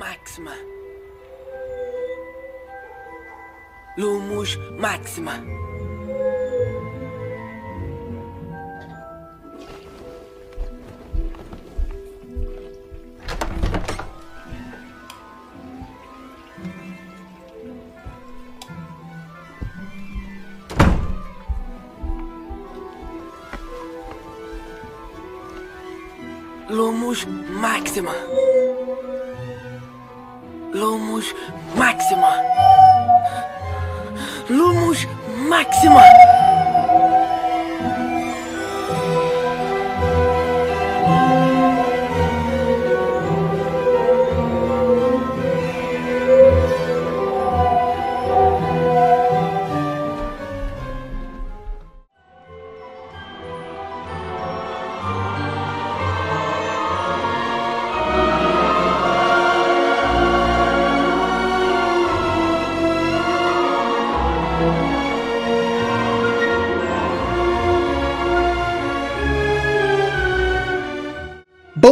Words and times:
Maxima. 0.00 0.54
Lumus 3.98 4.56
Maxima. 4.78 5.59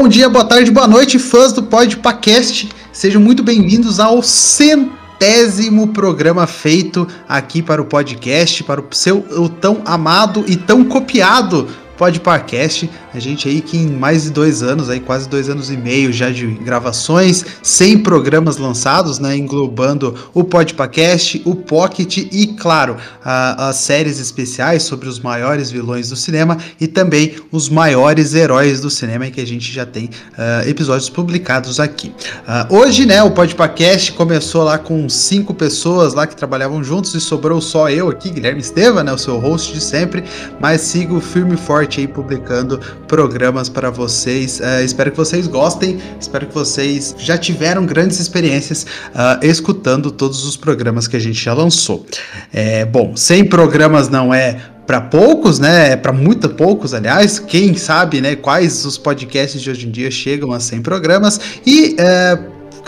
Bom 0.08 0.12
dia, 0.12 0.26
boa 0.30 0.42
tarde, 0.42 0.70
boa 0.70 0.88
noite, 0.88 1.18
fãs 1.18 1.52
do 1.52 1.62
Podpacast. 1.62 2.70
Sejam 2.90 3.20
muito 3.20 3.42
bem-vindos 3.42 4.00
ao 4.00 4.22
centésimo 4.22 5.88
programa 5.88 6.46
feito 6.46 7.06
aqui 7.28 7.60
para 7.60 7.82
o 7.82 7.84
podcast, 7.84 8.64
para 8.64 8.80
o 8.80 8.86
seu 8.90 9.18
o 9.18 9.50
tão 9.50 9.82
amado 9.84 10.46
e 10.48 10.56
tão 10.56 10.82
copiado 10.82 11.68
Podpacast. 11.98 12.88
A 13.12 13.18
gente 13.18 13.48
aí 13.48 13.60
que 13.60 13.76
em 13.76 13.88
mais 13.88 14.24
de 14.24 14.30
dois 14.30 14.62
anos, 14.62 14.90
aí 14.90 15.00
quase 15.00 15.28
dois 15.28 15.48
anos 15.48 15.70
e 15.70 15.76
meio 15.76 16.12
já 16.12 16.30
de 16.30 16.46
gravações, 16.46 17.44
100 17.62 17.98
programas 17.98 18.58
lançados, 18.58 19.18
né, 19.18 19.36
englobando 19.36 20.14
o 20.34 20.44
Podpacast, 20.44 21.40
o 21.44 21.54
Pocket 21.54 22.18
e, 22.18 22.48
claro, 22.58 22.96
as 23.24 23.76
séries 23.76 24.18
especiais 24.18 24.82
sobre 24.82 25.08
os 25.08 25.18
maiores 25.18 25.70
vilões 25.70 26.10
do 26.10 26.16
cinema 26.16 26.58
e 26.80 26.86
também 26.86 27.36
os 27.50 27.68
maiores 27.68 28.34
heróis 28.34 28.80
do 28.80 28.90
cinema 28.90 29.30
que 29.30 29.40
a 29.40 29.46
gente 29.46 29.72
já 29.72 29.86
tem 29.86 30.06
uh, 30.06 30.68
episódios 30.68 31.08
publicados 31.08 31.80
aqui. 31.80 32.08
Uh, 32.08 32.76
hoje, 32.76 33.06
né, 33.06 33.22
o 33.22 33.30
Podpacast 33.30 34.12
começou 34.12 34.64
lá 34.64 34.78
com 34.78 35.08
cinco 35.08 35.54
pessoas 35.54 36.14
lá 36.14 36.26
que 36.26 36.36
trabalhavam 36.36 36.82
juntos 36.84 37.14
e 37.14 37.20
sobrou 37.20 37.60
só 37.60 37.90
eu 37.90 38.08
aqui, 38.08 38.30
Guilherme 38.30 38.60
Esteva, 38.60 39.02
né, 39.02 39.12
o 39.12 39.18
seu 39.18 39.38
host 39.38 39.72
de 39.72 39.80
sempre, 39.80 40.24
mas 40.60 40.82
sigo 40.82 41.20
firme 41.20 41.54
e 41.54 41.56
forte 41.56 42.00
aí 42.00 42.06
publicando 42.06 42.80
programas 43.08 43.68
para 43.68 43.90
vocês. 43.90 44.60
Uh, 44.60 44.84
espero 44.84 45.10
que 45.10 45.16
vocês 45.16 45.48
gostem, 45.48 45.98
espero 46.20 46.46
que 46.46 46.54
vocês 46.54 47.16
já 47.18 47.36
tiveram 47.36 47.84
grandes 47.86 48.20
experiências 48.20 48.84
uh, 48.84 49.44
escutando 49.44 50.12
todos 50.12 50.44
os 50.44 50.56
programas 50.56 51.08
que 51.08 51.16
a 51.16 51.20
gente 51.20 51.42
já 51.42 51.54
lançou. 51.54 52.06
É, 52.52 52.84
bom, 52.84 53.16
100 53.16 53.46
programas 53.46 54.08
não 54.08 54.32
é 54.32 54.60
para 54.86 55.00
poucos, 55.00 55.58
né? 55.58 55.96
Para 55.96 56.12
muito 56.12 56.48
poucos, 56.48 56.94
aliás. 56.94 57.38
Quem 57.38 57.74
sabe, 57.74 58.20
né? 58.20 58.36
Quais 58.36 58.84
os 58.86 58.96
podcasts 58.96 59.60
de 59.60 59.70
hoje 59.70 59.86
em 59.86 59.90
dia 59.90 60.10
chegam 60.10 60.52
a 60.52 60.60
100 60.60 60.82
programas 60.82 61.40
e 61.66 61.94
é, 61.98 62.38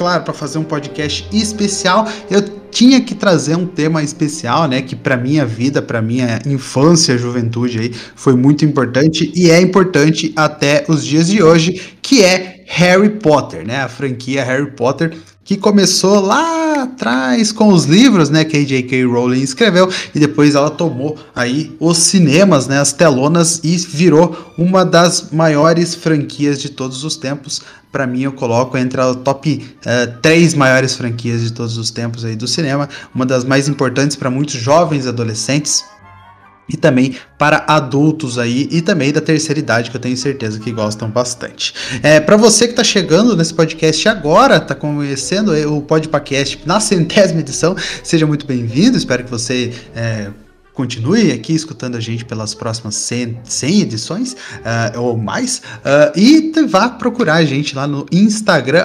claro, 0.00 0.24
para 0.24 0.32
fazer 0.32 0.56
um 0.56 0.64
podcast 0.64 1.28
especial, 1.30 2.08
eu 2.30 2.40
tinha 2.70 3.02
que 3.02 3.14
trazer 3.14 3.54
um 3.54 3.66
tema 3.66 4.02
especial, 4.02 4.66
né, 4.66 4.80
que 4.80 4.96
para 4.96 5.14
minha 5.14 5.44
vida, 5.44 5.82
para 5.82 6.00
minha 6.00 6.38
infância, 6.46 7.18
juventude 7.18 7.78
aí, 7.78 7.94
foi 8.16 8.34
muito 8.34 8.64
importante 8.64 9.30
e 9.34 9.50
é 9.50 9.60
importante 9.60 10.32
até 10.34 10.86
os 10.88 11.04
dias 11.04 11.26
de 11.26 11.42
hoje, 11.42 11.98
que 12.00 12.24
é 12.24 12.64
Harry 12.66 13.10
Potter, 13.10 13.66
né, 13.66 13.82
a 13.82 13.88
franquia 13.90 14.42
Harry 14.42 14.70
Potter, 14.70 15.14
que 15.44 15.56
começou 15.56 16.20
lá 16.20 16.82
atrás 16.82 17.52
com 17.52 17.68
os 17.68 17.84
livros, 17.84 18.30
né, 18.30 18.44
que 18.44 18.56
a 18.56 18.64
J.K. 18.64 19.04
Rowling 19.04 19.40
escreveu 19.40 19.90
e 20.14 20.18
depois 20.18 20.54
ela 20.54 20.70
tomou 20.70 21.18
aí 21.34 21.76
os 21.80 21.98
cinemas, 21.98 22.66
né, 22.66 22.78
as 22.78 22.92
telonas 22.92 23.60
e 23.64 23.76
virou 23.76 24.52
uma 24.56 24.84
das 24.84 25.30
maiores 25.32 25.94
franquias 25.94 26.60
de 26.60 26.68
todos 26.68 27.04
os 27.04 27.16
tempos. 27.16 27.62
Para 27.90 28.06
mim, 28.06 28.22
eu 28.22 28.32
coloco 28.32 28.78
entre 28.78 29.00
a 29.00 29.14
top 29.14 29.66
uh, 29.78 30.20
três 30.22 30.54
maiores 30.54 30.94
franquias 30.94 31.42
de 31.42 31.52
todos 31.52 31.76
os 31.76 31.90
tempos 31.90 32.24
aí 32.24 32.36
do 32.36 32.46
cinema, 32.46 32.88
uma 33.12 33.26
das 33.26 33.44
mais 33.44 33.68
importantes 33.68 34.16
para 34.16 34.30
muitos 34.30 34.54
jovens 34.54 35.06
adolescentes 35.06 35.84
e 36.72 36.76
também 36.76 37.16
para 37.38 37.64
adultos 37.66 38.38
aí 38.38 38.68
e 38.70 38.80
também 38.80 39.12
da 39.12 39.20
terceira 39.20 39.58
idade 39.58 39.90
que 39.90 39.96
eu 39.96 40.00
tenho 40.00 40.16
certeza 40.16 40.58
que 40.58 40.70
gostam 40.70 41.10
bastante. 41.10 41.74
É, 42.02 42.20
para 42.20 42.36
você 42.36 42.66
que 42.66 42.72
está 42.72 42.84
chegando 42.84 43.36
nesse 43.36 43.52
podcast 43.52 44.08
agora, 44.08 44.56
está 44.56 44.74
conhecendo 44.74 45.52
o 45.74 45.82
Podpacast 45.82 46.60
na 46.64 46.80
centésima 46.80 47.40
edição, 47.40 47.76
seja 48.02 48.26
muito 48.26 48.46
bem-vindo. 48.46 48.96
Espero 48.96 49.24
que 49.24 49.30
você 49.30 49.72
é, 49.94 50.28
continue 50.72 51.32
aqui 51.32 51.52
escutando 51.52 51.96
a 51.96 52.00
gente 52.00 52.24
pelas 52.24 52.54
próximas 52.54 52.94
100, 52.94 53.40
100 53.44 53.80
edições 53.80 54.32
uh, 54.32 55.00
ou 55.00 55.16
mais 55.16 55.58
uh, 55.58 56.18
e 56.18 56.52
vá 56.66 56.88
procurar 56.88 57.34
a 57.34 57.44
gente 57.44 57.74
lá 57.74 57.86
no 57.86 58.06
Instagram 58.12 58.84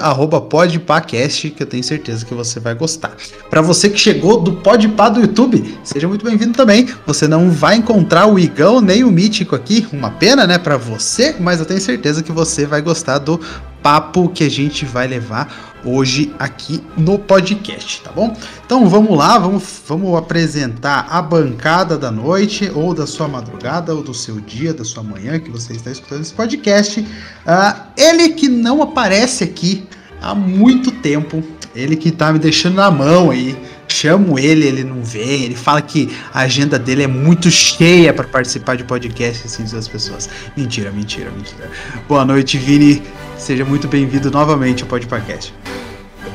@podpacast 0.50 1.50
que 1.52 1.64
eu 1.64 1.68
tenho 1.68 1.84
certeza 1.84 2.26
que 2.26 2.34
você 2.34 2.60
vai 2.60 2.74
gostar. 2.74 3.16
Para 3.50 3.62
você 3.62 3.90
que 3.90 4.00
chegou 4.00 4.42
do 4.42 4.54
Podpah 4.54 5.10
do 5.10 5.22
YouTube, 5.22 5.78
seja 5.84 6.08
muito 6.08 6.26
bem-vindo 6.26 6.54
também. 6.54 6.88
Você 7.06 7.28
não 7.28 7.52
vai 7.52 7.76
encontrar 7.76 8.28
o 8.28 8.40
Igão 8.40 8.82
nem 8.82 9.04
o 9.04 9.12
Mítico 9.12 9.56
aqui, 9.56 9.88
uma 9.92 10.12
pena, 10.12 10.48
né, 10.48 10.58
para 10.58 10.78
você, 10.78 11.36
mas 11.40 11.60
eu 11.60 11.66
tenho 11.66 11.82
certeza 11.82 12.24
que 12.24 12.32
você 12.32 12.66
vai 12.66 12.82
gostar 12.82 13.20
do 13.20 13.40
papo 13.82 14.30
que 14.30 14.44
a 14.44 14.50
gente 14.50 14.84
vai 14.84 15.06
levar 15.08 15.75
hoje 15.86 16.34
aqui 16.40 16.84
no 16.98 17.20
podcast, 17.20 18.02
tá 18.02 18.12
bom? 18.12 18.36
Então 18.66 18.90
vamos 18.90 19.16
lá, 19.16 19.38
vamos, 19.38 19.64
vamos 19.88 20.18
apresentar 20.18 21.08
a 21.10 21.22
bancada 21.22 21.98
da 21.98 22.12
noite, 22.12 22.72
ou 22.74 22.94
da 22.94 23.06
sua 23.06 23.28
madrugada, 23.28 23.94
ou 23.94 24.02
do 24.02 24.14
seu 24.14 24.42
dia, 24.42 24.74
da 24.74 24.84
sua 24.84 25.04
manhã, 25.04 25.40
que 25.40 25.52
você 25.52 25.74
está 25.74 25.92
escutando 25.92 26.22
esse 26.22 26.34
podcast. 26.34 27.00
Uh, 27.00 27.82
ele 27.96 28.30
que 28.30 28.50
não 28.50 28.82
aparece 28.82 29.44
aqui 29.44 29.88
há 30.22 30.34
muito 30.34 30.90
tempo, 30.92 31.44
ele 31.76 31.96
que 31.96 32.12
tá 32.12 32.34
me 32.34 32.40
deixando 32.40 32.76
na 32.76 32.90
mão 32.90 33.30
aí. 33.30 33.56
Chamo 33.88 34.40
ele, 34.40 34.66
ele 34.66 34.84
não 34.84 35.04
vem. 35.04 35.44
Ele 35.44 35.56
fala 35.56 35.80
que 35.82 36.10
a 36.34 36.42
agenda 36.42 36.80
dele 36.80 37.04
é 37.04 37.08
muito 37.08 37.52
cheia 37.52 38.12
para 38.12 38.28
participar 38.28 38.76
de 38.76 38.84
podcast 38.84 39.46
assim 39.46 39.64
das 39.64 39.88
pessoas. 39.88 40.28
Mentira, 40.58 40.92
mentira, 40.92 41.30
mentira. 41.30 41.70
Boa 42.08 42.26
noite, 42.26 42.58
Vini. 42.58 43.04
Seja 43.38 43.64
muito 43.64 43.88
bem-vindo 43.88 44.32
novamente 44.32 44.82
ao 44.82 44.90
podcast. 44.90 45.54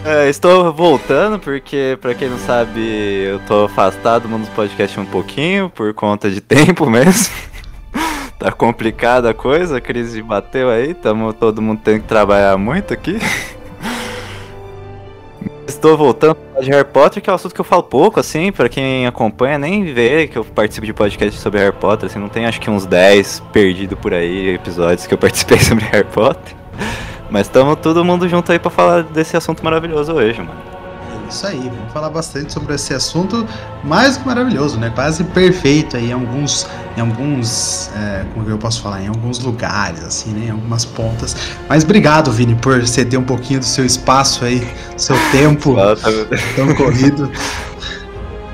É, 0.03 0.31
estou 0.31 0.73
voltando 0.73 1.39
porque, 1.39 1.99
para 2.01 2.15
quem 2.15 2.31
não 2.31 2.39
sabe, 2.39 2.81
eu 2.81 3.39
tô 3.41 3.65
afastado 3.65 4.23
do 4.23 4.29
mundo 4.31 4.47
dos 4.47 4.55
podcasts 4.55 4.97
um 4.97 5.05
pouquinho 5.05 5.69
por 5.69 5.93
conta 5.93 6.31
de 6.31 6.41
tempo 6.43 6.89
mesmo. 6.89 7.35
tá 8.39 8.51
complicada 8.51 9.31
a 9.31 9.35
coisa, 9.35 9.77
a 9.77 9.81
crise 9.81 10.23
bateu 10.23 10.71
aí, 10.71 10.95
tamo, 10.95 11.35
todo 11.35 11.61
mundo 11.61 11.83
tem 11.85 12.01
que 12.01 12.07
trabalhar 12.07 12.57
muito 12.57 12.95
aqui. 12.95 13.19
Estou 15.69 15.97
voltando 15.99 16.37
de 16.61 16.71
Harry 16.71 16.89
Potter, 16.89 17.23
que 17.23 17.29
é 17.29 17.33
um 17.33 17.37
assunto 17.37 17.55
que 17.55 17.61
eu 17.61 17.65
falo 17.65 17.83
pouco, 17.83 18.19
assim, 18.19 18.51
para 18.51 18.69
quem 18.69 19.07
acompanha, 19.07 19.59
nem 19.59 19.85
vê 19.93 20.27
que 20.27 20.37
eu 20.37 20.45
participo 20.45 20.87
de 20.87 20.95
podcast 20.95 21.39
sobre 21.39 21.61
Harry 21.61 21.77
Potter, 21.77 22.07
assim, 22.09 22.19
não 22.19 22.29
tem 22.29 22.47
acho 22.47 22.59
que 22.59 22.71
uns 22.71 22.87
10 22.87 23.41
perdidos 23.53 23.99
por 23.99 24.15
aí, 24.15 24.55
episódios 24.55 25.07
que 25.07 25.13
eu 25.13 25.19
participei 25.19 25.59
sobre 25.61 25.85
Harry 25.85 26.09
Potter. 26.09 26.57
Mas 27.31 27.47
estamos 27.47 27.77
todo 27.77 28.05
mundo 28.05 28.29
junto 28.29 28.51
aí 28.51 28.59
para 28.59 28.71
falar 28.71 29.03
desse 29.05 29.37
assunto 29.37 29.65
maravilhoso 29.65 30.13
hoje, 30.13 30.39
mano. 30.41 30.59
É 31.13 31.33
isso 31.33 31.47
aí, 31.47 31.61
vamos 31.61 31.93
falar 31.93 32.11
bastante 32.11 32.53
sobre 32.53 32.75
esse 32.75 32.93
assunto 32.93 33.47
mais 33.85 34.17
que 34.17 34.27
maravilhoso, 34.27 34.79
né? 34.79 34.91
Quase 34.93 35.23
perfeito 35.23 35.97
aí 35.97 36.11
em 36.11 36.13
alguns, 36.13 36.67
em 36.97 37.01
alguns, 37.01 37.89
é, 37.95 38.25
como 38.35 38.51
eu 38.51 38.59
posso 38.59 38.83
falar, 38.83 39.01
em 39.01 39.07
alguns 39.07 39.39
lugares, 39.39 40.03
assim, 40.03 40.31
né? 40.31 40.47
Em 40.47 40.51
algumas 40.51 40.85
pontas. 40.85 41.37
Mas 41.69 41.85
obrigado, 41.85 42.33
Vini, 42.33 42.57
por 42.57 42.85
ceder 42.85 43.19
um 43.19 43.25
pouquinho 43.25 43.61
do 43.61 43.65
seu 43.67 43.87
espaço 43.87 44.45
aí, 44.45 44.59
do 44.93 45.01
seu 45.01 45.17
tempo 45.31 45.77
tão 46.57 46.75
corrido. 46.75 47.31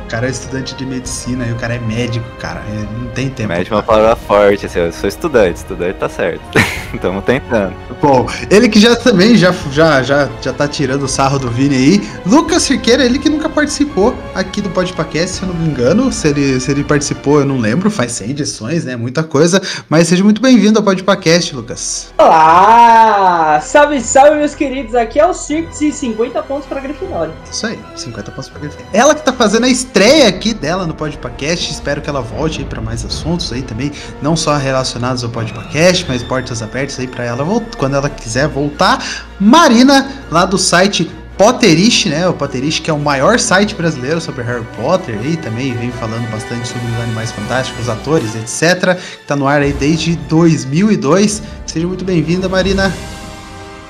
O 0.07 0.09
cara 0.09 0.29
é 0.29 0.31
estudante 0.31 0.73
de 0.77 0.87
medicina 0.87 1.45
e 1.49 1.53
o 1.53 1.57
cara 1.57 1.75
é 1.75 1.79
médico, 1.81 2.25
cara. 2.39 2.61
é- 2.61 2.87
Não 3.01 3.09
tem 3.09 3.29
tempo. 3.29 3.49
Médico 3.49 3.75
é 3.75 3.79
uma 3.79 3.83
palavra 3.83 4.15
forte, 4.15 4.67
assim, 4.67 4.79
eu 4.79 4.93
sou 4.93 5.09
estudante, 5.09 5.57
estudante 5.57 5.95
tá 5.99 6.09
certo. 6.09 6.41
Estamos 6.95 7.25
tentando. 7.25 7.75
Bom, 8.01 8.25
ele 8.49 8.69
que 8.69 8.79
já 8.79 8.95
também 8.95 9.37
já, 9.37 9.53
já, 9.73 10.03
já, 10.05 10.29
já 10.41 10.53
tá 10.53 10.69
tirando 10.69 11.03
o 11.03 11.09
sarro 11.09 11.41
do 11.41 11.51
Vini 11.51 11.75
aí. 11.75 12.09
Lucas 12.25 12.63
Cirqueira, 12.63 13.05
ele 13.05 13.19
que 13.19 13.29
nunca 13.29 13.49
participou 13.49 14.17
aqui 14.33 14.61
do 14.61 14.71
Podpacast, 14.71 15.29
se 15.37 15.43
eu 15.43 15.49
não 15.49 15.55
me 15.57 15.69
engano. 15.69 16.13
Se 16.13 16.29
ele, 16.29 16.61
se 16.61 16.71
ele 16.71 16.85
participou, 16.85 17.41
eu 17.41 17.45
não 17.47 17.59
lembro. 17.59 17.91
Faz 17.91 18.13
100 18.13 18.31
edições, 18.31 18.85
né? 18.85 18.95
Muita 18.95 19.25
coisa. 19.25 19.61
Mas 19.89 20.07
seja 20.07 20.23
muito 20.23 20.41
bem-vindo 20.41 20.79
ao 20.79 20.85
Podpacast, 20.85 21.55
Lucas. 21.57 22.13
Olá! 22.17 23.61
Salve, 23.61 24.01
salve, 24.01 24.37
meus 24.37 24.55
queridos! 24.55 24.95
Aqui 24.95 25.19
é 25.19 25.27
o 25.27 25.35
Cirques 25.35 25.81
e 25.81 25.91
50 25.91 26.41
pontos 26.45 26.67
pra 26.69 26.81
Grifinória. 26.81 27.35
Isso 27.51 27.67
aí, 27.67 27.79
50 27.97 28.31
pontos 28.31 28.49
pra 28.49 28.61
Grifinória. 28.61 28.89
Ela 28.93 29.15
que 29.15 29.23
tá 29.25 29.33
fazendo 29.33 29.65
a 29.65 29.69
estreia 29.97 30.29
aqui 30.29 30.53
dela 30.53 30.87
no 30.87 30.93
Podpacast. 30.93 31.73
Espero 31.73 32.03
que 32.03 32.11
ela 32.11 32.21
volte 32.21 32.59
aí 32.59 32.67
pra 32.67 32.83
mais 32.83 33.03
assuntos 33.03 33.51
aí 33.51 33.63
também. 33.63 33.91
Não 34.21 34.37
só 34.37 34.55
relacionados 34.55 35.25
ao 35.25 35.31
Podpacast, 35.31 36.05
mas 36.07 36.23
portas 36.23 36.61
abertas 36.61 37.01
aí 37.01 37.07
pra 37.07 37.25
ela 37.25 37.47
quando 37.79 37.97
ela 37.97 38.11
quiser 38.11 38.47
voltar. 38.47 39.03
Marina, 39.41 40.13
lá 40.31 40.45
do 40.45 40.59
site 40.59 41.11
Potterish, 41.39 42.11
né? 42.11 42.29
O 42.29 42.35
Potterish, 42.35 42.79
que 42.79 42.91
é 42.91 42.93
o 42.93 42.99
maior 42.99 43.39
site 43.39 43.75
brasileiro 43.75 44.21
sobre 44.21 44.43
Harry 44.43 44.67
Potter, 44.77 45.19
aí 45.19 45.35
também 45.39 45.73
vem 45.73 45.91
falando 45.93 46.31
bastante 46.31 46.69
sobre 46.69 46.87
os 46.89 47.01
animais 47.01 47.33
fantásticos, 47.33 47.85
os 47.85 47.89
atores, 47.89 48.35
etc. 48.35 48.99
Tá 49.27 49.35
no 49.35 49.49
ar 49.49 49.63
aí 49.63 49.73
desde 49.73 50.15
2002. 50.15 51.43
Seja 51.65 51.87
muito 51.87 52.05
bem-vinda, 52.05 52.51
Marina. 52.51 52.95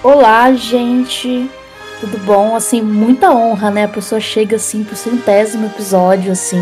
Olá, 0.05 0.53
gente. 0.53 1.51
Tudo 2.01 2.19
bom? 2.19 2.55
Assim, 2.55 2.83
muita 2.83 3.33
honra, 3.35 3.71
né? 3.71 3.85
A 3.85 3.89
pessoa 3.89 4.21
chega 4.21 4.57
assim 4.57 4.85
pro 4.85 4.95
centésimo 4.95 5.67
episódio, 5.67 6.31
assim. 6.31 6.61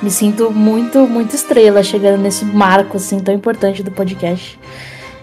Me 0.00 0.10
sinto 0.10 0.50
muito, 0.52 1.06
muito 1.08 1.34
estrela 1.34 1.82
chegando 1.82 2.20
nesse 2.20 2.44
marco, 2.44 2.96
assim, 2.96 3.18
tão 3.18 3.34
importante 3.34 3.82
do 3.82 3.90
podcast. 3.90 4.58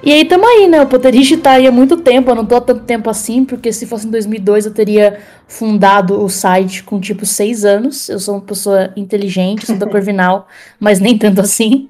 E 0.02 0.12
aí 0.12 0.26
tamo 0.26 0.46
aí, 0.46 0.68
né? 0.68 0.82
O 0.82 0.88
Potterish 0.88 1.38
tá 1.38 1.52
aí 1.52 1.68
há 1.68 1.72
muito 1.72 1.98
tempo, 1.98 2.32
eu 2.32 2.36
não 2.36 2.46
tô 2.46 2.56
há 2.56 2.62
tanto 2.62 2.86
tempo 2.86 3.10
assim, 3.10 3.44
porque 3.44 3.72
se 3.74 3.86
fosse 3.86 4.08
em 4.08 4.12
2002 4.12 4.66
eu 4.66 4.74
teria 4.74 5.20
fundado 5.46 6.24
o 6.24 6.30
site 6.30 6.84
com 6.84 7.00
tipo 7.00 7.26
seis 7.26 7.66
anos. 7.66 8.08
Eu 8.10 8.20
sou 8.20 8.36
uma 8.36 8.42
pessoa 8.42 8.92
inteligente, 8.96 9.66
sou 9.66 9.78
da 9.78 9.88
Corvinal, 9.88 10.48
mas 10.80 11.00
nem 11.00 11.18
tanto 11.18 11.42
assim. 11.42 11.90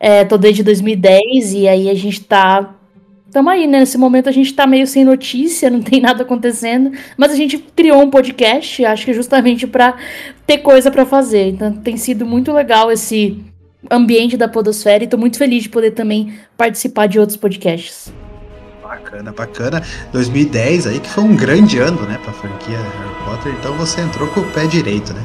É, 0.00 0.24
tô 0.24 0.38
desde 0.38 0.62
2010 0.62 1.54
e 1.54 1.68
aí 1.68 1.90
a 1.90 1.94
gente 1.94 2.22
tá 2.22 2.74
Tamo 3.30 3.50
aí, 3.50 3.66
né? 3.66 3.80
Nesse 3.80 3.98
momento 3.98 4.28
a 4.28 4.32
gente 4.32 4.54
tá 4.54 4.66
meio 4.66 4.86
sem 4.86 5.04
notícia, 5.04 5.68
não 5.70 5.82
tem 5.82 6.00
nada 6.00 6.22
acontecendo, 6.22 6.92
mas 7.16 7.32
a 7.32 7.36
gente 7.36 7.58
criou 7.58 8.02
um 8.02 8.10
podcast, 8.10 8.84
acho 8.84 9.04
que 9.04 9.12
justamente 9.12 9.66
pra 9.66 9.96
ter 10.46 10.58
coisa 10.58 10.90
pra 10.90 11.04
fazer. 11.04 11.48
Então 11.48 11.72
tem 11.72 11.96
sido 11.96 12.24
muito 12.24 12.52
legal 12.52 12.90
esse 12.90 13.44
ambiente 13.90 14.36
da 14.36 14.48
Podosfera 14.48 15.04
e 15.04 15.06
tô 15.06 15.16
muito 15.16 15.38
feliz 15.38 15.62
de 15.62 15.68
poder 15.68 15.92
também 15.92 16.34
participar 16.56 17.06
de 17.06 17.18
outros 17.18 17.36
podcasts. 17.36 18.12
Bacana, 18.82 19.32
bacana. 19.32 19.82
2010 20.12 20.86
aí 20.86 20.98
que 20.98 21.08
foi 21.08 21.22
um 21.22 21.36
grande 21.36 21.78
ano, 21.78 22.00
né, 22.02 22.18
pra 22.22 22.32
franquia 22.32 22.78
Harry 22.78 23.24
Potter, 23.24 23.54
então 23.58 23.74
você 23.74 24.00
entrou 24.00 24.26
com 24.28 24.40
o 24.40 24.50
pé 24.52 24.66
direito, 24.66 25.12
né? 25.12 25.22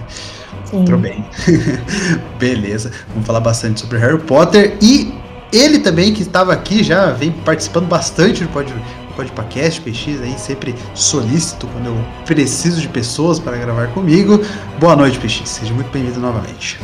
Sim. 0.65 0.81
Entrou 0.81 0.99
bem. 0.99 1.23
Beleza. 2.37 2.91
Vamos 3.09 3.25
falar 3.25 3.39
bastante 3.39 3.79
sobre 3.79 3.97
Harry 3.97 4.19
Potter 4.19 4.77
e 4.81 5.13
ele 5.53 5.79
também 5.79 6.11
que 6.11 6.23
estava 6.23 6.51
aqui 6.51 6.83
já 6.83 7.11
vem 7.11 7.31
participando 7.31 7.85
bastante 7.85 8.43
do 8.43 8.49
pod, 8.49 8.73
do 8.73 9.13
Podpacast, 9.15 9.81
PX 9.81 10.21
aí 10.23 10.33
sempre 10.37 10.73
solícito 10.95 11.67
quando 11.67 11.85
eu 11.85 11.97
preciso 12.25 12.81
de 12.81 12.87
pessoas 12.87 13.39
para 13.39 13.55
gravar 13.57 13.87
comigo. 13.89 14.43
Boa 14.79 14.95
noite, 14.95 15.19
PX. 15.19 15.47
Seja 15.47 15.71
muito 15.71 15.91
bem-vindo 15.91 16.19
novamente. 16.19 16.79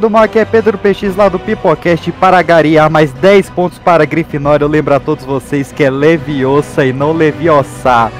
do 0.00 0.10
mal 0.10 0.24
aqui 0.24 0.40
é 0.40 0.44
Pedro 0.44 0.76
PX 0.76 1.14
lá 1.16 1.28
do 1.28 1.38
Pipocast 1.38 2.10
para 2.12 2.42
garear 2.42 2.90
mais 2.90 3.12
10 3.12 3.50
pontos 3.50 3.78
para 3.78 4.02
a 4.02 4.06
Grifinória. 4.06 4.64
Eu 4.64 4.68
lembro 4.68 4.92
a 4.94 4.98
todos 4.98 5.24
vocês 5.24 5.70
que 5.70 5.84
é 5.84 5.90
Leviosa 5.90 6.84
e 6.84 6.92
não 6.92 7.12
Leviosa. 7.12 8.10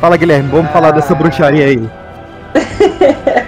Fala 0.00 0.16
Guilherme, 0.16 0.48
vamos 0.50 0.70
falar 0.70 0.92
dessa 0.92 1.16
bruxaria 1.16 1.66
aí. 1.66 1.90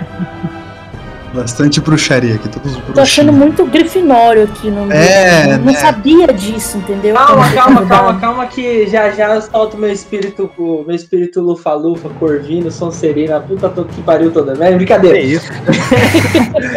Bastante 1.35 1.81
bruxaria 1.81 2.37
aqui, 2.37 2.49
todos 2.49 2.77
Tô 2.95 3.01
achando 3.01 3.33
muito 3.33 3.67
grifinório 3.67 4.45
aqui 4.45 4.71
no 4.71 4.91
É, 4.93 5.57
não 5.59 5.65
né? 5.65 5.75
sabia 5.75 6.29
disso, 6.29 6.79
entendeu? 6.79 7.15
Calma, 7.17 7.51
calma, 7.53 7.87
calma, 7.87 8.21
calma, 8.21 8.47
que 8.47 8.87
já 8.87 9.11
já 9.11 9.35
eu 9.35 9.43
solto 9.43 9.77
meu 9.77 9.91
espírito, 9.91 10.49
meu 10.57 10.95
espírito 10.95 11.41
lufa-lufa, 11.41 12.09
corvino, 12.21 12.71
sonserina, 12.71 13.39
a 13.39 13.41
puta 13.41 13.69
que 13.69 14.01
pariu 14.03 14.31
toda, 14.31 14.55
né? 14.55 14.71
Brincadeira. 14.73 15.19
isso? 15.19 15.51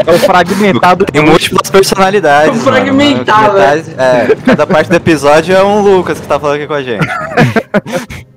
é 0.05 0.11
o 0.11 0.17
fragmentado. 0.17 1.05
Tem 1.05 1.21
múltiplas 1.23 1.69
personalidades. 1.69 2.49
mano. 2.63 2.77
Fragmentado, 2.77 3.53
Metade- 3.59 3.95
É, 3.97 4.35
cada 4.43 4.65
parte 4.65 4.89
do 4.89 4.95
episódio 4.95 5.55
é 5.55 5.63
um 5.63 5.81
Lucas 5.81 6.19
que 6.19 6.25
tá 6.27 6.39
falando 6.39 6.55
aqui 6.57 6.67
com 6.67 6.73
a 6.73 6.81
gente. 6.81 7.07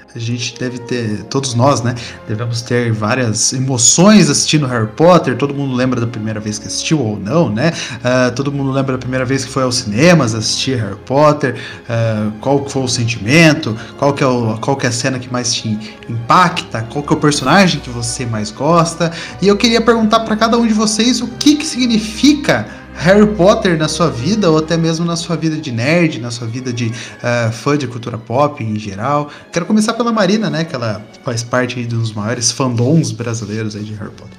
a 0.15 0.19
gente 0.19 0.59
deve 0.59 0.79
ter, 0.79 1.23
todos 1.23 1.53
nós, 1.53 1.81
né, 1.81 1.95
devemos 2.27 2.61
ter 2.61 2.91
várias 2.91 3.53
emoções 3.53 4.29
assistindo 4.29 4.65
Harry 4.65 4.87
Potter. 4.87 5.37
Todo 5.37 5.53
mundo 5.53 5.73
lembra 5.73 6.01
da 6.01 6.07
primeira 6.07 6.39
vez 6.39 6.59
que 6.59 6.67
assistiu 6.67 6.99
ou 6.99 7.17
não, 7.17 7.49
né? 7.49 7.71
Ah, 8.03 8.31
todo 8.35 8.51
mundo 8.51 8.71
lembra 8.71 8.93
da 8.93 8.97
primeira 8.97 9.25
vez 9.25 9.45
que 9.45 9.51
foi 9.51 9.63
aos 9.63 9.75
cinemas 9.75 10.35
assistir 10.35 10.77
Harry 10.77 10.97
Potter. 11.05 11.55
Ah, 11.87 12.29
qual 12.41 12.67
foi 12.67 12.83
o 12.83 12.87
sentimento? 12.87 13.75
Qual 13.97 14.13
que 14.13 14.23
é 14.23 14.27
o, 14.27 14.57
qual 14.57 14.75
que 14.75 14.85
é 14.85 14.89
a 14.89 14.91
cena 14.91 15.17
que 15.17 15.31
mais 15.31 15.53
te 15.53 15.77
impacta? 16.09 16.85
Qual 16.89 17.03
que 17.03 17.13
é 17.13 17.15
o 17.15 17.19
personagem 17.19 17.79
que 17.79 17.89
você 17.89 18.25
mais 18.25 18.51
gosta? 18.51 19.11
E 19.41 19.47
eu 19.47 19.55
queria 19.55 19.81
perguntar 19.81 20.21
para 20.21 20.35
cada 20.35 20.57
um 20.57 20.67
de 20.67 20.73
vocês 20.73 21.21
o 21.21 21.27
que 21.27 21.55
que 21.55 21.65
significa 21.65 22.80
Harry 23.01 23.25
Potter 23.25 23.79
na 23.79 23.87
sua 23.87 24.11
vida, 24.11 24.51
ou 24.51 24.59
até 24.59 24.77
mesmo 24.77 25.03
na 25.03 25.15
sua 25.15 25.35
vida 25.35 25.55
de 25.55 25.71
nerd, 25.71 26.19
na 26.21 26.29
sua 26.29 26.45
vida 26.45 26.71
de 26.71 26.91
ah, 27.23 27.49
fã 27.51 27.75
de 27.75 27.87
cultura 27.87 28.15
pop 28.15 28.63
em 28.63 28.77
geral. 28.77 29.27
Quero 29.51 29.65
começar 29.65 29.93
pela 29.93 30.11
Marina, 30.11 30.51
né? 30.51 30.63
Que 30.63 30.75
ela 30.75 31.03
faz 31.23 31.43
parte 31.43 31.79
aí 31.79 31.85
dos 31.85 32.13
maiores 32.13 32.51
fandoms 32.51 33.11
brasileiros 33.11 33.75
aí 33.75 33.81
de 33.81 33.93
Harry 33.95 34.11
Potter. 34.11 34.37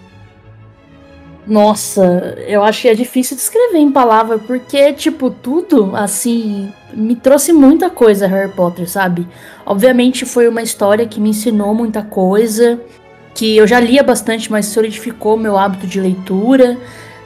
Nossa, 1.45 2.37
eu 2.47 2.63
acho 2.63 2.83
que 2.83 2.89
é 2.89 2.95
difícil 2.95 3.37
descrever 3.37 3.79
em 3.79 3.91
palavra, 3.91 4.39
porque, 4.39 4.93
tipo, 4.93 5.29
tudo, 5.29 5.97
assim, 5.97 6.73
me 6.95 7.17
trouxe 7.17 7.53
muita 7.53 7.91
coisa 7.91 8.29
Harry 8.29 8.53
Potter, 8.53 8.89
sabe? 8.89 9.27
Obviamente 9.67 10.25
foi 10.25 10.47
uma 10.47 10.63
história 10.63 11.05
que 11.05 11.21
me 11.21 11.31
ensinou 11.31 11.75
muita 11.75 12.01
coisa, 12.01 12.81
que 13.35 13.57
eu 13.57 13.67
já 13.67 13.81
lia 13.81 14.05
bastante, 14.05 14.53
mas 14.53 14.67
solidificou 14.67 15.37
meu 15.37 15.59
hábito 15.59 15.85
de 15.85 16.01
leitura, 16.01 16.79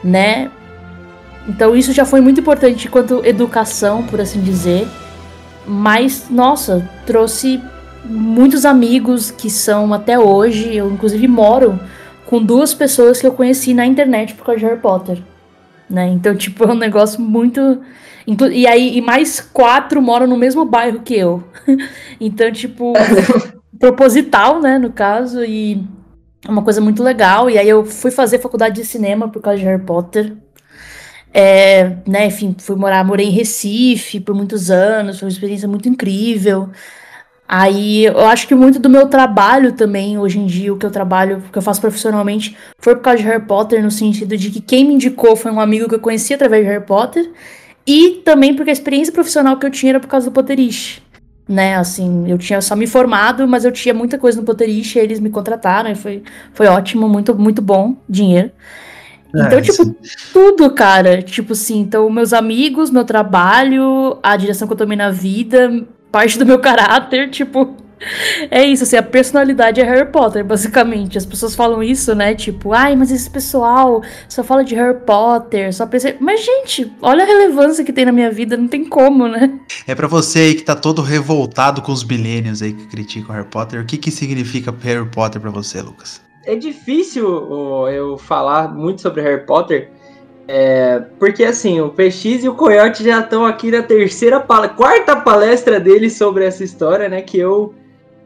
né? 0.03 0.49
Então 1.47 1.75
isso 1.75 1.93
já 1.93 2.05
foi 2.05 2.21
muito 2.21 2.41
importante 2.41 2.89
quanto 2.89 3.25
educação, 3.25 4.03
por 4.03 4.19
assim 4.19 4.41
dizer. 4.41 4.87
Mas, 5.65 6.27
nossa, 6.29 6.89
trouxe 7.05 7.61
muitos 8.05 8.65
amigos 8.65 9.31
que 9.31 9.49
são 9.49 9.93
até 9.93 10.17
hoje, 10.17 10.75
eu 10.75 10.89
inclusive 10.89 11.27
moro 11.27 11.79
com 12.25 12.41
duas 12.41 12.73
pessoas 12.73 13.19
que 13.19 13.27
eu 13.27 13.31
conheci 13.31 13.73
na 13.73 13.85
internet 13.85 14.33
por 14.33 14.45
causa 14.45 14.59
de 14.59 14.65
Harry 14.65 14.79
Potter. 14.79 15.21
Né? 15.89 16.09
Então, 16.09 16.35
tipo, 16.35 16.63
é 16.65 16.67
um 16.67 16.75
negócio 16.75 17.21
muito. 17.21 17.81
E 18.51 18.67
aí, 18.67 18.97
e 18.97 19.01
mais 19.01 19.39
quatro 19.39 20.01
moram 20.01 20.27
no 20.27 20.37
mesmo 20.37 20.65
bairro 20.65 20.99
que 20.99 21.15
eu. 21.15 21.43
então, 22.19 22.51
tipo, 22.51 22.93
proposital, 23.79 24.59
né, 24.61 24.77
no 24.77 24.91
caso, 24.91 25.43
e 25.45 25.81
é 26.45 26.51
uma 26.51 26.61
coisa 26.61 26.81
muito 26.81 27.01
legal. 27.01 27.49
E 27.49 27.57
aí 27.57 27.69
eu 27.69 27.85
fui 27.85 28.11
fazer 28.11 28.39
faculdade 28.39 28.75
de 28.75 28.85
cinema 28.85 29.29
por 29.29 29.41
causa 29.41 29.59
de 29.59 29.65
Harry 29.65 29.81
Potter. 29.81 30.35
É, 31.39 31.97
né, 32.07 32.25
enfim, 32.25 32.55
fui 32.57 32.75
morar, 32.75 33.03
morei 33.05 33.27
em 33.27 33.31
Recife 33.31 34.19
por 34.19 34.33
muitos 34.33 34.71
anos, 34.71 35.19
foi 35.19 35.27
uma 35.27 35.31
experiência 35.31 35.67
muito 35.67 35.87
incrível. 35.87 36.69
Aí 37.47 38.05
eu 38.05 38.25
acho 38.27 38.47
que 38.47 38.55
muito 38.55 38.79
do 38.79 38.89
meu 38.89 39.07
trabalho 39.07 39.73
também, 39.73 40.17
hoje 40.17 40.39
em 40.39 40.47
dia, 40.47 40.73
o 40.73 40.77
que 40.77 40.85
eu 40.85 40.91
trabalho, 40.91 41.37
o 41.37 41.51
que 41.51 41.57
eu 41.57 41.61
faço 41.61 41.79
profissionalmente, 41.79 42.57
foi 42.79 42.95
por 42.95 43.03
causa 43.03 43.19
de 43.19 43.25
Harry 43.25 43.45
Potter, 43.45 43.83
no 43.83 43.91
sentido 43.91 44.35
de 44.35 44.49
que 44.49 44.59
quem 44.61 44.83
me 44.85 44.95
indicou 44.95 45.35
foi 45.35 45.51
um 45.51 45.59
amigo 45.59 45.87
que 45.87 45.95
eu 45.95 45.99
conheci 45.99 46.33
através 46.33 46.65
de 46.65 46.71
Harry 46.71 46.85
Potter, 46.85 47.31
e 47.85 48.21
também 48.25 48.55
porque 48.55 48.71
a 48.71 48.73
experiência 48.73 49.13
profissional 49.13 49.57
que 49.59 49.65
eu 49.65 49.71
tinha 49.71 49.91
era 49.91 49.99
por 49.99 50.07
causa 50.07 50.29
do 50.29 50.33
Potterish. 50.33 51.01
né? 51.47 51.77
Assim, 51.77 52.25
eu 52.29 52.37
tinha 52.37 52.61
só 52.61 52.75
me 52.75 52.87
formado, 52.87 53.47
mas 53.47 53.63
eu 53.65 53.71
tinha 53.71 53.93
muita 53.93 54.17
coisa 54.17 54.39
no 54.39 54.45
Potterish, 54.45 54.97
eles 54.97 55.19
me 55.19 55.29
contrataram 55.29 55.91
e 55.91 55.95
foi, 55.95 56.23
foi 56.53 56.67
ótimo, 56.67 57.07
muito, 57.07 57.35
muito 57.35 57.61
bom 57.61 57.95
dinheiro. 58.09 58.51
Então, 59.29 59.59
É, 59.59 59.61
tipo, 59.61 59.83
sim. 59.83 59.95
tudo, 60.33 60.69
cara. 60.71 61.21
Tipo 61.21 61.53
assim, 61.53 61.79
então, 61.79 62.09
meus 62.09 62.33
amigos, 62.33 62.89
meu 62.89 63.03
trabalho, 63.05 64.17
a 64.23 64.35
direção 64.37 64.67
que 64.67 64.73
eu 64.73 64.77
tomei 64.77 64.97
na 64.97 65.11
vida, 65.11 65.85
parte 66.11 66.37
do 66.39 66.45
meu 66.45 66.59
caráter, 66.59 67.29
tipo. 67.29 67.75
É 68.51 68.63
isso, 68.63 68.83
assim, 68.83 68.95
a 68.95 69.01
personalidade 69.01 69.81
é 69.81 69.83
Harry 69.83 70.11
Potter, 70.11 70.45
basicamente. 70.45 71.17
As 71.17 71.25
pessoas 71.25 71.55
falam 71.55 71.81
isso, 71.81 72.13
né? 72.13 72.35
Tipo, 72.35 72.71
ai, 72.71 72.95
mas 72.95 73.09
esse 73.11 73.27
pessoal 73.27 74.03
só 74.29 74.43
fala 74.43 74.63
de 74.63 74.75
Harry 74.75 74.99
Potter, 74.99 75.73
só 75.73 75.83
pensa. 75.87 76.15
Mas, 76.19 76.45
gente, 76.45 76.91
olha 77.01 77.23
a 77.23 77.25
relevância 77.27 77.83
que 77.83 77.91
tem 77.91 78.05
na 78.05 78.11
minha 78.11 78.29
vida, 78.31 78.55
não 78.55 78.67
tem 78.67 78.85
como, 78.85 79.27
né? 79.27 79.51
É 79.87 79.95
pra 79.95 80.07
você 80.07 80.39
aí 80.39 80.53
que 80.53 80.61
tá 80.61 80.75
todo 80.75 81.01
revoltado 81.01 81.81
com 81.81 81.91
os 81.91 82.03
milênios 82.03 82.61
aí 82.61 82.71
que 82.71 82.85
criticam 82.85 83.33
Harry 83.35 83.47
Potter, 83.47 83.81
o 83.81 83.85
que 83.85 83.97
que 83.97 84.11
significa 84.11 84.71
Harry 84.83 85.09
Potter 85.09 85.41
pra 85.41 85.49
você, 85.49 85.81
Lucas? 85.81 86.21
É 86.47 86.55
difícil 86.55 87.87
eu 87.89 88.17
falar 88.17 88.73
muito 88.73 89.01
sobre 89.01 89.21
Harry 89.21 89.45
Potter, 89.45 89.89
é, 90.47 91.03
porque 91.19 91.43
assim, 91.43 91.81
o 91.81 91.89
PX 91.89 92.45
e 92.45 92.49
o 92.49 92.55
Coyote 92.55 93.03
já 93.03 93.19
estão 93.19 93.45
aqui 93.45 93.69
na 93.69 93.83
terceira, 93.83 94.39
pala- 94.39 94.69
quarta 94.69 95.13
palestra 95.17 95.77
deles 95.77 96.13
sobre 96.17 96.45
essa 96.45 96.63
história, 96.63 97.09
né? 97.09 97.21
Que 97.21 97.37
eu, 97.37 97.73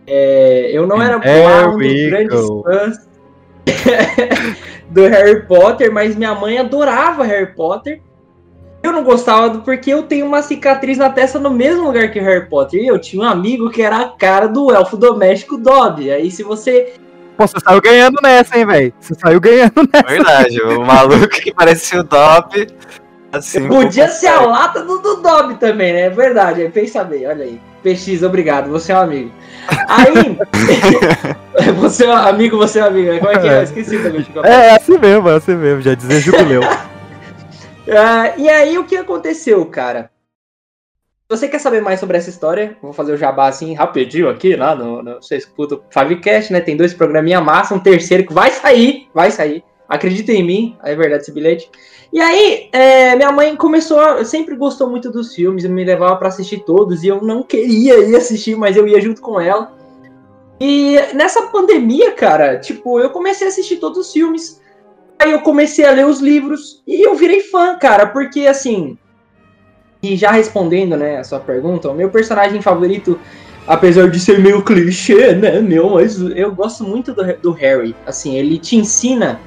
é, 0.06 0.70
eu 0.72 0.86
não 0.86 1.02
era 1.02 1.18
lá 1.18 1.68
um 1.70 1.78
dos 1.80 1.88
grandes 2.10 2.40
fãs 2.64 3.10
do 4.92 5.02
Harry 5.08 5.42
Potter, 5.48 5.92
mas 5.92 6.16
minha 6.16 6.36
mãe 6.36 6.60
adorava 6.60 7.24
Harry 7.24 7.56
Potter. 7.56 8.02
Eu 8.84 8.92
não 8.92 9.04
gostava 9.04 9.60
porque 9.60 9.92
eu 9.92 10.04
tenho 10.04 10.26
uma 10.28 10.44
cicatriz 10.44 10.98
na 10.98 11.10
testa 11.10 11.40
no 11.40 11.50
mesmo 11.50 11.86
lugar 11.86 12.12
que 12.12 12.20
o 12.20 12.24
Harry 12.24 12.48
Potter. 12.48 12.82
E 12.84 12.88
eu 12.88 13.00
tinha 13.00 13.24
um 13.24 13.28
amigo 13.28 13.70
que 13.70 13.82
era 13.82 13.98
a 13.98 14.10
cara 14.10 14.48
do 14.48 14.72
elfo 14.72 14.96
doméstico 14.98 15.58
Dobby. 15.58 16.12
Aí 16.12 16.30
se 16.32 16.44
você 16.44 16.94
Pô, 17.38 17.48
você 17.48 17.60
saiu 17.60 17.82
ganhando 17.82 18.20
nessa, 18.22 18.58
hein, 18.58 18.66
velho? 18.66 18.94
Você 19.00 19.14
saiu 19.16 19.40
ganhando 19.40 19.90
nessa. 19.92 20.08
Verdade, 20.08 20.62
o 20.62 20.86
maluco 20.86 21.28
que 21.30 21.54
parecia 21.54 22.00
o 22.00 22.04
Dop. 22.04 22.68
Assim, 23.32 23.68
Podia 23.68 24.10
ser 24.10 24.28
a 24.28 24.42
lata 24.42 24.84
do, 24.84 24.98
do 24.98 25.22
Dobby 25.22 25.56
também, 25.56 25.94
né? 25.94 26.02
É 26.02 26.10
verdade, 26.10 26.70
pensa 26.74 27.04
bem, 27.04 27.26
olha 27.26 27.46
aí. 27.46 27.62
PX, 27.82 28.24
obrigado, 28.24 28.70
você 28.70 28.92
é 28.92 28.96
um 28.96 29.02
amigo. 29.02 29.32
Aí, 29.88 30.38
você 31.80 32.06
é 32.06 32.10
um 32.10 32.14
amigo, 32.14 32.58
você 32.58 32.80
é 32.80 32.84
um 32.84 32.88
amigo. 32.88 33.20
Como 33.20 33.32
é 33.32 33.40
que 33.40 33.48
é? 33.48 33.58
Eu 33.60 33.64
esqueci 33.64 33.98
também. 33.98 34.22
de 34.22 34.40
É, 34.44 34.52
é 34.52 34.76
assim 34.76 34.98
mesmo, 34.98 35.30
é 35.30 35.36
assim 35.36 35.56
mesmo. 35.56 35.82
Já 35.82 35.96
dizia 35.96 36.20
jubileu. 36.20 36.62
Ah, 36.64 38.34
e 38.38 38.50
aí, 38.50 38.78
o 38.78 38.84
que 38.84 38.98
aconteceu, 38.98 39.66
cara? 39.66 40.12
Você 41.32 41.48
quer 41.48 41.60
saber 41.60 41.82
mais 41.82 41.98
sobre 41.98 42.18
essa 42.18 42.30
história, 42.30 42.76
vou 42.82 42.92
fazer 42.92 43.14
o 43.14 43.18
jabá 43.18 43.48
assim 43.48 43.74
rapidinho 43.74 44.28
aqui, 44.28 44.54
lá 44.54 44.76
no, 44.76 45.02
no 45.02 45.14
você 45.16 45.38
escuta 45.38 45.76
o 45.76 45.84
Favicast, 45.90 46.52
né? 46.52 46.60
Tem 46.60 46.76
dois 46.76 46.94
programinha 46.94 47.40
massa, 47.40 47.74
um 47.74 47.80
terceiro 47.80 48.28
que 48.28 48.34
vai 48.34 48.52
sair, 48.52 49.08
vai 49.14 49.32
sair. 49.32 49.64
Acredita 49.88 50.34
em 50.34 50.44
mim, 50.44 50.78
é 50.84 50.94
verdade 50.94 51.24
esse 51.24 51.32
bilhete. 51.32 51.72
E 52.12 52.20
aí, 52.20 52.68
é, 52.74 53.16
minha 53.16 53.32
mãe 53.32 53.56
começou, 53.56 53.98
a, 53.98 54.26
sempre 54.26 54.58
gostou 54.58 54.90
muito 54.90 55.10
dos 55.10 55.34
filmes, 55.34 55.64
me 55.64 55.86
levava 55.86 56.18
pra 56.18 56.28
assistir 56.28 56.66
todos 56.66 57.02
e 57.02 57.08
eu 57.08 57.22
não 57.22 57.44
queria 57.44 57.98
ir 58.00 58.14
assistir, 58.14 58.58
mas 58.58 58.76
eu 58.76 58.86
ia 58.86 59.00
junto 59.00 59.22
com 59.22 59.40
ela. 59.40 59.74
E 60.60 60.98
nessa 61.14 61.44
pandemia, 61.44 62.12
cara, 62.12 62.60
tipo, 62.60 63.00
eu 63.00 63.10
comecei 63.10 63.48
a 63.48 63.50
assistir 63.50 63.78
todos 63.78 64.00
os 64.00 64.12
filmes. 64.12 64.62
Aí 65.18 65.32
eu 65.32 65.40
comecei 65.40 65.86
a 65.86 65.92
ler 65.92 66.06
os 66.06 66.20
livros 66.20 66.84
e 66.86 67.02
eu 67.02 67.16
virei 67.16 67.40
fã, 67.40 67.78
cara, 67.78 68.06
porque 68.08 68.48
assim. 68.48 68.98
E 70.04 70.16
já 70.16 70.32
respondendo, 70.32 70.98
né, 70.98 71.18
a 71.20 71.24
sua 71.24 71.40
pergunta, 71.40 71.90
o 71.90 71.94
meu 71.94 72.10
personagem 72.10 72.60
favorito, 72.60 73.20
apesar 73.68 74.10
de 74.10 74.20
ser 74.20 74.40
meio 74.40 74.64
clichê, 74.64 75.36
né, 75.36 75.62
meu, 75.62 75.92
mas 75.92 76.20
eu 76.20 76.52
gosto 76.52 76.84
muito 76.84 77.14
do, 77.14 77.24
do 77.38 77.52
Harry. 77.52 77.96
Assim, 78.06 78.36
ele 78.36 78.58
te 78.58 78.76
ensina 78.76 79.40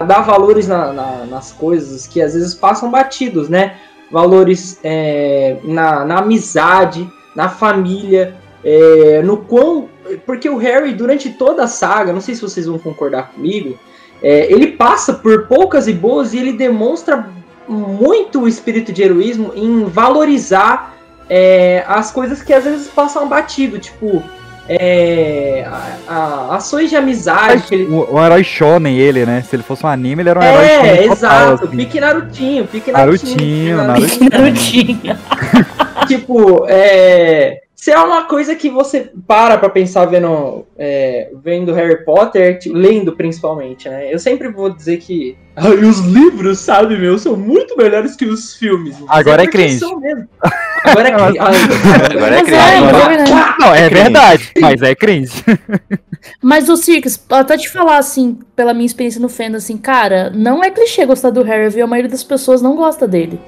a 0.00 0.04
dar 0.04 0.22
valores 0.22 0.66
na- 0.66 0.92
na- 0.92 1.24
nas 1.26 1.52
coisas 1.52 2.08
que 2.08 2.20
às 2.20 2.34
vezes 2.34 2.54
passam 2.54 2.90
batidos, 2.90 3.48
né? 3.48 3.76
Valores 4.10 4.80
é, 4.82 5.58
na, 5.62 6.04
na 6.04 6.18
amizade, 6.18 7.08
na 7.36 7.48
família, 7.48 8.34
é, 8.64 9.22
no 9.22 9.36
quão. 9.36 9.88
Porque 10.26 10.48
o 10.48 10.56
Harry, 10.56 10.92
durante 10.92 11.30
toda 11.30 11.62
a 11.64 11.68
saga, 11.68 12.12
não 12.12 12.20
sei 12.20 12.34
se 12.34 12.42
vocês 12.42 12.66
vão 12.66 12.78
concordar 12.80 13.30
comigo, 13.30 13.78
é, 14.20 14.50
ele 14.52 14.68
passa 14.72 15.12
por 15.12 15.46
poucas 15.46 15.86
e 15.86 15.92
boas 15.92 16.34
e 16.34 16.38
ele 16.38 16.54
demonstra 16.54 17.28
muito 17.72 18.42
o 18.42 18.48
espírito 18.48 18.92
de 18.92 19.02
heroísmo 19.02 19.52
em 19.54 19.84
valorizar 19.84 20.94
é, 21.28 21.84
as 21.86 22.10
coisas 22.10 22.42
que 22.42 22.52
às 22.52 22.64
vezes 22.64 22.88
passam 22.88 23.28
batido, 23.28 23.78
tipo 23.78 24.22
é, 24.68 25.66
a- 25.66 26.12
a- 26.14 26.56
ações 26.56 26.90
de 26.90 26.96
amizade 26.96 27.62
que 27.64 27.74
ele 27.74 27.86
Um, 27.88 28.14
um 28.14 28.24
herói 28.24 28.44
shonen 28.44 28.96
ele, 28.98 29.26
né? 29.26 29.42
Se 29.48 29.56
ele 29.56 29.62
fosse 29.64 29.84
um 29.84 29.88
anime, 29.88 30.22
ele 30.22 30.28
era 30.28 30.38
um 30.38 30.42
herói 30.42 30.64
é, 30.64 30.76
shonen 30.78 30.96
total, 31.08 31.12
exato. 31.12 31.64
assim. 31.64 31.76
Pique 31.76 32.00
Narutinho, 32.00 32.66
pique 32.66 32.92
Narutinho, 32.92 33.76
Narutinho. 33.78 34.30
Narutinho. 34.30 35.18
tipo, 36.06 36.66
é. 36.68 37.60
Se 37.80 37.90
é 37.90 37.98
uma 37.98 38.24
coisa 38.24 38.54
que 38.54 38.68
você 38.68 39.10
para 39.26 39.56
pra 39.56 39.70
pensar 39.70 40.04
vendo, 40.04 40.66
é, 40.76 41.30
vendo 41.42 41.72
Harry 41.72 42.04
Potter, 42.04 42.58
lendo 42.66 43.12
principalmente, 43.16 43.88
né? 43.88 44.12
Eu 44.12 44.18
sempre 44.18 44.48
vou 44.48 44.68
dizer 44.68 44.98
que 44.98 45.34
"Ai, 45.56 45.76
os 45.76 46.00
livros, 46.00 46.58
sabe, 46.58 46.98
meu, 46.98 47.18
são 47.18 47.34
muito 47.38 47.74
melhores 47.78 48.14
que 48.16 48.26
os 48.26 48.54
filmes. 48.54 48.94
Agora 49.08 49.44
é 49.44 49.46
cringe. 49.46 49.80
Agora 50.84 51.08
é 51.08 51.12
cringe. 51.12 51.38
Agora 51.38 52.36
é 52.36 52.42
cringe. 52.42 52.54
é, 52.54 52.74
é 52.74 52.76
Agora- 52.76 53.08
verdade. 53.08 53.54
Não, 53.58 53.74
é 53.74 53.88
cringe. 53.88 54.02
verdade, 54.02 54.50
mas 54.60 54.82
é 54.82 54.94
cringe. 54.94 55.32
Mas 56.42 56.68
o 56.68 56.76
Circus, 56.76 57.18
até 57.30 57.56
te 57.56 57.70
falar 57.70 57.96
assim, 57.96 58.40
pela 58.54 58.74
minha 58.74 58.84
experiência 58.84 59.18
no 59.22 59.28
fandom, 59.30 59.56
assim, 59.56 59.78
cara, 59.78 60.28
não 60.28 60.62
é 60.62 60.70
clichê 60.70 61.06
gostar 61.06 61.30
do 61.30 61.42
Harry, 61.42 61.70
viu? 61.70 61.84
A 61.84 61.88
maioria 61.88 62.10
das 62.10 62.22
pessoas 62.22 62.60
não 62.60 62.76
gosta 62.76 63.08
dele. 63.08 63.40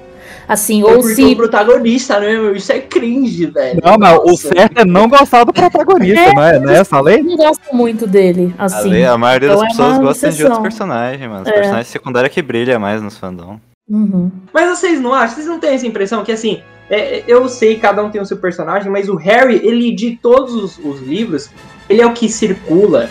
Assim, 0.47 0.83
ou 0.83 0.93
porque 0.99 1.15
se. 1.15 1.23
o 1.23 1.35
protagonista, 1.35 2.19
né, 2.19 2.33
meu? 2.33 2.55
Isso 2.55 2.71
é 2.71 2.79
cringe, 2.79 3.45
velho. 3.47 3.79
Não, 3.83 3.97
mas 3.97 4.19
o 4.23 4.35
certo 4.37 4.79
é 4.79 4.85
não 4.85 5.07
gostar 5.07 5.43
do 5.43 5.53
protagonista, 5.53 6.19
É, 6.19 6.33
não 6.33 6.43
é? 6.43 6.59
Não 6.59 6.69
é 6.69 6.77
essa 6.79 6.97
a 6.97 7.01
lei? 7.01 7.21
não 7.23 7.35
gostam 7.37 7.73
muito 7.77 8.05
dele, 8.05 8.53
A, 8.57 8.65
assim. 8.65 8.89
lei- 8.89 9.05
a 9.05 9.17
maioria 9.17 9.49
das 9.49 9.57
Então 9.57 9.65
é 9.65 9.69
pessoas 9.69 9.97
uma 9.97 10.03
gostam 10.07 10.29
de 10.31 10.43
outros 10.43 10.61
personagens, 10.61 11.29
mano. 11.29 11.41
Os 11.43 11.47
É. 11.47 11.51
personagens 11.53 11.87
secundários 11.87 12.33
que 12.33 12.41
brilham 12.41 12.79
mais 12.79 13.01
nos 13.01 13.17
fandom. 13.17 13.59
Uhum. 13.89 14.31
Mas 14.53 14.69
vocês 14.79 14.99
não 15.01 15.13
acham? 15.13 15.35
Vocês 15.35 15.47
não 15.47 15.59
têm 15.59 15.71
essa 15.75 15.85
impressão 15.87 16.23
que 16.23 16.31
assim, 16.31 16.61
é, 16.89 17.19
é, 17.19 17.23
eu 17.27 17.47
sei, 17.49 17.77
cada 17.77 18.03
um 18.03 18.09
tem 18.09 18.21
o 18.21 18.25
seu 18.25 18.37
personagem, 18.37 18.91
mas 18.91 19.09
o 19.09 19.15
Harry, 19.15 19.59
ele 19.63 19.93
de 19.93 20.17
todos 20.21 20.53
os, 20.55 20.77
os 20.79 21.01
livros, 21.01 21.49
ele 21.89 22.01
é 22.01 22.05
o 22.05 22.13
que 22.13 22.29
circula. 22.29 23.09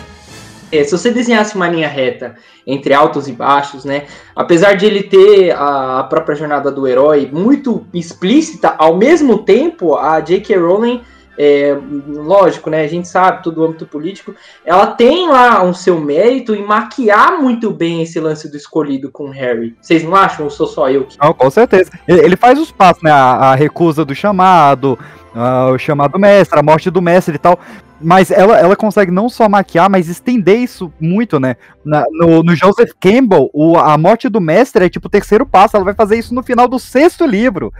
É, 0.73 0.83
se 0.83 0.91
você 0.91 1.11
desenhasse 1.11 1.55
uma 1.55 1.69
linha 1.69 1.87
reta 1.87 2.33
entre 2.65 2.95
altos 2.95 3.27
e 3.27 3.31
baixos, 3.31 3.85
né? 3.85 4.07
Apesar 4.35 4.73
de 4.73 4.87
ele 4.87 5.03
ter 5.03 5.51
a, 5.51 5.99
a 5.99 6.03
própria 6.05 6.35
jornada 6.35 6.71
do 6.71 6.87
herói 6.87 7.29
muito 7.31 7.85
explícita, 7.93 8.73
ao 8.79 8.97
mesmo 8.97 9.37
tempo 9.43 9.95
a 9.95 10.19
J.K. 10.19 10.57
Rowling, 10.57 11.01
é, 11.37 11.77
lógico, 12.07 12.71
né? 12.71 12.83
A 12.83 12.87
gente 12.87 13.07
sabe 13.07 13.43
todo 13.43 13.61
o 13.61 13.65
âmbito 13.65 13.85
político, 13.85 14.33
ela 14.65 14.87
tem 14.87 15.29
lá 15.29 15.63
um 15.63 15.75
seu 15.75 15.99
mérito 15.99 16.55
em 16.55 16.63
maquiar 16.63 17.39
muito 17.39 17.69
bem 17.69 18.01
esse 18.01 18.19
lance 18.19 18.49
do 18.49 18.57
escolhido 18.57 19.11
com 19.11 19.29
Harry. 19.29 19.75
Vocês 19.79 20.03
não 20.03 20.15
acham? 20.15 20.45
Ou 20.45 20.49
sou 20.49 20.65
só 20.65 20.89
eu 20.89 21.05
que 21.05 21.19
Não, 21.19 21.33
com 21.33 21.51
certeza. 21.51 21.91
Ele, 22.07 22.35
faz 22.35 22.57
os 22.59 22.71
passos, 22.71 23.03
né? 23.03 23.11
A, 23.11 23.51
a 23.51 23.55
recusa 23.55 24.03
do 24.03 24.15
chamado, 24.15 24.97
ah, 25.35 25.69
o 25.71 25.77
chamado 25.77 26.13
do 26.13 26.19
mestre, 26.19 26.57
a 26.57 26.63
morte 26.63 26.89
do 26.89 27.01
mestre 27.01 27.35
e 27.35 27.39
tal. 27.39 27.59
Mas 28.03 28.29
ela, 28.31 28.59
ela 28.59 28.75
consegue 28.75 29.11
não 29.11 29.29
só 29.29 29.47
maquiar, 29.47 29.89
mas 29.89 30.09
estender 30.09 30.57
isso 30.59 30.91
muito, 30.99 31.39
né? 31.39 31.55
Na- 31.85 32.05
no, 32.11 32.43
no 32.43 32.55
Joseph 32.55 32.91
Campbell, 32.99 33.49
o, 33.53 33.77
a 33.77 33.97
morte 33.97 34.27
do 34.29 34.41
mestre 34.41 34.85
é 34.85 34.89
tipo 34.89 35.07
o 35.07 35.11
terceiro 35.11 35.45
passo. 35.45 35.75
Ela 35.75 35.85
vai 35.85 35.93
fazer 35.93 36.17
isso 36.17 36.33
no 36.35 36.43
final 36.43 36.67
do 36.67 36.77
sexto 36.77 37.25
livro. 37.25 37.71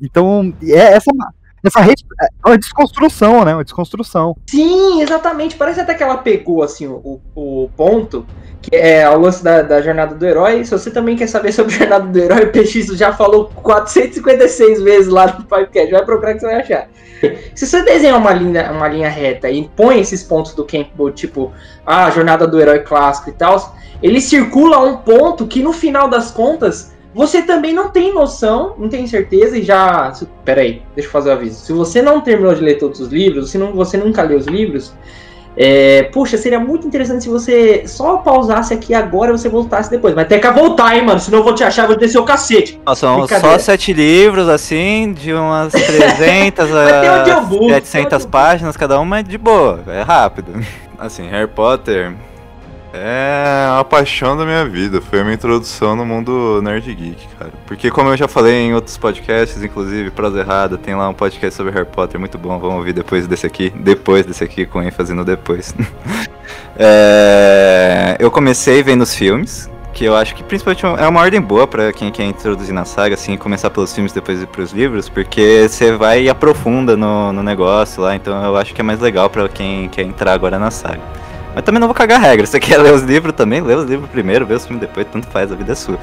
Então, 0.00 0.54
é 0.62 0.94
essa, 0.94 1.10
essa 1.62 1.80
re- 1.80 1.94
é 2.20 2.48
uma 2.48 2.58
desconstrução, 2.58 3.44
né? 3.44 3.54
Uma 3.54 3.64
desconstrução. 3.64 4.36
Sim, 4.48 5.02
exatamente. 5.02 5.56
Parece 5.56 5.80
até 5.80 5.94
que 5.94 6.02
ela 6.02 6.18
pegou 6.18 6.62
assim 6.62 6.86
o, 6.86 7.20
o 7.34 7.70
ponto, 7.76 8.26
que 8.62 8.74
é 8.74 9.08
o 9.08 9.18
lance 9.18 9.42
da, 9.44 9.62
da 9.62 9.80
jornada 9.82 10.14
do 10.14 10.26
herói. 10.26 10.64
Se 10.64 10.70
você 10.70 10.90
também 10.90 11.16
quer 11.16 11.26
saber 11.26 11.52
sobre 11.52 11.74
a 11.74 11.78
jornada 11.78 12.06
do 12.06 12.18
herói, 12.18 12.44
o 12.46 12.52
PX 12.52 12.86
já 12.96 13.12
falou 13.12 13.50
456 13.62 14.82
vezes 14.82 15.08
lá 15.08 15.26
no 15.38 15.44
podcast. 15.44 15.90
Vai 15.90 16.04
procurar 16.04 16.34
que 16.34 16.40
você 16.40 16.46
vai 16.46 16.60
achar. 16.60 16.88
Se 17.54 17.66
você 17.66 17.82
desenhar 17.82 18.16
uma 18.16 18.32
linha, 18.32 18.70
uma 18.72 18.88
linha 18.88 19.08
reta 19.08 19.50
e 19.50 19.68
põe 19.76 20.00
esses 20.00 20.22
pontos 20.22 20.54
do 20.54 20.64
Campbell, 20.64 21.10
tipo 21.12 21.52
a 21.84 22.10
jornada 22.10 22.46
do 22.46 22.58
herói 22.58 22.80
clássico 22.80 23.28
e 23.28 23.32
tal, 23.32 23.76
ele 24.02 24.20
circula 24.20 24.78
um 24.78 24.96
ponto 24.96 25.46
que 25.46 25.62
no 25.62 25.72
final 25.72 26.08
das 26.08 26.30
contas 26.30 26.92
você 27.14 27.42
também 27.42 27.72
não 27.72 27.88
tem 27.90 28.14
noção, 28.14 28.74
não 28.78 28.88
tem 28.88 29.06
certeza 29.06 29.58
e 29.58 29.62
já. 29.62 30.12
se- 30.14 30.26
Pera 30.44 30.60
aí, 30.60 30.82
deixa 30.94 31.08
eu 31.08 31.12
fazer 31.12 31.30
o 31.30 31.32
aviso. 31.32 31.60
Se 31.64 31.72
você 31.72 32.00
não 32.02 32.20
terminou 32.20 32.54
de 32.54 32.62
ler 32.62 32.78
todos 32.78 33.00
os 33.00 33.08
livros, 33.08 33.50
se 33.50 33.58
não, 33.58 33.72
você 33.72 33.96
nunca 33.96 34.22
leu 34.22 34.38
os 34.38 34.46
livros, 34.46 34.92
É, 35.56 36.04
puxa, 36.12 36.38
seria 36.38 36.60
muito 36.60 36.86
interessante 36.86 37.24
se 37.24 37.28
você 37.28 37.82
só 37.84 38.18
pausasse 38.18 38.72
aqui 38.72 38.94
agora 38.94 39.30
e 39.32 39.36
você 39.36 39.48
voltasse 39.48 39.90
depois. 39.90 40.14
Mas 40.14 40.28
tem 40.28 40.40
que 40.40 40.48
voltar, 40.52 40.94
hein, 40.96 41.04
mano? 41.04 41.18
Senão 41.18 41.38
eu 41.40 41.44
vou 41.44 41.52
te 41.54 41.64
achar, 41.64 41.88
vou 41.88 41.96
descer 41.98 42.18
o 42.18 42.22
cacete. 42.24 42.80
Ó, 42.86 42.94
São 42.94 43.26
só 43.26 43.58
sete 43.58 43.92
livros, 43.92 44.48
assim, 44.48 45.12
de 45.12 45.34
umas 45.34 45.72
300 45.74 46.70
Mas 46.70 47.00
tem 47.00 47.08
a 47.08 47.18
audiobook, 47.18 47.58
tem 47.66 47.68
700 47.80 47.94
audiobook. 48.12 48.30
páginas 48.30 48.76
cada 48.76 49.00
uma, 49.00 49.18
é 49.18 49.22
de 49.24 49.36
boa, 49.36 49.80
é 49.88 50.02
rápido. 50.02 50.52
Assim, 50.96 51.26
Harry 51.28 51.48
Potter 51.48 52.12
é 52.92 53.66
a 53.78 53.84
paixão 53.84 54.36
da 54.36 54.44
minha 54.44 54.64
vida, 54.64 55.00
foi 55.00 55.20
a 55.20 55.22
minha 55.22 55.34
introdução 55.34 55.94
no 55.94 56.04
mundo 56.04 56.60
nerd 56.62 56.92
geek, 56.92 57.28
cara. 57.38 57.52
Porque 57.66 57.90
como 57.90 58.08
eu 58.08 58.16
já 58.16 58.26
falei 58.26 58.54
em 58.54 58.74
outros 58.74 58.96
podcasts, 58.96 59.62
inclusive 59.62 60.10
Prosa 60.10 60.40
Errada, 60.40 60.76
tem 60.76 60.94
lá 60.94 61.08
um 61.08 61.14
podcast 61.14 61.56
sobre 61.56 61.72
Harry 61.72 61.86
Potter 61.86 62.18
muito 62.18 62.36
bom, 62.36 62.58
vamos 62.58 62.76
ouvir 62.76 62.92
depois 62.92 63.26
desse 63.26 63.46
aqui, 63.46 63.70
depois 63.70 64.26
desse 64.26 64.42
aqui, 64.42 64.66
com 64.66 64.82
ênfase 64.82 65.14
no 65.14 65.24
depois. 65.24 65.74
É, 66.82 68.16
eu 68.18 68.30
comecei 68.30 68.82
vendo 68.82 69.02
os 69.02 69.14
filmes, 69.14 69.70
que 69.92 70.04
eu 70.04 70.16
acho 70.16 70.34
que 70.34 70.42
principalmente 70.42 70.84
é 70.84 71.06
uma 71.06 71.20
ordem 71.20 71.40
boa 71.40 71.66
pra 71.66 71.92
quem 71.92 72.10
quer 72.10 72.24
introduzir 72.24 72.72
na 72.72 72.84
saga, 72.84 73.14
assim, 73.14 73.36
começar 73.36 73.68
pelos 73.70 73.92
filmes 73.94 74.12
depois 74.12 74.40
ir 74.40 74.46
pros 74.46 74.72
livros, 74.72 75.08
porque 75.08 75.68
você 75.68 75.92
vai 75.92 76.22
e 76.22 76.30
aprofunda 76.30 76.96
no, 76.96 77.32
no 77.32 77.42
negócio 77.42 78.02
lá, 78.02 78.16
então 78.16 78.42
eu 78.42 78.56
acho 78.56 78.74
que 78.74 78.80
é 78.80 78.84
mais 78.84 78.98
legal 78.98 79.28
pra 79.28 79.48
quem 79.48 79.88
quer 79.90 80.02
entrar 80.02 80.32
agora 80.32 80.58
na 80.58 80.70
saga. 80.70 81.02
Mas 81.54 81.64
também 81.64 81.80
não 81.80 81.88
vou 81.88 81.94
cagar 81.94 82.20
regra, 82.20 82.46
você 82.46 82.60
quer 82.60 82.78
ler 82.78 82.92
os 82.92 83.02
livros 83.02 83.34
também, 83.34 83.60
lê 83.60 83.74
os 83.74 83.84
livros 83.88 84.08
primeiro, 84.10 84.46
vê 84.46 84.54
os 84.54 84.64
filmes 84.66 84.80
depois, 84.80 85.06
tanto 85.12 85.26
faz, 85.28 85.50
a 85.50 85.54
vida 85.56 85.72
é 85.72 85.74
sua. 85.74 85.98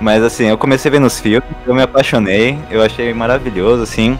Mas 0.00 0.22
assim, 0.22 0.46
eu 0.46 0.56
comecei 0.56 0.90
vendo 0.90 1.06
os 1.06 1.18
filmes, 1.18 1.42
eu 1.66 1.74
me 1.74 1.82
apaixonei, 1.82 2.56
eu 2.70 2.82
achei 2.82 3.12
maravilhoso, 3.12 3.82
assim. 3.82 4.18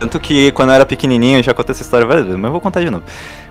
Tanto 0.00 0.20
que 0.20 0.52
quando 0.52 0.68
eu 0.70 0.76
era 0.76 0.86
pequenininho, 0.86 1.42
já 1.42 1.52
contei 1.52 1.72
essa 1.72 1.82
história 1.82 2.06
várias 2.06 2.24
vezes, 2.24 2.38
mas 2.40 2.48
eu 2.48 2.52
vou 2.52 2.60
contar 2.60 2.80
de 2.80 2.90
novo. 2.90 3.02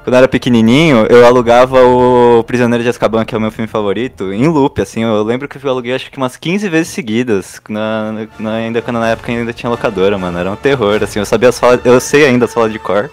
Quando 0.04 0.14
eu 0.14 0.18
era 0.20 0.28
pequenininho, 0.30 1.06
eu 1.10 1.26
alugava 1.26 1.82
o 1.86 2.42
Prisioneiro 2.46 2.82
de 2.84 2.90
Azkaban, 2.90 3.26
que 3.26 3.36
é 3.36 3.38
o 3.38 3.42
meu 3.42 3.52
filme 3.52 3.68
favorito, 3.68 4.32
em 4.32 4.48
loop, 4.48 4.82
assim. 4.82 5.04
Eu 5.04 5.22
lembro 5.24 5.48
que 5.50 5.58
eu 5.62 5.70
aluguei 5.70 5.94
acho 5.94 6.10
que 6.10 6.18
umas 6.18 6.38
15 6.38 6.70
vezes 6.70 6.88
seguidas, 6.94 7.62
na, 7.68 8.14
na- 8.40 8.54
ainda 8.54 8.82
quando 8.82 9.00
na 9.00 9.10
época 9.10 9.30
ainda 9.32 9.52
tinha 9.52 9.70
locadora, 9.70 10.18
mano. 10.18 10.38
Era 10.40 10.50
um 10.50 10.56
terror, 10.56 11.00
assim. 11.04 11.20
Eu 11.20 11.26
sabia 11.26 11.50
as 11.50 11.60
falas, 11.60 11.82
eu 11.86 12.00
sei 12.00 12.26
ainda 12.26 12.46
as 12.46 12.54
falas 12.54 12.72
de 12.72 12.80
cor. 12.80 13.10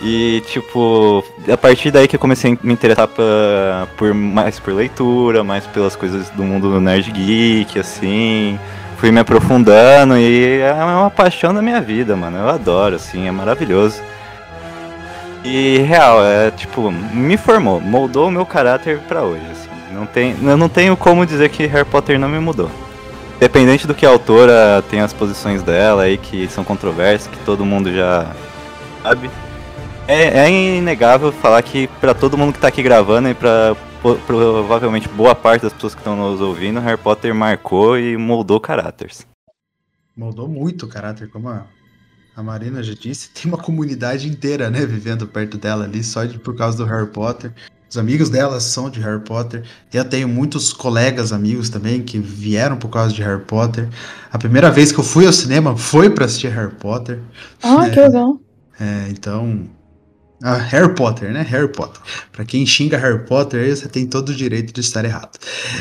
E, 0.00 0.42
tipo, 0.46 1.24
a 1.52 1.56
partir 1.56 1.90
daí 1.90 2.06
que 2.06 2.14
eu 2.14 2.20
comecei 2.20 2.52
a 2.52 2.58
me 2.62 2.72
interessar 2.72 3.08
pra- 3.08 3.88
por, 3.96 4.14
mais 4.14 4.58
por 4.60 4.72
leitura, 4.72 5.42
mais 5.42 5.66
pelas 5.66 5.96
coisas 5.96 6.30
do 6.30 6.44
mundo 6.44 6.70
do 6.70 6.80
nerd 6.80 7.10
geek, 7.10 7.78
assim. 7.80 8.58
Fui 8.98 9.10
me 9.10 9.20
aprofundando 9.20 10.16
e 10.16 10.60
é 10.60 10.72
uma 10.72 11.10
paixão 11.10 11.52
da 11.52 11.60
minha 11.62 11.80
vida, 11.80 12.14
mano. 12.16 12.36
Eu 12.38 12.48
adoro, 12.48 12.94
assim, 12.96 13.26
é 13.26 13.30
maravilhoso. 13.32 14.00
E 15.44 15.78
real, 15.78 16.24
é 16.24 16.50
tipo, 16.50 16.90
me 16.90 17.36
formou, 17.36 17.80
moldou 17.80 18.28
o 18.28 18.30
meu 18.30 18.44
caráter 18.44 18.98
pra 19.08 19.22
hoje, 19.22 19.42
assim. 19.50 19.68
Não 19.92 20.06
tem, 20.06 20.36
eu 20.42 20.56
não 20.56 20.68
tenho 20.68 20.96
como 20.96 21.24
dizer 21.26 21.48
que 21.48 21.66
Harry 21.66 21.84
Potter 21.84 22.18
não 22.20 22.28
me 22.28 22.38
mudou. 22.38 22.70
Independente 23.36 23.86
do 23.86 23.94
que 23.94 24.04
a 24.04 24.08
autora 24.10 24.82
tem 24.90 25.00
as 25.00 25.12
posições 25.12 25.62
dela 25.62 26.02
aí 26.02 26.18
que 26.18 26.46
são 26.48 26.62
controversas, 26.64 27.28
que 27.28 27.38
todo 27.44 27.64
mundo 27.64 27.92
já 27.92 28.26
sabe. 29.02 29.30
É, 30.08 30.38
é 30.46 30.50
inegável 30.78 31.30
falar 31.30 31.62
que 31.62 31.86
pra 32.00 32.14
todo 32.14 32.38
mundo 32.38 32.54
que 32.54 32.58
tá 32.58 32.68
aqui 32.68 32.82
gravando 32.82 33.28
e 33.28 33.34
pra 33.34 33.76
po- 34.02 34.16
provavelmente 34.26 35.06
boa 35.06 35.34
parte 35.34 35.62
das 35.62 35.72
pessoas 35.72 35.94
que 35.94 36.00
estão 36.00 36.16
nos 36.16 36.40
ouvindo, 36.40 36.80
Harry 36.80 36.96
Potter 36.96 37.34
marcou 37.34 37.98
e 37.98 38.16
moldou 38.16 38.58
caráteres. 38.58 39.26
Moldou 40.16 40.48
muito 40.48 40.86
o 40.86 40.88
caráter, 40.88 41.28
como 41.28 41.50
a, 41.50 41.66
a 42.34 42.42
Marina 42.42 42.82
já 42.82 42.94
disse. 42.94 43.28
Tem 43.30 43.44
uma 43.52 43.58
comunidade 43.58 44.26
inteira, 44.26 44.70
né, 44.70 44.86
vivendo 44.86 45.28
perto 45.28 45.58
dela 45.58 45.84
ali, 45.84 46.02
só 46.02 46.24
de, 46.24 46.38
por 46.38 46.56
causa 46.56 46.78
do 46.78 46.84
Harry 46.86 47.08
Potter. 47.08 47.52
Os 47.90 47.96
amigos 47.98 48.28
dela 48.30 48.60
são 48.60 48.88
de 48.90 49.00
Harry 49.00 49.20
Potter. 49.22 49.62
Eu 49.92 50.04
tenho 50.06 50.26
muitos 50.26 50.72
colegas 50.72 51.32
amigos 51.32 51.68
também 51.68 52.02
que 52.02 52.18
vieram 52.18 52.78
por 52.78 52.88
causa 52.88 53.12
de 53.14 53.22
Harry 53.22 53.42
Potter. 53.44 53.88
A 54.32 54.38
primeira 54.38 54.70
vez 54.70 54.90
que 54.90 54.98
eu 54.98 55.04
fui 55.04 55.26
ao 55.26 55.32
cinema 55.32 55.76
foi 55.76 56.10
pra 56.10 56.24
assistir 56.24 56.48
Harry 56.48 56.74
Potter. 56.74 57.20
Ah, 57.62 57.88
que 57.90 58.00
legal. 58.00 58.40
É, 58.80 59.08
então. 59.10 59.68
Ah, 60.42 60.56
Harry 60.56 60.94
Potter, 60.94 61.32
né? 61.32 61.42
Harry 61.42 61.68
Potter. 61.68 62.00
Pra 62.30 62.44
quem 62.44 62.64
xinga 62.64 62.96
Harry 62.96 63.24
Potter, 63.24 63.74
você 63.74 63.88
tem 63.88 64.06
todo 64.06 64.28
o 64.28 64.34
direito 64.34 64.72
de 64.72 64.80
estar 64.80 65.04
errado. 65.04 65.38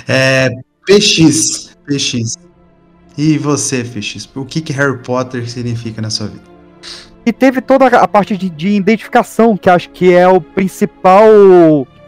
É, 0.07 0.49
PX. 0.85 1.77
PX. 1.85 2.37
E 3.17 3.37
você, 3.37 3.83
PX? 3.83 4.29
O 4.35 4.45
que, 4.45 4.61
que 4.61 4.73
Harry 4.73 4.97
Potter 4.99 5.49
significa 5.49 6.01
na 6.01 6.09
sua 6.09 6.27
vida? 6.27 6.43
E 7.25 7.33
teve 7.33 7.61
toda 7.61 7.87
a 7.87 8.07
parte 8.07 8.37
de, 8.37 8.49
de 8.49 8.69
identificação, 8.69 9.57
que 9.57 9.69
acho 9.69 9.89
que 9.89 10.13
é 10.13 10.27
o 10.27 10.39
principal 10.39 11.27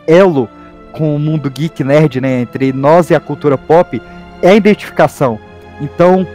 elo 0.08 0.48
com 0.94 1.16
o 1.16 1.20
mundo 1.20 1.50
geek 1.50 1.84
nerd, 1.84 2.22
né? 2.22 2.42
Entre 2.42 2.72
nós 2.74 3.10
e 3.10 3.16
a 3.16 3.20
cultura 3.20 3.58
pop, 3.58 4.02
é 4.42 4.50
a 4.50 4.56
identificação. 4.56 5.38
Então, 5.82 6.26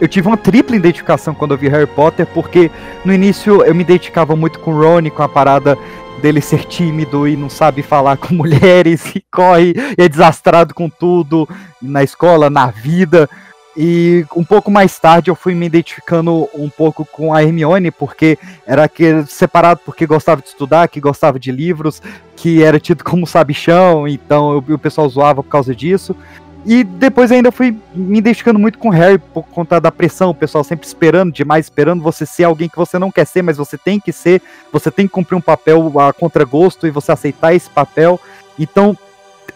eu 0.00 0.08
tive 0.08 0.26
uma 0.28 0.36
tripla 0.36 0.74
identificação 0.76 1.34
quando 1.34 1.52
eu 1.52 1.58
vi 1.58 1.68
Harry 1.68 1.86
Potter, 1.86 2.26
porque 2.26 2.70
no 3.04 3.12
início 3.12 3.62
eu 3.62 3.74
me 3.74 3.82
identificava 3.82 4.34
muito 4.34 4.58
com 4.60 4.72
o 4.72 4.80
Rony, 4.80 5.10
com 5.10 5.22
a 5.22 5.28
parada 5.28 5.76
dele 6.22 6.40
ser 6.40 6.64
tímido 6.64 7.26
e 7.26 7.36
não 7.36 7.48
sabe 7.48 7.82
falar 7.82 8.16
com 8.16 8.32
mulheres, 8.34 9.14
e 9.14 9.24
corre, 9.30 9.74
e 9.98 10.02
é 10.02 10.08
desastrado 10.08 10.74
com 10.74 10.88
tudo, 10.88 11.48
na 11.80 12.02
escola, 12.02 12.48
na 12.50 12.66
vida. 12.66 13.28
E 13.76 14.26
um 14.36 14.44
pouco 14.44 14.70
mais 14.70 14.98
tarde 14.98 15.30
eu 15.30 15.34
fui 15.36 15.54
me 15.54 15.64
identificando 15.64 16.48
um 16.54 16.68
pouco 16.68 17.04
com 17.04 17.32
a 17.32 17.42
Hermione, 17.42 17.90
porque 17.90 18.36
era 18.66 18.84
aquele 18.84 19.24
separado 19.26 19.80
porque 19.84 20.06
gostava 20.06 20.42
de 20.42 20.48
estudar, 20.48 20.88
que 20.88 21.00
gostava 21.00 21.38
de 21.38 21.52
livros, 21.52 22.02
que 22.36 22.62
era 22.62 22.80
tido 22.80 23.04
como 23.04 23.26
sabichão, 23.26 24.08
então 24.08 24.52
eu- 24.68 24.74
o 24.74 24.78
pessoal 24.78 25.08
zoava 25.08 25.42
por 25.42 25.48
causa 25.48 25.74
disso. 25.74 26.16
E 26.64 26.84
depois 26.84 27.32
ainda 27.32 27.50
fui 27.50 27.74
me 27.94 28.18
identificando 28.18 28.58
muito 28.58 28.78
com 28.78 28.88
o 28.88 28.92
Harry 28.92 29.18
por 29.18 29.44
conta 29.44 29.80
da 29.80 29.90
pressão, 29.90 30.30
o 30.30 30.34
pessoal 30.34 30.62
sempre 30.62 30.86
esperando 30.86 31.32
demais, 31.32 31.66
esperando 31.66 32.02
você 32.02 32.26
ser 32.26 32.44
alguém 32.44 32.68
que 32.68 32.76
você 32.76 32.98
não 32.98 33.10
quer 33.10 33.26
ser, 33.26 33.40
mas 33.42 33.56
você 33.56 33.78
tem 33.78 33.98
que 33.98 34.12
ser, 34.12 34.42
você 34.70 34.90
tem 34.90 35.06
que 35.06 35.12
cumprir 35.12 35.36
um 35.36 35.40
papel 35.40 35.98
a 35.98 36.12
contragosto 36.12 36.86
e 36.86 36.90
você 36.90 37.12
aceitar 37.12 37.54
esse 37.54 37.70
papel. 37.70 38.20
Então, 38.58 38.96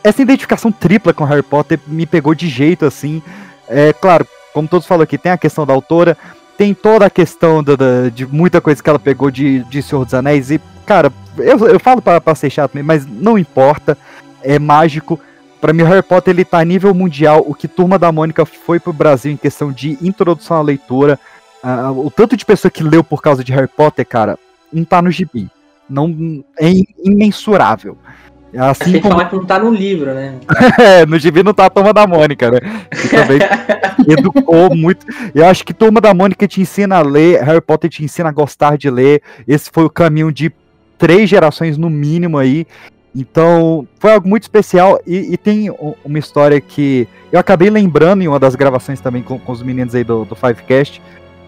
essa 0.03 0.23
identificação 0.23 0.73
tripla 0.73 1.13
com 1.13 1.25
Harry 1.25 1.43
Potter 1.43 1.79
me 1.87 2.07
pegou 2.07 2.35
de 2.35 2.49
jeito 2.49 2.87
assim. 2.87 3.23
É 3.69 3.93
claro, 3.93 4.27
como 4.55 4.67
todos 4.67 4.87
falam 4.87 5.05
aqui, 5.05 5.19
tem 5.19 5.33
a 5.33 5.39
questão 5.39 5.67
da 5.67 5.75
autora, 5.75 6.17
tem 6.57 6.73
toda 6.73 7.05
a 7.07 7.11
questão 7.11 7.63
da, 7.63 7.77
da- 7.77 8.09
de 8.09 8.27
muita 8.27 8.61
coisa 8.63 8.83
que 8.83 8.89
ela 8.89 8.99
pegou 8.99 9.31
de, 9.31 9.63
de 9.65 9.83
Senhor 9.83 10.05
dos 10.07 10.15
Anéis. 10.15 10.51
E, 10.51 10.59
cara, 10.87 11.13
eu, 11.37 11.59
eu 11.69 11.79
falo 11.81 12.01
pra 12.01 12.35
ser 12.35 12.49
chato 12.49 12.75
mesmo, 12.75 12.87
mas 12.87 13.05
não 13.07 13.37
importa. 13.39 13.99
É 14.43 14.59
mágico. 14.59 15.21
Pra 15.65 15.73
mim, 15.73 15.83
Harry 15.85 16.03
Potter 16.03 16.35
ele 16.35 16.45
tá 16.45 16.59
a 16.59 16.65
nível 16.65 16.93
mundial. 16.93 17.43
O 17.49 17.55
que 17.55 17.67
Turma 17.67 17.99
da 17.99 18.13
Mônica 18.13 18.45
foi 18.45 18.79
pro 18.79 18.93
Brasil 18.93 19.33
em 19.33 19.37
questão 19.39 19.73
de 19.73 19.97
introdução 20.03 20.59
à 20.59 20.61
leitura. 20.61 21.19
ah, 21.63 21.91
o 21.91 22.11
tanto 22.11 22.37
de 22.37 22.45
pessoa 22.45 22.71
que 22.71 22.83
leu 22.83 23.03
por 23.03 23.23
causa 23.23 23.43
de 23.43 23.51
Harry 23.51 23.67
Potter, 23.67 24.07
cara, 24.07 24.39
não 24.71 24.85
tá 24.85 25.01
no 25.01 25.11
gibi. 25.11 25.49
Não, 25.89 26.45
é 26.61 26.71
imensurável. 27.03 27.97
Assim 28.55 28.93
que 28.93 29.01
como 29.01 29.15
falar 29.15 29.31
que 29.31 29.37
não 29.37 29.47
tá 29.47 29.59
no 29.59 29.73
livro, 29.73 30.13
né? 30.13 30.35
é, 30.79 31.07
no 31.07 31.19
gibi 31.19 31.43
não 31.43 31.55
tá 31.55 31.65
a 31.65 31.71
Turma 31.71 31.95
da 31.95 32.07
Mônica, 32.07 32.51
né? 32.51 32.59
Que 32.91 33.09
também 33.09 33.39
educou 34.07 34.77
muito. 34.77 35.07
Eu 35.35 35.47
acho 35.47 35.65
que 35.65 35.73
Turma 35.73 35.99
da 35.99 36.13
Mônica 36.13 36.47
te 36.47 36.61
ensina 36.61 36.99
a 36.99 37.01
ler, 37.03 37.43
Harry 37.43 37.63
Potter 37.63 37.89
te 37.89 38.05
ensina 38.05 38.29
a 38.29 38.33
gostar 38.33 38.77
de 38.77 38.91
ler. 38.91 39.23
Esse 39.49 39.71
foi 39.73 39.87
o 39.87 39.91
caminho 39.91 40.31
de 40.31 40.53
três 40.99 41.31
gerações 41.31 41.79
no 41.79 41.89
mínimo 41.89 42.37
aí. 42.37 42.67
Então, 43.15 43.87
foi 43.99 44.13
algo 44.13 44.29
muito 44.29 44.43
especial. 44.43 44.99
E, 45.07 45.35
e 45.35 45.37
tem 45.37 45.71
uma 46.05 46.19
história 46.19 46.61
que 46.61 47.07
eu 47.31 47.39
acabei 47.39 47.71
lembrando 47.71 48.23
em 48.23 48.29
uma 48.29 48.41
das 48.41 48.55
gravações 48.55 49.01
também 49.01 49.23
com, 49.23 49.39
com 49.39 49.53
os 49.53 49.63
meninos 49.63 49.95
aí 49.95 50.03
do, 50.03 50.25
do 50.25 50.35
Fivecast. 50.35 51.01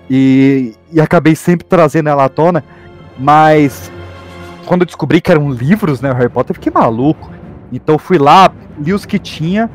E, 0.08 0.74
e 0.92 1.00
acabei 1.00 1.34
sempre 1.34 1.66
trazendo 1.66 2.08
ela 2.08 2.24
à 2.24 2.28
tona. 2.28 2.64
Mas 3.18 3.90
quando 4.66 4.82
eu 4.82 4.86
descobri 4.86 5.20
que 5.20 5.30
eram 5.30 5.50
livros, 5.50 6.00
né, 6.00 6.12
Harry 6.12 6.28
Potter, 6.28 6.50
eu 6.50 6.54
fiquei 6.54 6.72
maluco. 6.72 7.30
Então 7.72 7.98
fui 7.98 8.18
lá, 8.18 8.52
li 8.78 8.92
os 8.92 9.04
que 9.04 9.18
tinha, 9.18 9.70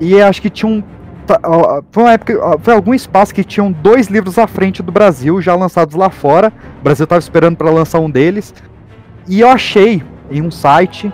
e 0.00 0.20
acho 0.20 0.40
que 0.40 0.50
tinha 0.50 0.70
um. 0.70 0.82
Foi 1.90 2.02
uma 2.02 2.12
época, 2.12 2.58
foi 2.58 2.74
algum 2.74 2.92
espaço 2.92 3.32
que 3.34 3.44
tinham 3.44 3.70
dois 3.70 4.08
livros 4.08 4.38
à 4.38 4.46
frente 4.46 4.82
do 4.82 4.92
Brasil, 4.92 5.40
já 5.40 5.54
lançados 5.54 5.94
lá 5.94 6.10
fora. 6.10 6.52
O 6.80 6.84
Brasil 6.84 7.06
tava 7.06 7.20
esperando 7.20 7.56
para 7.56 7.70
lançar 7.70 8.00
um 8.00 8.10
deles. 8.10 8.52
E 9.28 9.40
eu 9.40 9.48
achei 9.48 10.02
em 10.30 10.42
um 10.42 10.50
site. 10.50 11.12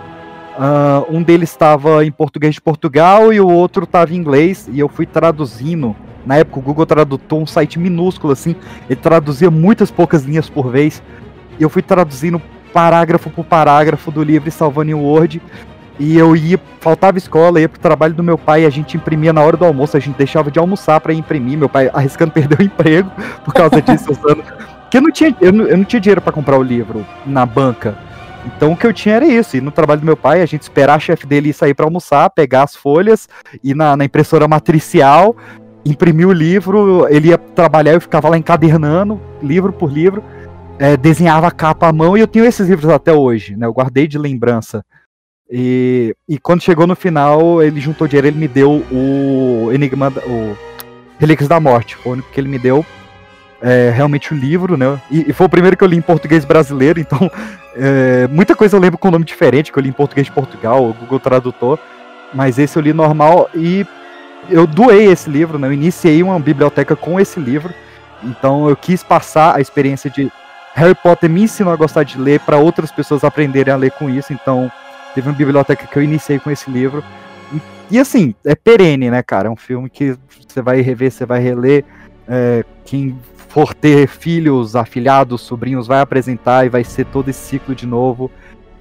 Ah, 0.61 1.05
um 1.09 1.23
deles 1.23 1.49
estava 1.49 2.03
em 2.03 2.11
português 2.11 2.55
de 2.55 2.61
Portugal 2.61 3.31
e 3.31 3.39
o 3.39 3.47
outro 3.47 3.85
estava 3.85 4.13
em 4.13 4.17
inglês. 4.17 4.69
E 4.69 4.77
eu 4.77 4.89
fui 4.89 5.05
traduzindo. 5.05 5.95
Na 6.25 6.35
época 6.35 6.59
o 6.59 6.61
Google 6.61 6.85
Tradutor, 6.85 7.39
um 7.39 7.45
site 7.45 7.79
minúsculo 7.79 8.33
assim, 8.33 8.53
ele 8.89 8.99
traduzia 8.99 9.49
muitas 9.49 9.89
poucas 9.89 10.25
linhas 10.25 10.49
por 10.49 10.69
vez. 10.69 11.01
E 11.57 11.63
eu 11.63 11.69
fui 11.69 11.81
traduzindo 11.81 12.41
parágrafo 12.73 13.29
por 13.29 13.45
parágrafo 13.45 14.11
do 14.11 14.21
livro 14.21 14.51
salvando 14.51 14.91
em 14.91 14.93
Word. 14.93 15.41
E 15.97 16.17
eu 16.17 16.35
ia, 16.35 16.59
faltava 16.81 17.17
escola, 17.17 17.61
ia 17.61 17.69
pro 17.69 17.79
trabalho 17.79 18.13
do 18.13 18.23
meu 18.23 18.37
pai, 18.37 18.65
a 18.65 18.69
gente 18.69 18.97
imprimia 18.97 19.31
na 19.31 19.41
hora 19.41 19.55
do 19.55 19.65
almoço, 19.65 19.95
a 19.95 19.99
gente 19.99 20.17
deixava 20.17 20.51
de 20.51 20.59
almoçar 20.59 20.99
para 20.99 21.13
imprimir, 21.13 21.57
meu 21.57 21.67
pai 21.67 21.89
arriscando 21.93 22.31
perder 22.35 22.59
o 22.59 22.63
emprego 22.63 23.11
por 23.43 23.53
causa 23.53 23.81
disso, 23.81 24.11
usando. 24.11 24.43
Porque 24.81 24.97
eu 24.97 25.01
não 25.01 25.11
tinha, 25.11 25.35
eu 25.39 25.53
não, 25.53 25.65
eu 25.65 25.77
não 25.77 25.83
tinha 25.85 25.99
dinheiro 25.99 26.21
para 26.21 26.31
comprar 26.33 26.57
o 26.57 26.63
livro 26.63 27.05
na 27.25 27.45
banca. 27.45 28.08
Então 28.45 28.71
o 28.71 28.77
que 28.77 28.85
eu 28.85 28.93
tinha 28.93 29.15
era 29.15 29.25
isso. 29.25 29.57
E 29.57 29.61
no 29.61 29.71
trabalho 29.71 30.01
do 30.01 30.05
meu 30.05 30.17
pai, 30.17 30.41
a 30.41 30.45
gente 30.45 30.61
esperar 30.61 30.95
a 30.95 30.99
chefe 30.99 31.25
dele 31.25 31.53
sair 31.53 31.73
para 31.73 31.85
almoçar, 31.85 32.29
pegar 32.29 32.63
as 32.63 32.75
folhas, 32.75 33.27
ir 33.63 33.75
na, 33.75 33.95
na 33.95 34.05
impressora 34.05 34.47
matricial, 34.47 35.35
imprimir 35.85 36.27
o 36.27 36.33
livro, 36.33 37.07
ele 37.09 37.29
ia 37.29 37.37
trabalhar, 37.37 37.93
eu 37.93 38.01
ficava 38.01 38.29
lá 38.29 38.37
encadernando, 38.37 39.19
livro 39.41 39.71
por 39.73 39.91
livro, 39.91 40.23
é, 40.77 40.95
desenhava 40.95 41.47
a 41.47 41.51
capa 41.51 41.87
à 41.87 41.93
mão 41.93 42.17
e 42.17 42.21
eu 42.21 42.27
tenho 42.27 42.45
esses 42.45 42.67
livros 42.67 42.89
até 42.89 43.13
hoje, 43.13 43.55
né? 43.55 43.65
Eu 43.65 43.73
guardei 43.73 44.07
de 44.07 44.17
lembrança. 44.17 44.83
E, 45.51 46.15
e 46.27 46.37
quando 46.37 46.61
chegou 46.61 46.85
no 46.85 46.95
final, 46.95 47.61
ele 47.61 47.81
juntou 47.81 48.07
dinheiro, 48.07 48.27
ele 48.27 48.37
me 48.37 48.47
deu 48.47 48.85
o 48.91 49.71
Enigma, 49.73 50.13
o 50.25 50.55
Relíquias 51.17 51.49
da 51.49 51.59
Morte, 51.59 51.97
o 52.05 52.11
único 52.11 52.29
que 52.31 52.39
ele 52.39 52.47
me 52.47 52.59
deu. 52.59 52.85
É, 53.61 53.91
realmente 53.93 54.33
o 54.33 54.37
livro, 54.37 54.77
né? 54.77 54.99
E, 55.11 55.29
e 55.29 55.33
foi 55.33 55.45
o 55.45 55.49
primeiro 55.49 55.75
que 55.75 55.83
eu 55.83 55.87
li 55.87 55.97
em 55.97 56.01
português 56.01 56.45
brasileiro, 56.45 56.99
então 56.99 57.29
é, 57.75 58.25
muita 58.29 58.55
coisa 58.55 58.77
eu 58.77 58.79
lembro 58.79 58.97
com 58.97 59.11
nome 59.11 59.25
diferente, 59.25 59.71
que 59.71 59.77
eu 59.77 59.83
li 59.83 59.89
em 59.89 59.93
português 59.93 60.27
de 60.27 60.31
Portugal, 60.31 60.85
o 60.85 60.93
Google 60.93 61.19
Tradutor, 61.19 61.77
mas 62.33 62.57
esse 62.57 62.77
eu 62.77 62.81
li 62.81 62.93
normal 62.93 63.49
e 63.53 63.85
eu 64.49 64.65
doei 64.65 65.07
esse 65.07 65.29
livro, 65.29 65.59
né? 65.59 65.67
Eu 65.67 65.73
iniciei 65.73 66.23
uma 66.23 66.39
biblioteca 66.39 66.95
com 66.95 67.19
esse 67.19 67.37
livro, 67.37 67.73
então 68.23 68.69
eu 68.69 68.77
quis 68.77 69.03
passar 69.03 69.57
a 69.57 69.59
experiência 69.59 70.09
de 70.09 70.31
Harry 70.73 70.95
Potter 70.95 71.29
me 71.29 71.43
ensinou 71.43 71.73
a 71.73 71.75
gostar 71.75 72.03
de 72.03 72.17
ler 72.17 72.39
para 72.39 72.57
outras 72.57 72.91
pessoas 72.91 73.25
aprenderem 73.25 73.73
a 73.73 73.77
ler 73.77 73.91
com 73.91 74.09
isso, 74.09 74.31
então 74.31 74.71
teve 75.13 75.27
uma 75.27 75.35
biblioteca 75.35 75.85
que 75.85 75.97
eu 75.97 76.03
iniciei 76.03 76.39
com 76.39 76.49
esse 76.49 76.69
livro. 76.69 77.03
E, 77.53 77.95
e, 77.95 77.99
assim, 77.99 78.33
é 78.45 78.55
perene, 78.55 79.09
né, 79.09 79.21
cara? 79.21 79.47
É 79.47 79.51
um 79.51 79.57
filme 79.57 79.89
que 79.89 80.15
você 80.47 80.61
vai 80.61 80.79
rever, 80.81 81.11
você 81.11 81.25
vai 81.25 81.39
reler. 81.41 81.83
é, 82.27 82.63
quem 82.85 83.17
for 83.49 83.73
ter 83.73 84.07
filhos, 84.07 84.75
afilhados, 84.75 85.41
sobrinhos, 85.41 85.87
vai 85.87 85.99
apresentar 85.99 86.65
e 86.65 86.69
vai 86.69 86.83
ser 86.85 87.05
todo 87.07 87.27
esse 87.29 87.39
ciclo 87.41 87.75
de 87.75 87.85
novo. 87.85 88.31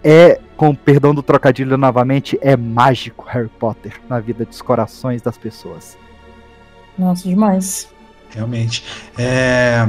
É, 0.04 0.38
com 0.56 0.72
perdão 0.74 1.12
do 1.12 1.22
trocadilho 1.22 1.76
novamente, 1.76 2.38
é 2.40 2.56
mágico 2.56 3.26
Harry 3.28 3.48
Potter 3.58 4.00
na 4.08 4.20
vida 4.20 4.44
dos 4.44 4.62
corações 4.62 5.20
das 5.20 5.36
pessoas. 5.36 5.98
Nossa, 6.96 7.28
demais. 7.28 7.88
Realmente. 8.30 8.84
É, 9.18 9.88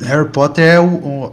Harry 0.00 0.28
Potter 0.30 0.64
é 0.64 0.80
o, 0.80 0.86
o- 0.86 1.32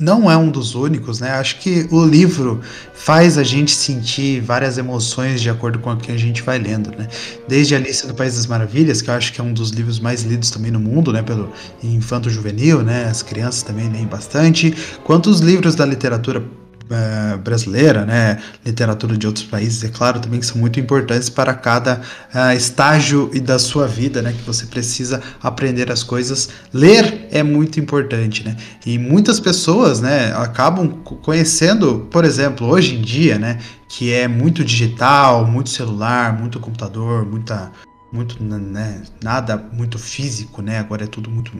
não 0.00 0.30
é 0.30 0.36
um 0.36 0.48
dos 0.48 0.74
únicos, 0.74 1.20
né? 1.20 1.30
Acho 1.32 1.58
que 1.58 1.86
o 1.90 2.04
livro 2.04 2.60
faz 2.94 3.36
a 3.36 3.42
gente 3.42 3.72
sentir 3.72 4.40
várias 4.40 4.78
emoções 4.78 5.40
de 5.40 5.50
acordo 5.50 5.78
com 5.78 5.92
o 5.92 5.96
que 5.96 6.10
a 6.10 6.16
gente 6.16 6.42
vai 6.42 6.58
lendo, 6.58 6.90
né? 6.96 7.06
Desde 7.46 7.74
Alice 7.74 8.06
no 8.06 8.14
País 8.14 8.34
das 8.34 8.46
Maravilhas, 8.46 9.02
que 9.02 9.10
eu 9.10 9.14
acho 9.14 9.32
que 9.32 9.40
é 9.40 9.44
um 9.44 9.52
dos 9.52 9.70
livros 9.70 10.00
mais 10.00 10.22
lidos 10.22 10.50
também 10.50 10.70
no 10.70 10.80
mundo, 10.80 11.12
né? 11.12 11.22
Pelo 11.22 11.52
infanto 11.82 12.30
juvenil, 12.30 12.82
né? 12.82 13.04
As 13.04 13.22
crianças 13.22 13.62
também 13.62 13.90
leem 13.90 14.06
bastante. 14.06 14.74
Quanto 15.04 15.28
os 15.28 15.40
livros 15.40 15.74
da 15.74 15.84
literatura 15.84 16.42
eh, 16.90 17.36
brasileira, 17.36 18.04
né? 18.04 18.38
Literatura 18.66 19.16
de 19.16 19.26
outros 19.26 19.44
países, 19.44 19.84
é 19.84 19.88
claro, 19.88 20.20
também 20.20 20.40
que 20.40 20.46
são 20.46 20.58
muito 20.58 20.80
importantes 20.80 21.28
para 21.30 21.54
cada 21.54 22.00
ah, 22.34 22.54
estágio 22.54 23.30
e 23.32 23.40
da 23.40 23.58
sua 23.58 23.86
vida, 23.86 24.20
né? 24.20 24.32
Que 24.32 24.42
você 24.42 24.66
precisa 24.66 25.22
aprender 25.42 25.90
as 25.90 26.02
coisas. 26.02 26.48
Ler 26.72 27.28
é 27.30 27.42
muito 27.42 27.78
importante, 27.78 28.44
né? 28.44 28.56
E 28.84 28.98
muitas 28.98 29.38
pessoas, 29.38 30.00
né? 30.00 30.32
Acabam 30.34 30.88
co- 31.04 31.16
conhecendo, 31.16 32.08
por 32.10 32.24
exemplo, 32.24 32.66
hoje 32.66 32.96
em 32.96 33.00
dia, 33.02 33.38
né? 33.38 33.58
Que 33.88 34.12
é 34.12 34.26
muito 34.28 34.64
digital, 34.64 35.46
muito 35.46 35.70
celular, 35.70 36.38
muito 36.38 36.58
computador, 36.60 37.24
muita, 37.26 37.70
muito, 38.12 38.42
né? 38.42 39.02
Nada 39.22 39.56
muito 39.72 39.98
físico, 39.98 40.60
né? 40.62 40.78
Agora 40.78 41.04
é 41.04 41.06
tudo 41.06 41.30
muito 41.30 41.52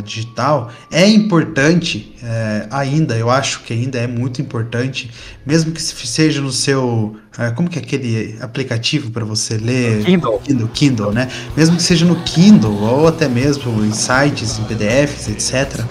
digital. 0.00 0.70
É 0.90 1.06
importante 1.08 2.14
eh, 2.22 2.66
ainda, 2.70 3.16
eu 3.16 3.30
acho 3.30 3.60
que 3.64 3.72
ainda 3.72 3.98
é 3.98 4.06
muito 4.06 4.40
importante, 4.40 5.10
mesmo 5.44 5.72
que 5.72 5.82
se- 5.82 5.94
seja 6.06 6.40
no 6.40 6.52
seu, 6.52 7.16
ah, 7.36 7.50
como 7.50 7.68
que 7.68 7.78
é 7.78 7.82
aquele 7.82 8.36
aplicativo 8.40 9.10
para 9.10 9.24
você 9.24 9.56
ler? 9.56 10.04
Kindle. 10.04 10.38
Kindle, 10.38 10.68
Kindle, 10.68 11.12
né? 11.12 11.28
Mesmo 11.56 11.76
que 11.76 11.82
seja 11.82 12.04
no 12.04 12.16
Kindle 12.22 12.72
ou 12.82 13.08
até 13.08 13.28
mesmo 13.28 13.84
em 13.84 13.92
sites, 13.92 14.58
em 14.58 14.64
PDFs, 14.64 15.28
etc. 15.28 15.84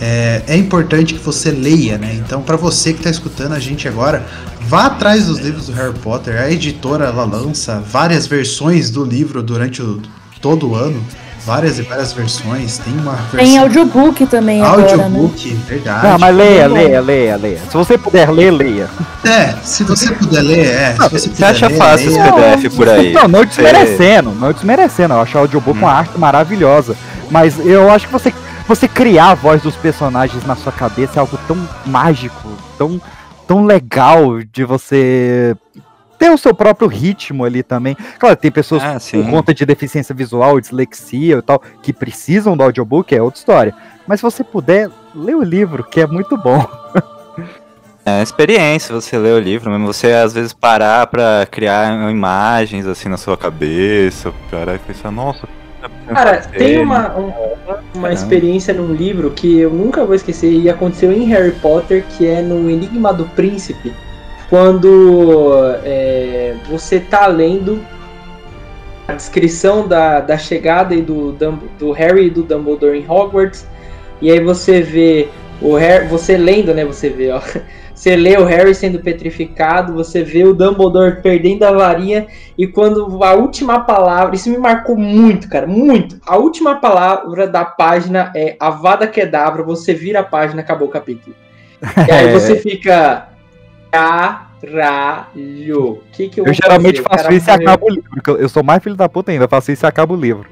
É, 0.00 0.42
é 0.48 0.56
importante 0.56 1.14
que 1.14 1.20
você 1.20 1.50
leia, 1.50 1.96
né? 1.96 2.14
Então, 2.22 2.42
para 2.42 2.56
você 2.56 2.92
que 2.92 2.98
está 2.98 3.08
escutando 3.10 3.52
a 3.52 3.58
gente 3.58 3.88
agora, 3.88 4.26
vá 4.60 4.86
atrás 4.86 5.26
dos 5.26 5.38
livros 5.38 5.66
do 5.68 5.72
Harry 5.72 5.98
Potter. 6.00 6.38
A 6.38 6.50
editora 6.50 7.06
ela 7.06 7.24
lança 7.24 7.80
várias 7.80 8.26
versões 8.26 8.90
do 8.90 9.04
livro 9.04 9.42
durante 9.42 9.80
o, 9.80 10.02
todo 10.42 10.68
o 10.70 10.74
ano, 10.74 11.02
várias 11.46 11.78
e 11.78 11.82
várias 11.82 12.12
versões. 12.12 12.78
Tem 12.78 12.92
uma 12.98 13.12
versão 13.12 13.38
Tem 13.38 13.58
audiobook 13.58 14.26
também 14.26 14.60
agora, 14.60 14.96
né? 14.96 15.04
audiobook, 15.04 15.54
verdade. 15.54 16.06
Não, 16.08 16.18
mas 16.18 16.36
leia, 16.36 16.66
leia, 16.66 17.00
leia, 17.00 17.36
leia. 17.36 17.60
Se 17.70 17.76
você 17.76 17.96
puder 17.96 18.30
ler, 18.30 18.50
leia. 18.50 18.90
É, 19.24 19.54
se 19.62 19.84
você 19.84 20.10
puder 20.10 20.42
ler, 20.42 20.66
é. 20.66 20.92
Se 20.94 20.98
você, 21.08 21.18
Você 21.18 21.28
puder 21.30 21.46
acha 21.46 21.68
ler, 21.68 21.76
fácil 21.76 22.08
esse 22.08 22.18
leia. 22.18 22.32
PDF 22.32 22.74
por 22.76 22.88
aí? 22.88 23.12
Não, 23.12 23.28
não 23.28 23.44
desmerecendo, 23.44 24.30
não 24.32 24.52
desmerecendo. 24.52 25.14
Eu 25.14 25.20
acho 25.20 25.38
o 25.38 25.40
audiobook 25.42 25.78
uma 25.78 25.92
arte 25.92 26.18
maravilhosa. 26.18 26.96
Mas 27.30 27.64
eu 27.64 27.90
acho 27.90 28.06
que 28.06 28.12
você, 28.12 28.34
você 28.66 28.88
criar 28.88 29.30
a 29.30 29.34
voz 29.34 29.62
dos 29.62 29.76
personagens 29.76 30.44
na 30.44 30.56
sua 30.56 30.72
cabeça 30.72 31.12
é 31.16 31.20
algo 31.20 31.38
tão 31.46 31.56
mágico, 31.86 32.48
tão, 32.76 33.00
tão 33.46 33.64
legal 33.64 34.40
de 34.52 34.64
você 34.64 35.54
ter 36.18 36.30
o 36.30 36.38
seu 36.38 36.54
próprio 36.54 36.88
ritmo 36.88 37.44
ali 37.44 37.62
também. 37.62 37.96
Claro, 38.18 38.36
tem 38.36 38.50
pessoas 38.50 38.82
Ah, 38.82 38.98
por 39.10 39.30
conta 39.30 39.52
de 39.54 39.64
deficiência 39.66 40.14
visual, 40.14 40.60
dislexia 40.60 41.36
e 41.38 41.42
tal, 41.42 41.62
que 41.82 41.92
precisam 41.92 42.56
do 42.56 42.62
audiobook, 42.62 43.14
é 43.14 43.22
outra 43.22 43.38
história. 43.38 43.74
Mas 44.06 44.20
se 44.20 44.22
você 44.24 44.42
puder, 44.44 44.88
lê 45.14 45.34
o 45.34 45.42
livro, 45.42 45.82
que 45.84 46.00
é 46.00 46.06
muito 46.06 46.36
bom. 46.36 46.64
É 48.04 48.10
uma 48.18 48.22
experiência 48.22 48.94
você 48.94 49.18
ler 49.18 49.32
o 49.32 49.38
livro, 49.40 49.68
mesmo 49.68 49.86
você 49.92 50.12
às 50.12 50.32
vezes 50.32 50.52
parar 50.52 51.08
pra 51.08 51.44
criar 51.50 52.08
imagens 52.08 52.86
assim 52.86 53.08
na 53.08 53.16
sua 53.16 53.36
cabeça, 53.36 54.32
parar 54.48 54.76
e 54.76 54.78
pensar, 54.78 55.10
nossa. 55.10 55.48
Cara, 56.08 56.38
pode 56.38 56.48
tem 56.56 56.78
uma, 56.78 57.16
um- 57.16 57.26
uma 57.26 58.08
Caramba. 58.08 58.12
experiência 58.12 58.72
num 58.72 58.92
livro 58.94 59.30
que 59.32 59.58
eu 59.58 59.70
nunca 59.70 60.04
vou 60.04 60.14
esquecer 60.14 60.52
e 60.52 60.70
aconteceu 60.70 61.12
em 61.12 61.24
Harry 61.24 61.50
Potter, 61.52 62.04
que 62.16 62.26
é 62.26 62.42
no 62.42 62.70
Enigma 62.70 63.12
do 63.12 63.24
Príncipe, 63.24 63.92
quando 64.48 65.52
é, 65.84 66.54
você 66.68 67.00
tá 67.00 67.26
lendo 67.26 67.80
a 69.08 69.12
descrição 69.12 69.86
da, 69.86 70.20
da 70.20 70.36
chegada 70.36 70.94
e 70.94 71.02
do, 71.02 71.32
do 71.78 71.92
Harry 71.92 72.26
e 72.26 72.30
do 72.30 72.42
Dumbledore 72.42 72.98
em 72.98 73.08
Hogwarts, 73.08 73.66
e 74.20 74.30
aí 74.30 74.40
você 74.40 74.80
vê 74.80 75.28
o 75.60 75.74
Harry, 75.74 76.06
você 76.08 76.36
lendo, 76.36 76.74
né, 76.74 76.84
você 76.84 77.08
vê, 77.08 77.30
ó, 77.30 77.40
você 77.94 78.14
lê 78.14 78.36
o 78.36 78.44
Harry 78.44 78.74
sendo 78.74 78.98
petrificado, 79.00 79.94
você 79.94 80.22
vê 80.22 80.44
o 80.44 80.52
Dumbledore 80.54 81.22
perdendo 81.22 81.64
a 81.64 81.72
varinha 81.72 82.26
e 82.58 82.66
quando 82.66 83.22
a 83.22 83.32
última 83.34 83.80
palavra, 83.80 84.34
isso 84.34 84.50
me 84.50 84.58
marcou 84.58 84.96
muito, 84.96 85.48
cara, 85.48 85.66
muito. 85.66 86.18
A 86.26 86.36
última 86.36 86.76
palavra 86.76 87.46
da 87.46 87.64
página 87.64 88.32
é 88.34 88.56
Avada 88.60 89.06
Kedavra, 89.06 89.62
você 89.62 89.94
vira 89.94 90.20
a 90.20 90.24
página, 90.24 90.60
acabou 90.60 90.88
o 90.88 90.90
capítulo. 90.90 91.34
E 92.08 92.10
aí 92.10 92.28
É. 92.28 92.32
você 92.32 92.56
fica 92.56 93.28
caralho. 93.90 95.92
O 95.92 96.02
que 96.12 96.28
que 96.28 96.40
eu, 96.40 96.46
Eu 96.46 96.54
geralmente 96.54 97.02
fazer? 97.02 97.08
Faço 97.08 97.22
cara 97.24 97.34
isso 97.34 97.50
e 97.50 97.52
acabo 97.52 97.86
o 97.86 97.90
livro. 97.90 98.10
Eu 98.26 98.36
eu 98.38 98.48
sou 98.48 98.62
mais 98.62 98.82
filho 98.82 98.96
da 98.96 99.08
puta 99.08 99.32
ainda, 99.32 99.44
eu 99.44 99.48
faço 99.48 99.72
isso 99.72 99.84
e 99.84 99.88
acabo 99.88 100.14
o 100.14 100.20
livro. 100.20 100.48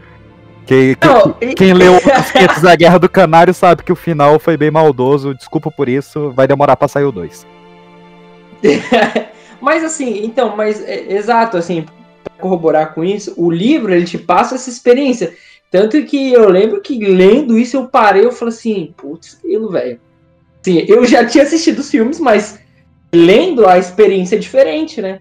Que, 0.67 0.97
que- 0.97 1.07
Não, 1.07 1.37
e- 1.41 1.55
quem 1.55 1.73
leu 1.75 1.97
os 1.97 2.31
500 2.31 2.63
da 2.63 2.75
Guerra 2.75 2.99
do 2.99 3.09
Canário 3.09 3.53
sabe 3.53 3.83
que 3.83 3.93
o 3.93 3.97
final 3.97 4.39
foi 4.39 4.57
bem 4.57 4.71
maldoso. 4.71 5.35
Desculpa 5.35 5.71
por 5.71 5.89
isso, 5.89 6.31
vai 6.31 6.47
demorar 6.49 6.77
pra 6.77 6.89
sair 6.89 7.05
o 7.05 7.13
2. 7.13 7.47
mas 9.61 9.85
assim, 9.85 10.25
então, 10.25 10.57
mas 10.57 10.83
é, 10.83 11.13
exato, 11.13 11.57
assim, 11.57 11.85
pra 12.23 12.33
corroborar 12.39 12.95
com 12.95 13.05
isso, 13.05 13.35
o 13.37 13.51
livro 13.51 13.93
ele 13.93 14.07
te 14.07 14.17
passa 14.19 14.55
essa 14.55 14.71
experiência. 14.71 15.35
Tanto 15.71 16.03
que 16.05 16.33
eu 16.33 16.49
lembro 16.49 16.81
que 16.81 16.99
lendo 17.05 17.59
isso 17.59 17.77
eu 17.77 17.89
parei, 17.89 18.25
eu 18.25 18.33
falei 18.33 18.55
assim, 18.55 18.95
putz, 18.97 19.37
aquilo, 19.39 19.71
velho. 19.71 19.99
Sim, 20.63 20.85
eu 20.89 21.05
já 21.05 21.27
tinha 21.27 21.45
assistido 21.45 21.81
os 21.81 21.91
filmes, 21.91 22.19
mas 22.19 22.59
lendo 23.15 23.67
a 23.67 23.79
experiência 23.79 24.37
é 24.37 24.39
diferente, 24.39 25.01
né? 25.01 25.21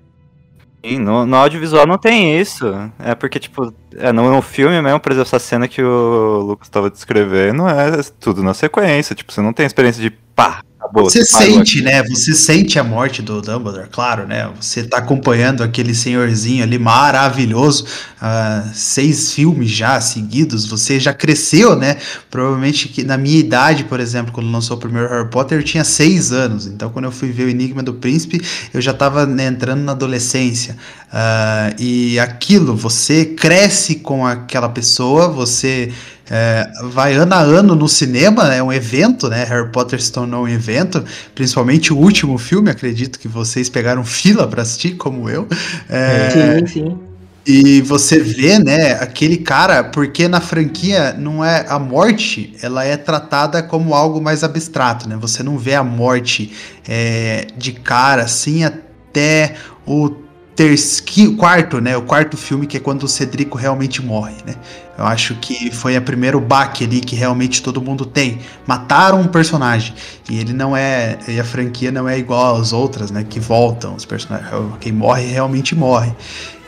Sim, 0.85 0.99
no, 0.99 1.25
no 1.25 1.37
audiovisual 1.37 1.87
não 1.87 1.97
tem 1.97 2.37
isso. 2.39 2.65
É 2.99 3.15
porque, 3.15 3.39
tipo, 3.39 3.73
é, 3.95 4.11
no, 4.11 4.29
no 4.29 4.41
filme 4.41 4.81
mesmo, 4.81 4.99
por 4.99 5.11
exemplo, 5.13 5.27
essa 5.27 5.39
cena 5.39 5.67
que 5.67 5.81
o 5.81 6.39
Lucas 6.41 6.67
tava 6.67 6.89
descrevendo 6.89 7.67
é 7.67 8.01
tudo 8.19 8.43
na 8.43 8.53
sequência. 8.53 9.15
Tipo, 9.15 9.31
você 9.31 9.41
não 9.41 9.53
tem 9.53 9.65
experiência 9.65 10.01
de 10.01 10.09
pá, 10.09 10.61
acabou. 10.83 11.03
Você 11.03 11.25
sente, 11.25 11.81
né? 11.81 12.03
Você 12.03 12.33
sente 12.33 12.77
a 12.77 12.83
morte 12.83 13.21
do 13.21 13.41
Dumbledore, 13.41 13.87
claro, 13.89 14.27
né? 14.27 14.49
Você 14.59 14.83
tá 14.83 14.97
acompanhando 14.97 15.63
aquele 15.63 15.95
senhorzinho 15.95 16.63
ali 16.63 16.77
maravilhoso, 16.77 17.85
ah, 18.21 18.63
seis 18.73 19.33
filmes 19.33 19.71
já 19.71 19.99
seguidos, 20.01 20.65
você 20.65 20.99
já 20.99 21.13
cresceu, 21.13 21.75
né? 21.75 21.97
Provavelmente 22.29 22.89
que 22.89 23.03
na 23.03 23.17
minha 23.17 23.39
idade, 23.39 23.85
por 23.85 23.99
exemplo, 23.99 24.33
quando 24.33 24.51
lançou 24.51 24.77
o 24.77 24.79
primeiro 24.79 25.09
Harry 25.09 25.29
Potter, 25.29 25.59
eu 25.59 25.63
tinha 25.63 25.83
seis 25.83 26.31
anos. 26.31 26.67
Então, 26.67 26.89
quando 26.89 27.05
eu 27.05 27.11
fui 27.11 27.31
ver 27.31 27.45
o 27.45 27.49
Enigma 27.49 27.81
do 27.81 27.93
Príncipe, 27.93 28.41
eu 28.73 28.81
já 28.81 28.93
tava 28.93 29.25
né, 29.25 29.47
entrando 29.47 29.81
na 29.81 29.93
adolescência. 29.93 30.75
Ah, 31.11 31.73
e 31.79 32.19
aquilo, 32.19 32.75
você 32.75 33.25
cresce 33.25 33.95
com 33.95 34.25
aquela 34.25 34.69
pessoa, 34.69 35.27
você 35.27 35.91
é, 36.29 36.69
vai 36.91 37.13
ano 37.13 37.33
a 37.33 37.39
ano 37.41 37.75
no 37.75 37.87
cinema, 37.87 38.53
é 38.53 38.63
um 38.63 38.71
evento, 38.71 39.27
né? 39.29 39.43
Harry 39.43 39.69
Potter 39.69 40.01
se 40.01 40.11
tornou 40.11 40.43
um 40.45 40.47
evento, 40.47 41.03
principalmente 41.35 41.91
o 41.93 41.97
último 41.97 42.37
filme, 42.37 42.69
acredito 42.69 43.19
que 43.19 43.27
vocês 43.27 43.69
pegaram 43.69 44.03
fila 44.05 44.47
para 44.47 44.61
assistir, 44.61 44.95
como 44.95 45.29
eu. 45.29 45.47
É, 45.89 46.29
Sim, 46.29 46.67
sim. 46.67 46.99
e 47.45 47.81
você 47.81 48.19
vê, 48.19 48.57
né, 48.57 48.93
aquele 48.93 49.37
cara, 49.37 49.83
porque 49.83 50.27
na 50.29 50.39
franquia 50.39 51.13
não 51.13 51.43
é 51.43 51.65
a 51.67 51.77
morte, 51.77 52.55
ela 52.61 52.85
é 52.85 52.95
tratada 52.95 53.61
como 53.61 53.93
algo 53.93 54.21
mais 54.21 54.43
abstrato, 54.43 55.09
né? 55.09 55.17
Você 55.19 55.43
não 55.43 55.57
vê 55.57 55.75
a 55.75 55.83
morte 55.83 56.53
é, 56.87 57.47
de 57.57 57.73
cara 57.73 58.23
assim 58.23 58.63
até 58.63 59.55
o 59.85 60.22
terceiro, 60.55 61.35
quarto, 61.35 61.81
né? 61.81 61.95
O 61.97 62.01
quarto 62.03 62.37
filme 62.37 62.67
que 62.67 62.77
é 62.77 62.79
quando 62.79 63.03
o 63.03 63.07
Cedrico 63.07 63.57
realmente 63.57 64.01
morre, 64.01 64.35
né? 64.45 64.55
Eu 64.97 65.05
acho 65.05 65.35
que 65.35 65.71
foi 65.71 65.95
a 65.95 66.01
primeiro 66.01 66.39
baque 66.39 66.83
ali 66.83 66.99
que 66.99 67.15
realmente 67.15 67.63
todo 67.63 67.81
mundo 67.81 68.05
tem. 68.05 68.39
Mataram 68.67 69.19
um 69.19 69.27
personagem 69.27 69.93
e 70.29 70.39
ele 70.39 70.53
não 70.53 70.77
é, 70.77 71.17
e 71.27 71.39
a 71.39 71.43
franquia 71.43 71.91
não 71.91 72.07
é 72.07 72.17
igual 72.17 72.57
às 72.57 72.71
outras, 72.73 73.09
né? 73.09 73.25
Que 73.27 73.39
voltam 73.39 73.95
os 73.95 74.05
personagens, 74.05 74.49
quem 74.79 74.91
morre 74.91 75.25
realmente 75.25 75.75
morre. 75.75 76.11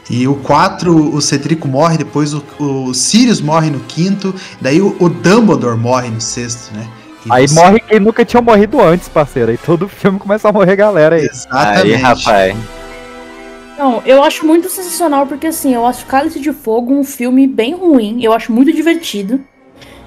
E 0.10 0.28
o 0.28 0.36
4, 0.36 1.16
o 1.16 1.22
Cedrico 1.22 1.68
morre, 1.68 1.98
depois 1.98 2.34
o, 2.34 2.44
o 2.60 2.94
Sirius 2.94 3.42
morre 3.42 3.72
no 3.72 3.80
quinto, 3.82 4.36
daí 4.62 4.80
o, 4.80 4.96
o 5.00 5.10
Dumbledore 5.10 5.78
morre 5.78 6.10
no 6.10 6.22
sexto, 6.22 6.72
né? 6.76 6.88
E 7.26 7.30
Aí 7.32 7.48
você- 7.48 7.56
morre 7.56 7.80
quem 7.80 8.00
nunca 8.00 8.24
tinha 8.24 8.42
morrido 8.42 8.80
antes, 8.80 9.10
parceiro. 9.10 9.52
Aí 9.52 9.58
todo 9.58 9.88
filme 9.88 10.20
começa 10.20 10.48
a 10.48 10.52
morrer 10.52 10.76
galera 10.76 11.16
aí. 11.16 11.26
Exatamente. 11.26 11.96
Aí, 11.96 11.96
rapaz. 11.96 12.56
Não, 13.78 14.02
eu 14.06 14.24
acho 14.24 14.46
muito 14.46 14.70
sensacional 14.70 15.26
porque 15.28 15.48
assim, 15.48 15.74
eu 15.74 15.86
acho 15.86 16.06
Cálice 16.06 16.40
de 16.40 16.54
Fogo 16.54 16.94
um 16.94 17.04
filme 17.04 17.46
bem 17.48 17.74
ruim. 17.74 18.24
Eu 18.24 18.32
acho 18.34 18.52
muito 18.52 18.72
divertido. 18.72 19.42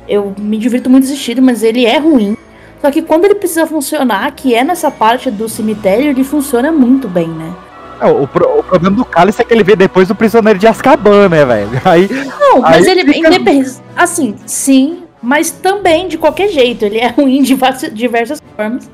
Eu 0.09 0.35
me 0.38 0.57
divirto 0.57 0.88
muito 0.88 1.04
assistindo, 1.04 1.42
mas 1.42 1.62
ele 1.62 1.85
é 1.85 1.98
ruim. 1.98 2.37
Só 2.81 2.90
que 2.90 3.02
quando 3.02 3.24
ele 3.26 3.35
precisa 3.35 3.66
funcionar, 3.66 4.31
que 4.33 4.54
é 4.54 4.64
nessa 4.64 4.90
parte 4.90 5.31
do 5.31 5.48
cemitério, 5.48 6.07
ele 6.11 6.24
funciona 6.24 6.72
muito 6.72 7.09
bem, 7.09 7.28
né? 7.28 7.52
É, 8.00 8.07
o, 8.07 8.26
pro- 8.26 8.61
o 8.61 8.62
problema 8.62 8.96
do 8.96 9.04
Cálice 9.04 9.42
é 9.42 9.44
que 9.44 9.52
ele 9.52 9.64
veio 9.64 9.76
depois 9.76 10.07
do 10.09 10.14
Prisioneiro 10.14 10.59
de 10.59 10.66
Azkaban, 10.66 11.28
né, 11.28 11.44
velho? 11.44 11.68
Aí, 11.85 12.09
Não, 12.40 12.61
mas 12.62 12.87
Aí 12.87 12.92
ele 12.98 13.12
fica- 13.12 13.28
independe. 13.28 13.70
Assim, 13.96 14.37
sim, 14.46 15.02
mas 15.20 15.50
também 15.50 16.07
de 16.09 16.16
qualquer 16.16 16.48
jeito. 16.48 16.85
Ele 16.85 16.98
é 16.98 17.09
ruim 17.18 17.42
de 17.42 17.54
várias- 17.54 17.92
diversas 17.92 18.40
formas. 18.57 18.88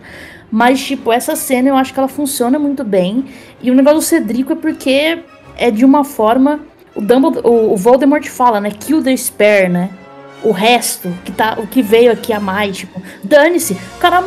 Mas, 0.51 0.81
tipo, 0.83 1.13
essa 1.13 1.35
cena 1.35 1.69
eu 1.71 1.77
acho 1.77 1.93
que 1.93 1.99
ela 1.99 2.09
funciona 2.09 2.59
muito 2.59 2.85
bem. 2.85 3.25
E 3.61 3.71
o 3.71 3.75
negócio 3.75 3.99
do 3.99 4.03
Cedrico 4.05 4.53
é 4.53 4.57
porque 4.57 5.19
é 5.57 5.71
de 5.71 5.85
uma 5.85 6.05
forma. 6.05 6.61
O 6.95 7.01
Dumbledore, 7.01 7.45
o, 7.45 7.77
Voldemort 7.77 8.25
fala, 8.29 8.61
né? 8.61 8.71
Kill 8.71 9.03
the 9.03 9.17
spare, 9.17 9.69
né? 9.69 9.91
O 10.45 10.53
resto, 10.53 11.13
que 11.25 11.33
tá, 11.33 11.57
o 11.59 11.67
que 11.67 11.83
veio 11.83 12.13
aqui 12.13 12.33
a 12.33 12.39
mais, 12.39 12.77
tipo, 12.77 13.03
dane-se. 13.25 13.73
O 13.97 13.99
cara, 13.99 14.23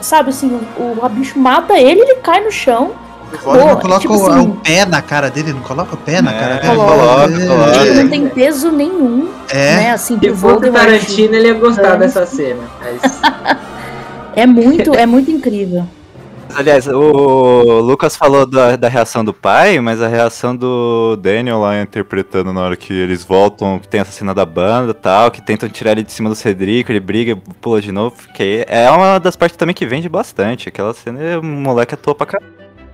sabe 0.00 0.30
assim, 0.30 0.60
o, 0.76 1.04
o 1.04 1.08
bicho 1.08 1.38
mata 1.38 1.76
ele, 1.78 2.02
ele 2.02 2.16
cai 2.16 2.44
no 2.44 2.52
chão. 2.52 2.92
O 3.32 3.36
Voldemort 3.38 3.74
Pô, 3.76 3.80
coloca 3.80 4.00
tipo 4.00 4.14
o, 4.16 4.30
assim- 4.30 4.46
o 4.48 4.54
pé 4.56 4.84
na 4.84 5.02
cara 5.02 5.28
dele, 5.30 5.52
não 5.54 5.62
coloca 5.62 5.94
o 5.94 5.96
pé 5.96 6.22
na 6.22 6.32
É, 6.32 6.38
cara 6.38 6.54
dele? 6.56 6.76
coloca, 6.76 7.24
É, 7.42 7.46
coloca. 7.48 7.76
Ele 7.86 8.02
não 8.04 8.10
tem 8.10 8.28
peso 8.28 8.70
nenhum, 8.70 9.28
É, 9.48 9.76
né? 9.76 9.90
Assim, 9.90 10.20
Se 10.20 10.28
Voldemort. 10.30 10.84
Tarantino, 10.84 11.34
ele 11.34 11.48
ia 11.48 11.54
gostar 11.54 11.96
Dane-se. 11.96 12.14
dessa 12.20 12.26
cena. 12.26 12.60
Mas... 12.80 13.20
É 14.36 14.46
muito, 14.46 14.94
é 14.94 15.06
muito 15.06 15.30
incrível. 15.30 15.86
Aliás, 16.54 16.86
o 16.86 17.80
Lucas 17.80 18.16
falou 18.16 18.46
da, 18.46 18.76
da 18.76 18.88
reação 18.88 19.24
do 19.24 19.34
pai, 19.34 19.80
mas 19.80 20.00
a 20.00 20.06
reação 20.06 20.54
do 20.54 21.16
Daniel 21.16 21.58
lá 21.58 21.80
interpretando 21.80 22.52
na 22.52 22.60
hora 22.60 22.76
que 22.76 22.92
eles 22.92 23.24
voltam, 23.24 23.78
que 23.80 23.88
tem 23.88 24.00
essa 24.00 24.12
cena 24.12 24.32
da 24.32 24.44
banda 24.46 24.92
e 24.92 24.94
tal, 24.94 25.30
que 25.30 25.42
tentam 25.42 25.68
tirar 25.68 25.92
ele 25.92 26.04
de 26.04 26.12
cima 26.12 26.28
do 26.28 26.36
Cedrico, 26.36 26.92
ele 26.92 27.00
briga, 27.00 27.36
pula 27.60 27.80
de 27.80 27.90
novo, 27.90 28.16
que 28.34 28.64
é 28.68 28.88
uma 28.90 29.18
das 29.18 29.34
partes 29.34 29.56
também 29.56 29.74
que 29.74 29.86
vende 29.86 30.08
bastante. 30.08 30.68
Aquela 30.68 30.94
cena, 30.94 31.40
o 31.40 31.42
moleque 31.44 31.94
atua 31.94 32.14
pra 32.14 32.26
caralho. 32.26 32.52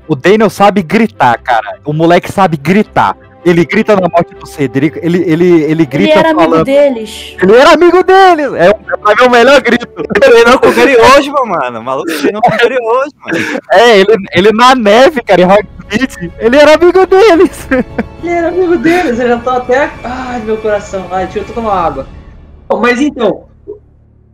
o 0.08 0.14
Daniel 0.14 0.48
sabe 0.48 0.82
gritar, 0.82 1.38
cara. 1.42 1.80
O 1.84 1.92
moleque 1.92 2.32
sabe 2.32 2.56
gritar. 2.56 3.14
Ele 3.44 3.64
grita 3.64 3.96
na 3.96 4.08
morte 4.08 4.34
do 4.34 4.46
Cedrico, 4.46 4.98
ele, 5.02 5.22
ele, 5.22 5.62
ele 5.62 5.64
Ele 5.64 5.86
grita 5.86 6.18
era 6.18 6.30
amigo 6.30 6.42
falando. 6.50 6.64
deles. 6.64 7.36
Ele 7.42 7.56
era 7.56 7.72
amigo 7.72 8.02
dele! 8.04 8.42
É, 8.58 8.66
é 8.68 9.26
o 9.26 9.30
melhor 9.30 9.60
grito. 9.62 9.86
Treinou 10.20 10.58
com 10.58 10.68
o 10.68 10.72
Gary 10.72 10.96
Oldman, 10.96 11.46
mano. 11.58 11.80
O 11.80 11.82
maluco 11.82 12.18
treinou 12.18 12.42
com 12.42 12.54
o 12.54 12.58
Gary 12.58 12.76
Oldman. 12.76 13.60
É, 13.72 13.98
ele, 13.98 14.16
ele 14.34 14.52
na 14.52 14.74
neve, 14.74 15.22
cara, 15.22 15.40
em 15.40 15.46
ele 16.38 16.56
era 16.56 16.74
amigo 16.74 17.06
deles. 17.06 17.68
Ele 18.22 18.32
era 18.32 18.48
amigo 18.48 18.76
deles, 18.76 19.18
eu 19.18 19.28
já 19.28 19.38
tô 19.38 19.50
até. 19.50 19.90
Ai, 20.04 20.40
meu 20.40 20.56
coração. 20.58 21.06
Ai, 21.10 21.24
deixa 21.26 21.40
eu 21.40 21.54
tomar 21.54 21.74
água. 21.86 22.06
Bom, 22.68 22.80
Mas 22.80 23.00
então, 23.00 23.46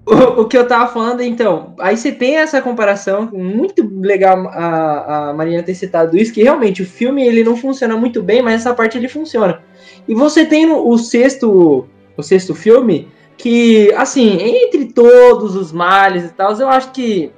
o, 0.07 0.43
o 0.43 0.45
que 0.47 0.57
eu 0.57 0.67
tava 0.67 0.93
falando, 0.93 1.21
então, 1.21 1.75
aí 1.79 1.97
você 1.97 2.13
tem 2.13 2.37
essa 2.37 2.63
comparação, 2.63 3.29
muito 3.33 3.83
legal 4.01 4.47
a, 4.49 5.31
a 5.31 5.35
Marina 5.35 5.63
ter 5.63 5.75
citado 5.75 6.17
isso, 6.17 6.33
que 6.33 6.43
realmente 6.43 6.83
o 6.83 6.87
filme 6.87 7.27
ele 7.27 7.43
não 7.43 7.57
funciona 7.57 7.97
muito 7.97 8.23
bem, 8.23 8.41
mas 8.41 8.61
essa 8.61 8.73
parte 8.73 8.97
ele 8.97 9.09
funciona. 9.09 9.63
E 10.07 10.15
você 10.15 10.47
tem 10.47 10.65
no- 10.67 10.89
o 10.89 10.97
sexto, 10.97 11.87
o 12.17 12.23
sexto 12.23 12.55
filme, 12.55 13.09
que, 13.37 13.93
assim, 13.95 14.39
entre 14.41 14.87
todos 14.87 15.57
os 15.57 15.73
males 15.73 16.25
e 16.25 16.29
tal, 16.29 16.53
eu 16.59 16.69
acho 16.69 16.93
que 16.93 17.33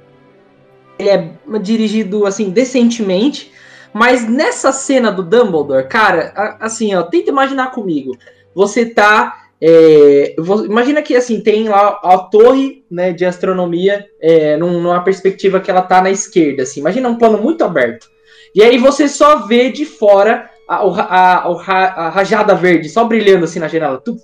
ele 0.97 1.09
é 1.09 1.29
dirigido, 1.61 2.25
assim, 2.25 2.49
decentemente, 2.49 3.51
mas 3.93 4.27
nessa 4.29 4.71
cena 4.71 5.11
do 5.11 5.23
Dumbledore, 5.23 5.87
cara, 5.87 6.57
assim, 6.59 6.93
ó, 6.93 7.03
tenta 7.03 7.31
imaginar 7.31 7.71
comigo. 7.71 8.15
Você 8.53 8.85
tá. 8.85 9.38
É, 9.61 10.35
vo- 10.37 10.65
imagina 10.65 11.01
que 11.01 11.15
assim, 11.15 11.41
tem 11.41 11.67
lá 11.67 11.99
a 12.03 12.17
torre 12.17 12.83
né, 12.89 13.11
de 13.11 13.25
astronomia 13.25 14.05
é, 14.21 14.55
num- 14.57 14.81
numa 14.81 15.03
perspectiva 15.03 15.59
que 15.59 15.69
ela 15.69 15.81
tá 15.81 16.01
na 16.01 16.09
esquerda. 16.11 16.63
Assim, 16.63 16.79
imagina 16.79 17.09
um 17.09 17.17
plano 17.17 17.37
muito 17.37 17.63
aberto. 17.63 18.07
E 18.55 18.63
aí 18.63 18.77
você 18.77 19.07
só 19.07 19.45
vê 19.47 19.69
de 19.71 19.85
fora 19.85 20.49
a, 20.67 20.77
a- 20.77 21.61
ra- 21.61 21.93
a 21.95 22.09
rajada 22.09 22.55
verde, 22.55 22.89
só 22.89 23.03
brilhando 23.03 23.45
assim 23.45 23.59
na 23.59 23.67
janela. 23.67 23.97
Tuf. 23.99 24.21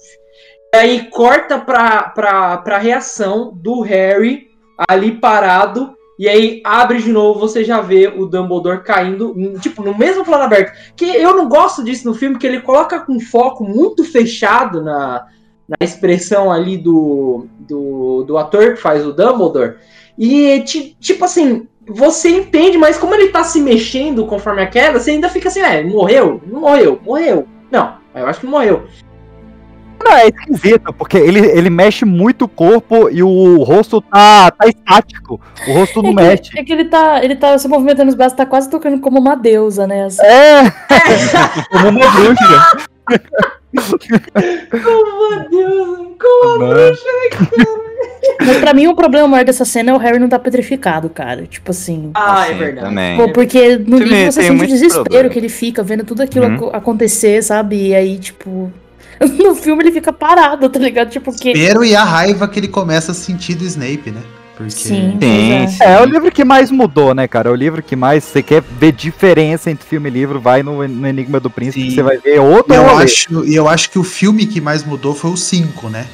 E 0.74 0.78
aí 0.78 1.10
corta 1.10 1.58
pra, 1.60 2.10
pra 2.58 2.78
reação 2.78 3.52
do 3.56 3.82
Harry 3.82 4.48
ali 4.90 5.14
parado. 5.14 5.95
E 6.18 6.30
aí 6.30 6.62
abre 6.64 7.02
de 7.02 7.12
novo, 7.12 7.40
você 7.40 7.64
já 7.64 7.82
vê 7.82 8.08
o 8.08 8.26
Dumbledore 8.26 8.84
caindo, 8.84 9.34
em- 9.38 9.54
tipo, 9.56 9.84
no 9.84 9.98
mesmo 9.98 10.24
plano 10.24 10.44
aberto. 10.44 10.72
Que 10.96 11.06
eu 11.06 11.36
não 11.36 11.50
gosto 11.50 11.84
disso 11.84 12.08
no 12.08 12.14
filme, 12.14 12.38
que 12.38 12.48
ele 12.48 12.62
coloca 12.62 13.00
com 13.00 13.20
foco 13.20 13.64
muito 13.64 14.04
fechado 14.04 14.82
na, 14.82 15.26
na 15.68 15.78
expressão 15.82 16.52
ali 16.52 16.78
do, 16.78 17.48
do, 17.60 18.24
do 18.24 18.38
ator 18.38 18.76
que 18.76 18.82
faz 18.82 19.06
o 19.06 19.12
Dumbledore. 19.12 19.76
E, 20.18 20.62
ti- 20.62 20.96
tipo 21.00 21.26
assim, 21.26 21.68
você 21.88 22.30
entende, 22.30 22.78
mas 22.78 22.98
como 22.98 23.14
ele 23.14 23.28
tá 23.30 23.44
se 23.44 23.60
mexendo 23.60 24.26
conforme 24.26 24.62
a 24.62 24.68
queda, 24.68 25.00
você 25.00 25.12
ainda 25.12 25.30
fica 25.30 25.50
assim, 25.50 25.60
é, 25.60 25.84
morreu? 25.84 26.42
Não 26.48 26.62
morreu, 26.62 27.00
morreu. 27.04 27.46
Não, 27.70 27.96
eu 28.16 28.26
acho 28.26 28.40
que 28.40 28.46
morreu. 28.48 28.86
Não, 30.06 30.14
é 30.18 30.28
esquisito, 30.28 30.94
porque 30.94 31.18
ele, 31.18 31.40
ele 31.40 31.70
mexe 31.70 32.06
muito 32.06 32.46
o 32.46 32.48
corpo 32.48 33.10
e 33.10 33.24
o 33.24 33.64
rosto 33.64 34.00
tá, 34.02 34.52
tá 34.52 34.68
estático. 34.68 35.42
O 35.68 35.74
rosto 35.74 36.02
não 36.04 36.12
é, 36.12 36.14
mexe. 36.14 36.52
que, 36.52 36.60
é 36.60 36.64
que 36.64 36.72
ele 36.72 36.86
tá, 36.86 37.24
ele 37.24 37.36
tá 37.36 37.58
se 37.58 37.68
movimentando 37.68 38.10
os 38.10 38.16
braços, 38.16 38.38
tá 38.38 38.46
quase 38.46 38.70
tocando 38.70 39.00
como 39.00 39.20
uma 39.20 39.36
deusa, 39.36 39.88
né? 39.88 40.06
assim. 40.06 40.22
É! 40.24 40.72
Como 41.72 41.90
uma 41.90 42.12
bruxa. 42.12 42.68
Como 44.72 45.50
Deus, 45.50 45.98
como 46.20 46.66
Mas 48.46 48.58
pra 48.58 48.74
mim 48.74 48.88
o 48.88 48.96
problema 48.96 49.28
maior 49.28 49.46
dessa 49.46 49.66
cena 49.66 49.92
é 49.92 49.94
o 49.94 49.98
Harry 49.98 50.20
não 50.20 50.28
tá 50.30 50.38
petrificado, 50.40 51.10
cara. 51.10 51.46
Tipo 51.46 51.72
assim. 51.72 52.12
Ah, 52.14 52.46
é 52.48 52.50
Assim, 52.50 52.58
verdade. 52.60 52.88
Também. 52.88 53.18
Pô, 53.18 53.32
porque 53.32 53.78
no 53.78 53.98
livro 53.98 54.32
você 54.32 54.44
sente 54.44 54.64
o 54.64 54.68
desespero 54.68 55.04
problema. 55.04 55.30
que 55.30 55.40
ele 55.40 55.50
fica 55.50 55.84
vendo 55.84 56.04
tudo 56.04 56.22
aquilo 56.22 56.46
Uhum. 56.46 56.56
aco- 56.56 56.70
acontecer, 56.74 57.44
sabe? 57.44 57.90
E 57.90 57.96
aí, 57.96 58.18
tipo. 58.18 58.72
No 59.46 59.56
filme 59.56 59.84
ele 59.84 59.92
fica 59.92 60.12
parado, 60.12 60.70
tá 60.70 60.80
ligado? 60.80 61.10
Tipo, 61.10 61.32
que. 61.32 61.54
Pero 61.54 61.84
e 61.84 61.96
a 61.96 62.04
raiva 62.04 62.48
que 62.48 62.60
ele 62.60 62.68
começa 62.68 63.12
a 63.12 63.16
sentir 63.16 63.56
do 63.56 63.64
Snape, 63.64 64.12
né? 64.12 64.22
Porque 64.56 64.72
Sim. 64.72 65.12
Sim, 65.12 65.18
Pois 65.20 65.72
sim. 65.72 65.84
É, 65.84 65.94
é 65.94 66.02
o 66.02 66.06
livro 66.06 66.32
que 66.32 66.46
mais 66.46 66.72
mudou, 66.72 67.14
né, 67.14 67.28
cara? 67.28 67.50
É 67.50 67.52
o 67.52 67.56
livro 67.56 67.84
que 67.84 67.96
mais 67.96 68.24
você 68.24 68.42
quer 68.42 68.62
ver 68.62 68.94
diferença 68.94 69.70
entre 69.70 69.86
filme 69.86 70.10
e 70.10 70.14
livro, 70.14 70.40
vai 70.40 70.64
no, 70.64 70.88
no 70.88 71.08
Enigma 71.08 71.40
do 71.40 71.50
Príncipe, 71.50 71.82
Sim. 71.82 71.90
que 71.90 71.96
você 71.96 72.04
vai 72.04 72.18
ver 72.18 72.40
outro 72.40 72.74
E 72.74 72.78
eu, 72.78 72.98
acho, 72.98 73.46
e 73.46 73.56
eu 73.56 73.68
acho 73.68 73.90
que 73.90 74.00
o 74.00 74.04
filme 74.04 74.46
que 74.46 74.62
mais 74.62 74.84
mudou 74.84 75.14
foi 75.14 75.32
o 75.32 75.38
5, 75.38 75.90
né? 75.90 76.06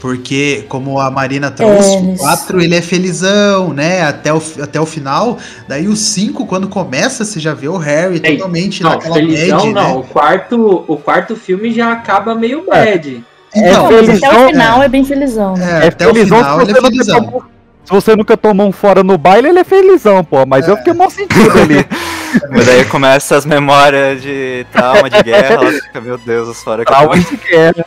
Porque, 0.00 0.64
como 0.68 0.98
a 0.98 1.10
Marina 1.10 1.50
trouxe, 1.50 1.94
É, 1.94 2.00
o 2.00 2.14
isso. 2.14 2.22
4 2.22 2.60
ele 2.62 2.74
é 2.74 2.80
felizão, 2.80 3.72
né? 3.74 4.02
Até 4.02 4.32
o, 4.32 4.42
até 4.62 4.80
o 4.80 4.86
final. 4.86 5.36
Daí 5.68 5.88
o 5.88 5.94
5, 5.94 6.46
quando 6.46 6.68
começa, 6.68 7.22
você 7.24 7.38
já 7.38 7.52
vê 7.52 7.68
o 7.68 7.76
Harry 7.76 8.18
Ei, 8.24 8.36
totalmente 8.36 8.82
Não, 8.82 8.90
naquela 8.92 9.14
felizão 9.16 9.58
bad, 9.58 9.72
não. 9.74 9.88
né? 9.88 9.96
O 9.98 10.02
quarto, 10.02 10.84
o 10.88 10.96
quarto 10.96 11.36
filme 11.36 11.70
já 11.72 11.92
acaba 11.92 12.34
meio 12.34 12.64
bad. 12.66 13.22
É 13.54 13.58
Então, 13.68 13.82
Não, 13.82 13.92
mas 13.92 13.94
até 14.00 14.06
felizão, 14.06 14.44
o 14.44 14.48
final 14.48 14.82
é, 14.82 14.88
bem 14.88 15.04
felizão. 15.04 15.54
né? 15.54 15.80
é, 15.84 15.88
até 15.88 16.06
o 16.08 16.14
felizão 16.14 16.38
final 16.38 16.56
se 16.56 16.62
ele 16.64 16.70
é 16.70 16.74
você 16.74 16.80
nunca 16.80 16.90
felizão. 16.92 17.24
tomou- 17.24 17.44
Se 17.84 17.90
você 17.92 18.16
nunca 18.16 18.36
tomou 18.36 18.66
um 18.68 18.72
fora 18.72 19.02
no 19.02 19.18
baile, 19.18 19.48
ele 19.48 19.58
é 19.58 19.64
felizão, 19.64 20.24
pô. 20.24 20.46
Mas 20.46 20.66
eu 20.66 20.76
fiquei 20.78 20.92
mal 20.94 21.10
sentido 21.10 21.58
ali. 21.58 21.84
Mas 22.48 22.68
aí 22.68 22.84
começa 22.84 23.36
as 23.36 23.44
memórias 23.44 24.22
de 24.22 24.64
trauma, 24.72 25.10
de 25.10 25.22
guerra, 25.22 25.54
ela 25.56 25.72
fica, 25.82 26.00
meu 26.00 26.16
Deus, 26.16 26.48
os 26.48 26.62
fora 26.62 26.84
que 26.84 26.90
eu 26.92 26.96
Trauma 26.96 27.18
de 27.18 27.36
guerra. 27.36 27.84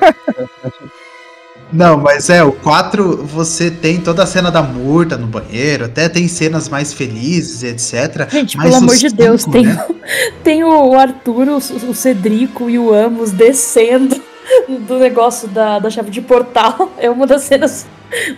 Não, 1.72 1.96
mas 1.96 2.28
é, 2.30 2.42
o 2.42 2.52
4 2.52 3.24
você 3.24 3.70
tem 3.70 4.00
toda 4.00 4.22
a 4.22 4.26
cena 4.26 4.50
da 4.50 4.62
murta 4.62 5.16
no 5.16 5.26
banheiro, 5.26 5.84
até 5.84 6.08
tem 6.08 6.26
cenas 6.28 6.68
mais 6.68 6.92
felizes, 6.92 7.62
etc. 7.62 8.28
Gente, 8.30 8.56
mas 8.56 8.66
pelo 8.70 8.76
amor 8.76 8.96
de 8.96 9.08
Deus, 9.08 9.42
cinco, 9.42 9.52
tem, 9.52 9.66
né? 9.66 9.86
tem 10.42 10.64
o 10.64 10.94
Arthur, 10.94 11.48
o, 11.48 11.56
o 11.56 11.94
Cedrico 11.94 12.68
e 12.68 12.78
o 12.78 12.92
Amos 12.92 13.30
descendo 13.30 14.20
do 14.86 14.98
negócio 14.98 15.48
da, 15.48 15.78
da 15.78 15.90
chave 15.90 16.10
de 16.10 16.20
portal. 16.20 16.90
É 17.00 17.08
uma 17.08 17.26
das 17.26 17.42
cenas 17.42 17.86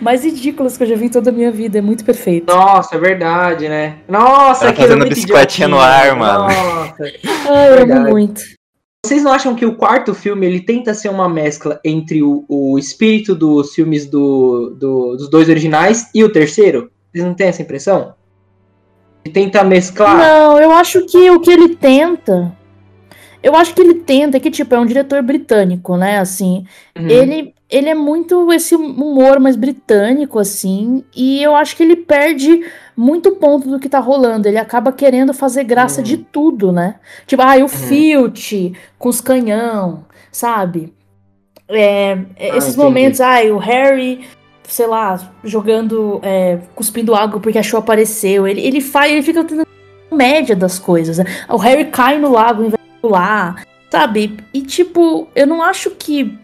mais 0.01 0.23
ridículas 0.23 0.77
que 0.77 0.83
eu 0.83 0.87
já 0.87 0.95
vi 0.95 1.05
em 1.05 1.09
toda 1.09 1.29
a 1.29 1.33
minha 1.33 1.51
vida. 1.51 1.79
É 1.79 1.81
muito 1.81 2.05
perfeito. 2.05 2.53
Nossa, 2.53 2.95
é 2.95 2.99
verdade, 2.99 3.67
né? 3.67 3.95
Nossa, 4.07 4.65
Tá 4.65 4.69
aquilo 4.69 4.85
é 4.85 4.89
fazendo 4.89 5.09
bicicletinha 5.09 5.67
no 5.67 5.79
ar, 5.79 6.15
mano. 6.15 6.43
Nossa. 6.43 6.95
Ai, 7.49 7.71
eu 7.71 7.75
Verdade. 7.77 7.99
amo 7.99 8.09
muito. 8.11 8.41
Vocês 9.05 9.21
não 9.21 9.33
acham 9.33 9.53
que 9.53 9.65
o 9.65 9.75
quarto 9.75 10.13
filme 10.13 10.45
ele 10.45 10.61
tenta 10.61 10.93
ser 10.93 11.09
uma 11.09 11.27
mescla 11.27 11.77
entre 11.83 12.23
o, 12.23 12.45
o 12.47 12.79
espírito 12.79 13.35
dos 13.35 13.73
filmes 13.75 14.05
do, 14.05 14.69
do- 14.79 15.17
dos 15.17 15.29
dois 15.29 15.49
originais 15.49 16.09
e 16.15 16.23
o 16.23 16.31
terceiro? 16.31 16.89
Vocês 17.11 17.23
não 17.25 17.33
têm 17.33 17.47
essa 17.47 17.61
impressão? 17.61 18.13
Ele 19.25 19.33
tenta 19.33 19.61
mesclar. 19.63 20.17
Não, 20.17 20.57
eu 20.57 20.71
acho 20.71 21.05
que 21.05 21.29
o 21.31 21.41
que 21.41 21.51
ele 21.51 21.75
tenta. 21.75 22.55
Eu 23.41 23.55
acho 23.57 23.73
que 23.75 23.81
ele 23.81 23.95
tenta, 23.95 24.39
que, 24.39 24.49
tipo, 24.49 24.73
é 24.73 24.79
um 24.79 24.85
diretor 24.85 25.21
britânico, 25.21 25.97
né? 25.97 26.19
Assim, 26.19 26.65
Uhum. 26.97 27.09
ele, 27.09 27.52
ele 27.75 27.89
é 27.89 27.95
muito 27.95 28.51
esse 28.53 28.75
humor 28.75 29.39
mais 29.39 29.55
britânico, 29.55 30.37
assim, 30.39 31.03
e 31.15 31.41
eu 31.41 31.55
acho 31.55 31.75
que 31.75 31.83
ele 31.83 31.95
perde 31.95 32.63
muito 32.95 33.31
ponto 33.37 33.67
do 33.69 33.79
que 33.79 33.89
tá 33.89 33.99
rolando. 33.99 34.47
Ele 34.47 34.57
acaba 34.59 34.91
querendo 34.91 35.33
fazer 35.33 35.63
graça 35.63 35.99
Uhum. 35.99 36.03
de 36.05 36.17
tudo, 36.17 36.71
né? 36.71 36.95
Tipo, 37.25 37.41
ah, 37.41 37.55
o 37.63 37.67
Filt 37.67 38.73
com 38.99 39.09
os 39.09 39.19
canhão, 39.19 40.05
sabe? 40.31 40.93
É, 41.67 42.17
é, 42.37 42.51
Ah, 42.51 42.57
esses 42.57 42.75
momentos, 42.75 43.19
ai, 43.21 43.49
o 43.49 43.57
Harry, 43.57 44.27
sei 44.67 44.85
lá, 44.85 45.19
jogando, 45.43 46.19
é, 46.21 46.59
cuspindo 46.75 47.15
água 47.15 47.39
porque 47.39 47.57
achou 47.57 47.79
apareceu. 47.79 48.47
Ele, 48.47 48.61
ele 48.61 48.81
faz, 48.81 49.11
ele 49.11 49.23
fica 49.23 49.43
tendo 49.43 49.65
média 50.11 50.55
das 50.55 50.77
coisas. 50.77 51.17
né? 51.17 51.25
O 51.49 51.57
Harry 51.57 51.85
cai 51.85 52.19
no 52.19 52.31
lago 52.31 52.61
em 52.63 52.69
vez 52.69 52.73
de 52.83 52.99
pular, 53.01 53.63
sabe? 53.89 54.37
E 54.53 54.61
tipo, 54.61 55.27
eu 55.35 55.47
não 55.47 55.61
acho 55.63 55.89
que. 55.91 56.37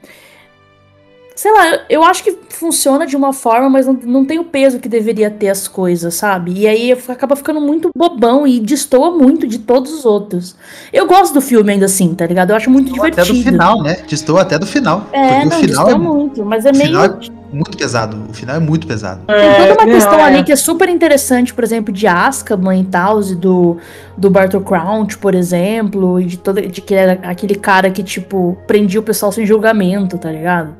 Sei 1.39 1.54
lá, 1.54 1.80
eu 1.89 2.04
acho 2.04 2.21
que 2.21 2.38
funciona 2.49 3.08
de 3.08 3.15
uma 3.15 3.32
forma, 3.32 3.69
mas 3.69 3.88
não, 3.88 3.93
não 3.93 4.25
tem 4.25 4.39
o 4.39 4.43
peso 4.43 4.78
que 4.78 4.89
deveria 4.89 5.32
ter 5.32 5.47
as 5.47 5.69
coisas, 5.69 6.13
sabe? 6.15 6.52
E 6.52 6.67
aí 6.67 6.91
acaba 6.91 7.34
ficando 7.34 7.62
muito 7.62 7.91
bobão 7.95 8.45
e 8.45 8.60
destoa 8.60 9.12
muito 9.12 9.47
de 9.47 9.58
todos 9.58 9.93
os 9.93 10.04
outros. 10.04 10.54
Eu 10.91 11.08
gosto 11.08 11.34
do 11.34 11.39
filme 11.39 11.71
ainda 11.71 11.86
assim, 11.86 12.13
tá 12.13 12.25
ligado? 12.25 12.49
Eu 12.49 12.58
acho 12.58 12.69
muito 12.69 12.88
Distou 12.88 13.06
até 13.06 13.21
divertido. 13.21 13.45
do 13.45 13.52
final, 13.52 13.82
né? 13.82 13.97
Distou 14.06 14.38
até 14.38 14.60
do 14.60 14.65
final. 14.65 15.08
É, 15.13 15.39
porque 15.39 15.45
não, 15.45 15.58
o 15.58 15.62
final 15.62 15.86
destoa 15.86 15.91
é, 15.91 15.97
muito, 15.97 16.43
mas 16.45 16.65
é 16.65 16.73
meio. 16.73 16.99
é 16.99 17.38
muito 17.51 17.77
pesado. 17.77 18.17
O 18.29 18.33
final 18.33 18.55
é 18.57 18.59
muito 18.59 18.85
pesado. 18.88 19.21
Tem 19.25 19.67
toda 19.67 19.73
uma 19.83 19.89
É, 19.91 19.93
questão 19.95 20.19
é. 20.19 20.23
ali 20.23 20.43
que 20.43 20.51
é 20.51 20.55
super 20.55 20.88
interessante, 20.89 21.53
por 21.53 21.63
exemplo, 21.63 21.93
de 21.93 22.05
Azkaban 22.07 22.77
e 22.77 22.83
tal, 22.85 23.21
e 23.21 23.35
do, 23.35 23.77
do 24.17 24.29
Bartol 24.29 24.62
Crouch, 24.62 25.17
por 25.17 25.33
exemplo, 25.35 26.19
e 26.19 26.25
de, 26.25 26.38
todo, 26.38 26.62
de 26.62 26.81
que 26.81 26.93
era 26.93 27.13
aquele 27.23 27.55
cara 27.55 27.89
que, 27.89 28.03
tipo, 28.03 28.57
prendia 28.67 28.99
o 28.99 29.03
pessoal 29.03 29.31
sem 29.31 29.45
julgamento, 29.45 30.17
tá 30.17 30.31
ligado? 30.31 30.75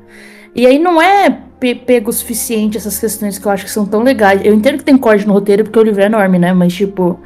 E 0.54 0.66
aí 0.66 0.78
não 0.78 1.00
é 1.00 1.30
pe- 1.60 1.74
pego 1.76 2.10
o 2.10 2.12
suficiente 2.12 2.76
essas 2.76 2.98
questões 2.98 3.38
que 3.38 3.46
eu 3.46 3.52
acho 3.52 3.64
que 3.64 3.70
são 3.70 3.86
tão 3.86 4.02
legais. 4.02 4.40
Eu 4.44 4.54
entendo 4.54 4.78
que 4.78 4.84
tem 4.84 4.96
corte 4.98 5.26
no 5.26 5.32
roteiro 5.32 5.64
porque 5.64 5.78
o 5.78 5.82
livro 5.82 6.02
é 6.02 6.06
enorme, 6.06 6.38
né? 6.38 6.52
Mas, 6.52 6.72
tipo, 6.74 7.20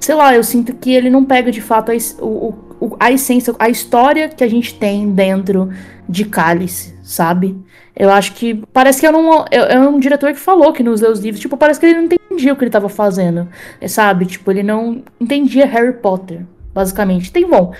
sei 0.00 0.14
lá, 0.14 0.34
eu 0.34 0.42
sinto 0.42 0.74
que 0.74 0.92
ele 0.94 1.10
não 1.10 1.24
pega 1.24 1.50
de 1.50 1.60
fato 1.60 1.90
a, 1.90 1.94
es- 1.94 2.16
o, 2.20 2.54
o- 2.80 2.96
a 2.98 3.10
essência, 3.12 3.54
a 3.58 3.68
história 3.68 4.28
que 4.28 4.42
a 4.44 4.48
gente 4.48 4.74
tem 4.74 5.10
dentro 5.10 5.70
de 6.08 6.24
Cálice, 6.24 6.94
sabe? 7.02 7.56
Eu 7.96 8.10
acho 8.10 8.34
que. 8.34 8.62
Parece 8.72 9.00
que 9.00 9.06
era 9.06 9.16
um, 9.16 9.42
é 9.50 9.74
é 9.74 9.80
um 9.80 9.98
diretor 9.98 10.32
que 10.32 10.38
falou 10.38 10.72
que 10.72 10.82
nos 10.82 11.00
seus 11.00 11.18
livros, 11.18 11.40
tipo, 11.40 11.56
parece 11.56 11.80
que 11.80 11.86
ele 11.86 11.94
não 11.94 12.04
entendia 12.04 12.52
o 12.52 12.56
que 12.56 12.64
ele 12.64 12.70
tava 12.70 12.88
fazendo. 12.88 13.48
é, 13.80 13.88
Sabe? 13.88 14.26
Tipo, 14.26 14.50
ele 14.50 14.62
não 14.62 15.02
entendia 15.18 15.66
Harry 15.66 15.94
Potter, 15.94 16.42
basicamente. 16.74 17.32
Tem 17.32 17.48
bom. 17.48 17.72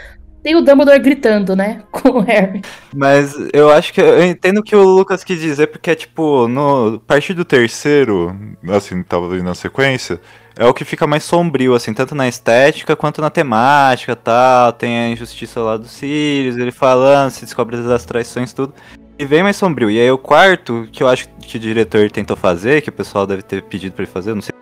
Tem 0.43 0.55
o 0.55 0.63
Dumbledore 0.63 1.01
gritando, 1.01 1.57
né? 1.57 1.83
Com 1.91 2.09
o 2.09 2.21
Harry. 2.21 2.63
Mas 2.95 3.35
eu 3.53 3.69
acho 3.69 3.93
que 3.93 4.01
eu 4.01 4.25
entendo 4.25 4.59
o 4.59 4.63
que 4.63 4.77
o 4.77 4.83
Lucas 4.83 5.23
quis 5.23 5.41
dizer, 5.41 5.67
porque 5.67 5.91
é 5.91 5.95
tipo, 5.95 6.49
no 6.49 7.01
partir 7.01 7.35
do 7.35 7.45
terceiro, 7.45 8.35
assim, 8.69 9.03
tava 9.03 9.29
na 9.43 9.55
sequência, 9.55 10.21
é 10.57 10.65
o 10.65 10.73
que 10.73 10.85
fica 10.85 11.07
mais 11.07 11.25
sombrio, 11.25 11.75
assim, 11.75 11.93
tanto 11.93 12.15
na 12.15 12.29
estética 12.29 12.97
quanto 12.97 13.21
na 13.21 13.29
temática 13.29 14.17
tal. 14.17 14.73
Tem 14.73 14.99
a 14.99 15.09
injustiça 15.11 15.61
lá 15.61 15.77
dos 15.77 15.91
Sirius, 15.91 16.57
ele 16.57 16.71
falando, 16.71 17.31
se 17.31 17.45
descobre 17.45 17.77
as 17.77 18.05
traições, 18.05 18.53
tudo. 18.55 18.73
E 19.19 19.25
vem 19.25 19.43
mais 19.43 19.57
sombrio. 19.57 19.91
E 19.91 19.99
aí 19.99 20.11
o 20.11 20.19
quarto, 20.19 20.89
que 20.93 21.03
eu 21.03 21.09
acho 21.09 21.29
que 21.41 21.57
o 21.57 21.61
diretor 21.61 22.11
tentou 22.11 22.37
fazer, 22.37 22.83
que 22.83 22.91
o 22.91 22.93
pessoal 22.93 23.27
deve 23.27 23.43
ter 23.43 23.63
pedido 23.63 23.93
pra 23.95 24.05
ele 24.05 24.13
fazer, 24.13 24.35
não 24.35 24.43
sei 24.43 24.55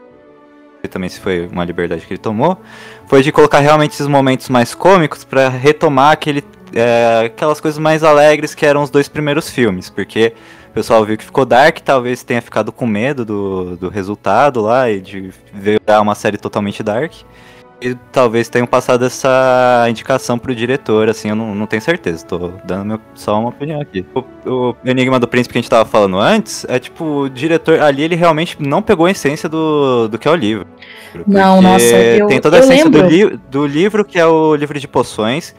também 0.91 1.09
se 1.09 1.19
foi 1.19 1.49
uma 1.51 1.65
liberdade 1.65 2.07
que 2.07 2.13
ele 2.13 2.19
tomou, 2.19 2.61
foi 3.09 3.23
de 3.23 3.33
colocar 3.33 3.59
realmente 3.59 3.93
esses 3.93 4.07
momentos 4.07 4.49
mais 4.51 4.75
cômicos 4.75 5.25
pra 5.25 5.49
retomar 5.49 6.13
aquele 6.13 6.45
é, 6.75 7.27
aquelas 7.27 7.61
coisas 7.61 7.79
mais 7.79 8.03
alegres 8.03 8.55
que 8.55 8.67
eram 8.67 8.83
os 8.83 8.91
dois 8.91 9.09
primeiros 9.09 9.49
filmes, 9.49 9.89
porque 9.89 10.35
o 10.69 10.73
pessoal 10.75 11.05
viu 11.05 11.17
que 11.17 11.25
ficou 11.25 11.45
dark, 11.45 11.79
talvez 11.79 12.23
tenha 12.23 12.43
ficado 12.43 12.73
com 12.73 12.87
medo 12.87 13.25
do, 13.25 13.77
do 13.77 13.89
resultado 13.89 14.61
lá 14.61 14.91
e 14.91 15.01
de 15.01 15.31
virar 15.53 16.01
uma 16.01 16.15
série 16.15 16.37
totalmente 16.37 16.83
dark. 16.83 17.13
E 17.81 17.95
talvez 18.13 18.49
tenham 18.49 18.67
passado 18.67 19.05
essa 19.05 19.85
indicação 19.91 20.39
pro 20.39 20.55
diretor, 20.55 21.09
assim, 21.09 21.29
eu 21.29 21.37
não, 21.37 21.55
não 21.55 21.67
tenho 21.67 21.83
certeza, 21.83 22.25
tô 22.25 22.53
dando 22.65 22.85
meu- 22.87 23.01
só 23.15 23.39
uma 23.39 23.51
opinião 23.51 23.81
aqui. 23.81 24.07
O, 24.15 24.21
o 24.51 24.77
Enigma 24.85 25.19
do 25.21 25.29
Príncipe 25.29 25.53
que 25.53 25.59
a 25.59 25.61
gente 25.61 25.69
tava 25.71 25.85
falando 25.85 26.19
antes, 26.19 26.65
é 26.69 26.79
tipo, 26.79 27.05
o 27.05 27.29
diretor 27.29 27.81
ali, 27.81 28.03
ele 28.03 28.15
realmente 28.15 28.57
não 28.61 28.81
pegou 28.81 29.05
a 29.07 29.11
essência 29.11 29.49
do, 29.49 30.09
do 30.09 30.19
que 30.19 30.27
é 30.27 30.31
o 30.31 30.35
livro. 30.37 30.67
Não, 31.27 31.61
nossa, 31.61 31.85
eu- 32.19 32.27
Tem 32.29 32.41
toda 32.41 32.57
a 32.57 32.61
essência 32.61 32.89
do, 32.91 32.99
li 33.31 33.41
do 33.51 33.67
livro, 33.67 34.05
que 34.05 34.19
é 34.19 34.27
o 34.27 34.55
livro 34.55 34.79
de 34.81 34.89
poções. 34.89 35.55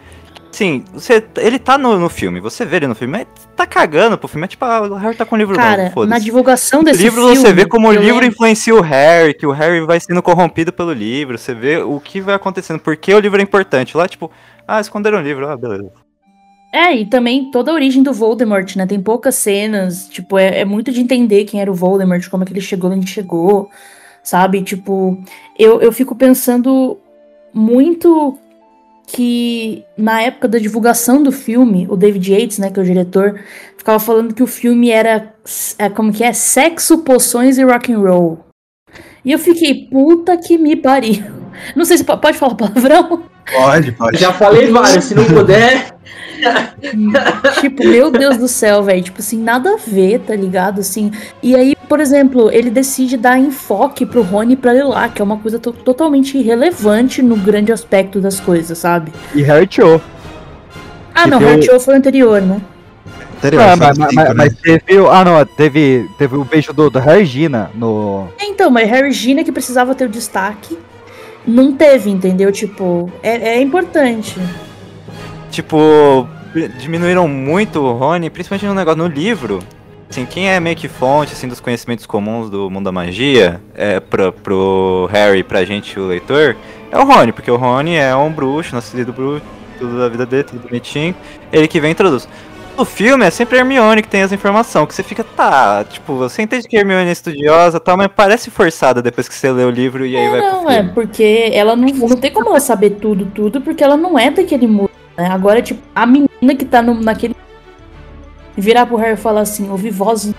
Sim, 0.55 0.85
você, 0.93 1.21
ele 1.35 1.59
tá 1.59 1.77
no, 1.77 1.99
no 1.99 2.07
filme, 2.07 2.39
você 2.39 2.63
vê 2.63 2.77
ele 2.77 2.87
no 2.87 2.95
filme, 2.95 3.11
mas 3.11 3.27
tá 3.57 3.67
cagando 3.67 4.17
pro 4.17 4.29
filme, 4.29 4.45
é 4.45 4.47
tipo, 4.47 4.63
ah, 4.63 4.83
o 4.83 4.93
Harry 4.93 5.13
tá 5.13 5.25
com 5.25 5.35
o 5.35 5.37
livro 5.37 5.53
Cara, 5.53 5.89
novo, 5.89 6.05
na 6.05 6.17
divulgação 6.17 6.81
desse 6.81 7.03
livro 7.03 7.23
filme. 7.23 7.35
você 7.35 7.51
vê 7.51 7.65
como 7.65 7.89
o 7.89 7.91
livro 7.91 8.05
lembro- 8.05 8.25
influencia 8.25 8.73
o 8.73 8.79
Harry, 8.79 9.33
que 9.33 9.45
o 9.45 9.51
Harry 9.51 9.85
vai 9.85 9.99
sendo 9.99 10.23
corrompido 10.23 10.71
pelo 10.71 10.93
livro, 10.93 11.37
você 11.37 11.53
vê 11.53 11.79
o 11.79 11.99
que 11.99 12.21
vai 12.21 12.35
acontecendo, 12.35 12.79
porque 12.79 13.13
o 13.13 13.19
livro 13.19 13.37
é 13.37 13.43
importante. 13.43 13.97
Lá, 13.97 14.07
tipo, 14.07 14.31
ah, 14.65 14.79
esconderam 14.79 15.17
o 15.17 15.21
livro, 15.21 15.45
ah, 15.45 15.57
beleza. 15.57 15.91
É, 16.71 16.95
e 16.95 17.05
também 17.05 17.51
toda 17.51 17.71
a 17.71 17.73
origem 17.73 18.01
do 18.01 18.13
Voldemort, 18.13 18.77
né? 18.77 18.85
Tem 18.85 19.01
poucas 19.01 19.35
cenas, 19.35 20.07
tipo, 20.07 20.37
é, 20.37 20.61
é 20.61 20.63
muito 20.65 20.89
de 20.89 21.01
entender 21.01 21.43
quem 21.43 21.59
era 21.59 21.69
o 21.69 21.75
Voldemort, 21.75 22.29
como 22.29 22.43
é 22.43 22.45
que 22.45 22.53
ele 22.53 22.61
chegou 22.61 22.89
onde 22.91 23.07
chegou, 23.11 23.69
sabe? 24.23 24.61
Tipo, 24.61 25.21
eu, 25.59 25.81
eu 25.81 25.91
fico 25.91 26.15
pensando 26.15 26.97
muito 27.53 28.39
que 29.07 29.83
na 29.97 30.21
época 30.21 30.47
da 30.47 30.57
divulgação 30.57 31.21
do 31.21 31.31
filme, 31.31 31.85
o 31.89 31.95
David 31.95 32.33
Yates, 32.33 32.57
né, 32.57 32.69
que 32.71 32.79
é 32.79 32.83
o 32.83 32.85
diretor, 32.85 33.39
ficava 33.77 33.99
falando 33.99 34.33
que 34.33 34.43
o 34.43 34.47
filme 34.47 34.89
era, 34.89 35.33
é, 35.77 35.89
como 35.89 36.11
que 36.11 36.23
é, 36.23 36.33
sexo, 36.33 36.99
poções 36.99 37.57
e 37.57 37.63
rock 37.63 37.93
and 37.93 37.99
roll. 37.99 38.39
E 39.23 39.31
eu 39.31 39.39
fiquei, 39.39 39.87
puta 39.89 40.37
que 40.37 40.57
me 40.57 40.75
pariu. 40.75 41.23
Não 41.75 41.85
sei 41.85 41.97
se 41.97 42.03
po- 42.03 42.17
pode 42.17 42.37
falar 42.37 42.55
palavrão. 42.55 43.23
Pode, 43.51 43.91
pode. 43.91 44.17
Já 44.17 44.33
falei 44.33 44.71
vários, 44.71 45.05
se 45.05 45.15
não 45.15 45.23
puder. 45.25 45.93
Tipo, 47.61 47.83
meu 47.87 48.11
Deus 48.11 48.37
do 48.37 48.47
céu, 48.47 48.83
velho. 48.83 49.01
Tipo 49.01 49.19
assim, 49.19 49.41
nada 49.41 49.73
a 49.73 49.77
ver, 49.77 50.19
tá 50.19 50.35
ligado? 50.35 50.81
Assim. 50.81 51.11
E 51.41 51.55
aí, 51.55 51.75
por 51.87 51.99
exemplo, 51.99 52.51
ele 52.51 52.69
decide 52.69 53.17
dar 53.17 53.37
enfoque 53.39 54.05
pro 54.05 54.21
Rony 54.21 54.53
e 54.53 54.55
pra 54.57 54.73
Lilac, 54.73 55.13
que 55.15 55.21
é 55.21 55.25
uma 55.25 55.37
coisa 55.37 55.57
to- 55.59 55.71
totalmente 55.73 56.37
irrelevante 56.37 57.21
no 57.21 57.35
grande 57.35 57.71
aspecto 57.71 58.19
das 58.19 58.39
coisas, 58.39 58.77
sabe? 58.77 59.11
E 59.33 59.41
Harry 59.43 59.67
Cho. 59.69 60.01
Ah, 61.13 61.23
Que 61.23 61.29
não, 61.29 61.39
deu- 61.39 61.47
Heart 61.49 61.65
Show 61.65 61.79
foi 61.79 61.93
o 61.93 61.97
anterior, 61.97 62.41
né? 62.41 62.61
Anterior, 63.37 63.61
Ah, 63.63 63.75
mas, 63.75 63.97
mas- 63.97 64.15
né? 64.15 64.33
mas 64.35 64.55
teve. 64.55 64.99
o- 64.99 65.09
Ah, 65.09 65.23
não, 65.23 65.45
teve, 65.45 66.09
teve 66.17 66.35
o 66.35 66.43
beijo 66.43 66.73
do, 66.73 66.89
do 66.89 66.99
Regina 66.99 67.69
no. 67.73 68.27
É, 68.39 68.45
Então, 68.45 68.69
mas 68.69 68.89
Harry 68.89 69.11
Gina 69.11 69.43
que 69.43 69.51
precisava 69.51 69.95
ter 69.95 70.05
o 70.05 70.09
destaque, 70.09 70.77
não 71.47 71.73
teve, 71.73 72.09
entendeu? 72.09 72.51
Tipo, 72.51 73.11
é, 73.21 73.55
é 73.55 73.61
importante. 73.61 74.35
Tipo, 75.51 76.27
diminuíram 76.77 77.27
muito 77.27 77.79
o 77.81 77.93
Rony, 77.93 78.29
principalmente 78.29 78.65
no 78.65 78.73
negócio, 78.73 78.97
no 78.97 79.07
livro. 79.07 79.59
Assim, 80.09 80.25
quem 80.25 80.49
é 80.49 80.59
meio 80.59 80.75
que 80.75 80.87
fonte, 80.87 81.33
assim, 81.33 81.47
dos 81.47 81.59
conhecimentos 81.59 82.05
comuns 82.05 82.49
do 82.49 82.69
mundo 82.69 82.85
da 82.85 82.91
magia, 82.91 83.59
é, 83.73 83.99
pro, 83.99 84.31
pro 84.31 85.09
Harry, 85.11 85.43
pra 85.43 85.65
gente, 85.65 85.99
o 85.99 86.07
leitor, 86.07 86.55
é 86.91 86.97
o 86.97 87.03
Rony, 87.03 87.31
porque 87.31 87.49
o 87.49 87.57
Rony 87.57 87.95
é 87.95 88.15
um 88.15 88.31
bruxo, 88.31 88.75
nascido 88.75 89.11
bruxo, 89.11 89.43
tudo 89.79 89.97
da 89.97 90.07
vida 90.07 90.25
dele, 90.25 90.43
tudo 90.43 90.67
bonitinho, 90.67 91.15
ele 91.51 91.67
que 91.67 91.79
vem 91.79 91.89
e 91.89 91.93
introduz. 91.93 92.27
No 92.77 92.83
filme 92.83 93.25
é 93.25 93.29
sempre 93.29 93.57
a 93.57 93.61
Hermione 93.61 94.01
que 94.01 94.07
tem 94.09 94.21
as 94.21 94.33
informações, 94.33 94.87
que 94.87 94.93
você 94.93 95.03
fica, 95.03 95.23
tá, 95.23 95.85
tipo, 95.85 96.15
você 96.15 96.41
entende 96.41 96.67
que 96.67 96.75
a 96.75 96.81
Hermione 96.81 97.07
é 97.07 97.11
estudiosa 97.11 97.77
e 97.77 97.79
tal, 97.79 97.95
mas 97.95 98.09
parece 98.13 98.51
forçada 98.51 99.01
depois 99.01 99.29
que 99.29 99.35
você 99.35 99.49
lê 99.49 99.63
o 99.63 99.69
livro 99.69 100.05
e 100.05 100.17
aí 100.17 100.29
vai 100.29 100.41
pro 100.41 100.51
Não, 100.51 100.69
é, 100.69 100.83
porque 100.83 101.49
ela 101.53 101.75
não, 101.75 101.87
não 101.87 102.17
tem 102.17 102.31
como 102.31 102.49
ela 102.49 102.59
saber 102.59 102.91
tudo, 102.91 103.25
tudo, 103.27 103.61
porque 103.61 103.81
ela 103.81 103.95
não 103.95 104.19
é 104.19 104.29
daquele 104.29 104.67
mundo, 104.67 104.91
né? 105.17 105.29
Agora, 105.31 105.61
tipo, 105.61 105.81
a 105.95 106.05
menina 106.05 106.55
que 106.57 106.65
tá 106.65 106.81
no, 106.81 106.93
naquele 106.95 107.35
virar 108.57 108.85
pro 108.85 108.97
Harry 108.97 109.13
e 109.13 109.17
falar 109.17 109.41
assim, 109.41 109.69
ouvir 109.69 109.91
vozes 109.91 110.33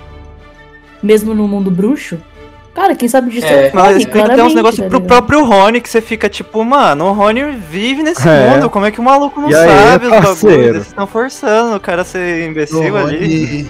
mesmo 1.03 1.35
no 1.35 1.49
mundo 1.49 1.71
bruxo. 1.71 2.19
Cara, 2.77 2.95
quem 2.95 3.09
sabe 3.09 3.31
disso 3.31 3.47
É, 3.47 3.69
é, 3.69 3.71
o 3.73 3.75
Mas 3.75 3.97
explica 3.97 4.29
tem 4.29 4.45
uns 4.45 4.55
negócios 4.55 4.85
tá 4.85 4.91
pro 4.91 5.01
próprio 5.01 5.43
Rony 5.47 5.81
que 5.81 5.89
você 5.89 6.03
fica 6.03 6.29
tipo, 6.29 6.63
mano, 6.63 7.07
o 7.07 7.13
Rony 7.15 7.57
vive 7.71 8.03
nesse 8.03 8.29
É. 8.29 8.51
mundo, 8.51 8.69
como 8.69 8.85
é 8.85 8.91
que 8.91 9.01
o 9.01 9.03
maluco 9.03 9.41
não 9.41 9.51
E 9.51 9.55
aí, 9.55 9.67
sabe 9.67 10.05
os 10.05 10.11
parceiro? 10.13 10.37
bagulhos? 10.57 10.77
Eles 10.77 10.87
estão 10.89 11.07
forçando 11.07 11.75
o 11.75 11.81
cara 11.81 12.03
a 12.03 12.05
ser 12.05 12.47
O 12.47 12.51
imbecil 12.51 12.95
ali. 12.95 13.17
Rony, 13.17 13.69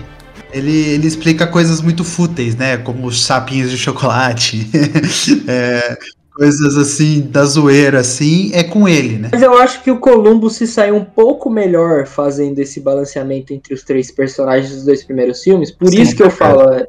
ele, 0.53 0.77
ele 0.89 1.07
explica 1.07 1.47
coisas 1.47 1.81
muito 1.81 2.03
fúteis, 2.03 2.57
né? 2.57 2.79
Como 2.79 3.07
os 3.07 3.25
sapinhos 3.25 3.71
de 3.71 3.79
chocolate. 3.79 4.67
É, 5.49 5.97
coisas 6.35 6.77
assim, 6.77 7.29
da 7.31 7.45
zoeira, 7.45 8.01
assim, 8.01 8.51
é 8.53 8.65
com 8.65 8.89
ele, 8.89 9.19
né? 9.19 9.29
Mas 9.33 9.41
eu 9.41 9.57
acho 9.57 9.83
que 9.85 9.91
o 9.91 9.99
Columbo 9.99 10.51
se 10.51 10.67
saiu 10.67 10.97
um 10.97 11.05
pouco 11.05 11.49
melhor 11.49 12.07
fazendo 12.07 12.59
esse 12.59 12.81
balanceamento 12.81 13.55
entre 13.55 13.73
os 13.73 13.85
três 13.85 14.11
personagens 14.11 14.71
dos 14.73 14.85
dois 14.85 15.05
primeiros 15.05 15.43
filmes. 15.43 15.71
Por 15.71 15.89
Sim, 15.89 16.03
isso 16.03 16.17
que 16.17 16.23
eu 16.23 16.27
é. 16.27 16.31
falo, 16.31 16.87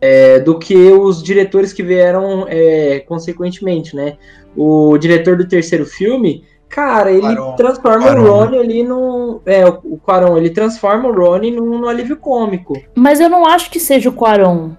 é, 0.00 0.38
do 0.40 0.58
que 0.58 0.74
os 0.74 1.22
diretores 1.22 1.72
que 1.72 1.82
vieram 1.82 2.46
é, 2.48 3.00
consequentemente, 3.00 3.94
né? 3.94 4.16
O 4.56 4.96
diretor 4.98 5.36
do 5.36 5.46
terceiro 5.46 5.84
filme, 5.84 6.44
cara, 6.68 7.10
ele 7.10 7.20
Quaron. 7.20 7.56
transforma 7.56 8.06
Quaron, 8.06 8.22
o 8.22 8.32
Ronnie 8.32 8.58
ali 8.58 8.82
num. 8.82 9.40
É, 9.44 9.66
o, 9.66 9.98
Quaron, 9.98 10.36
ele 10.38 10.50
transforma 10.50 11.08
o 11.08 11.12
Ronnie 11.12 11.50
num, 11.50 11.78
num 11.78 11.88
alívio 11.88 12.16
cômico. 12.16 12.74
Mas 12.94 13.20
eu 13.20 13.28
não 13.28 13.46
acho 13.46 13.70
que 13.70 13.78
seja 13.78 14.08
o 14.08 14.12
Quaron. 14.12 14.70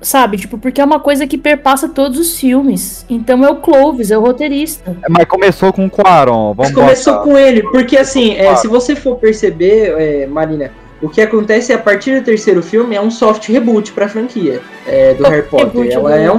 Sabe? 0.00 0.36
Tipo, 0.36 0.58
porque 0.58 0.80
é 0.80 0.84
uma 0.84 0.98
coisa 0.98 1.28
que 1.28 1.38
perpassa 1.38 1.88
todos 1.88 2.18
os 2.18 2.36
filmes. 2.36 3.06
Então 3.08 3.44
é 3.44 3.48
o 3.48 3.56
Clovis, 3.56 4.10
é 4.10 4.18
o 4.18 4.20
roteirista. 4.20 4.96
Mas 5.08 5.26
começou 5.26 5.72
com 5.72 5.86
o 5.86 5.90
Quaron. 5.90 6.54
Mas 6.58 6.72
Vamos 6.72 6.82
começou 6.82 7.12
botar. 7.14 7.24
com 7.24 7.38
ele, 7.38 7.62
porque 7.62 7.96
assim, 7.96 8.34
é, 8.34 8.54
se 8.56 8.66
você 8.66 8.96
for 8.96 9.16
perceber, 9.16 9.94
é, 9.96 10.26
Marina, 10.26 10.72
o 11.02 11.08
que 11.08 11.20
acontece 11.20 11.72
a 11.72 11.78
partir 11.78 12.18
do 12.20 12.24
terceiro 12.24 12.62
filme 12.62 12.94
é 12.94 13.00
um 13.00 13.10
soft 13.10 13.48
reboot 13.48 13.92
pra 13.92 14.08
franquia 14.08 14.60
é, 14.86 15.14
do 15.14 15.24
Harry 15.24 15.42
Potter. 15.42 15.66
Reboot 15.66 15.92
Ela 15.92 16.10
do- 16.10 16.14
é, 16.16 16.32
um, 16.32 16.38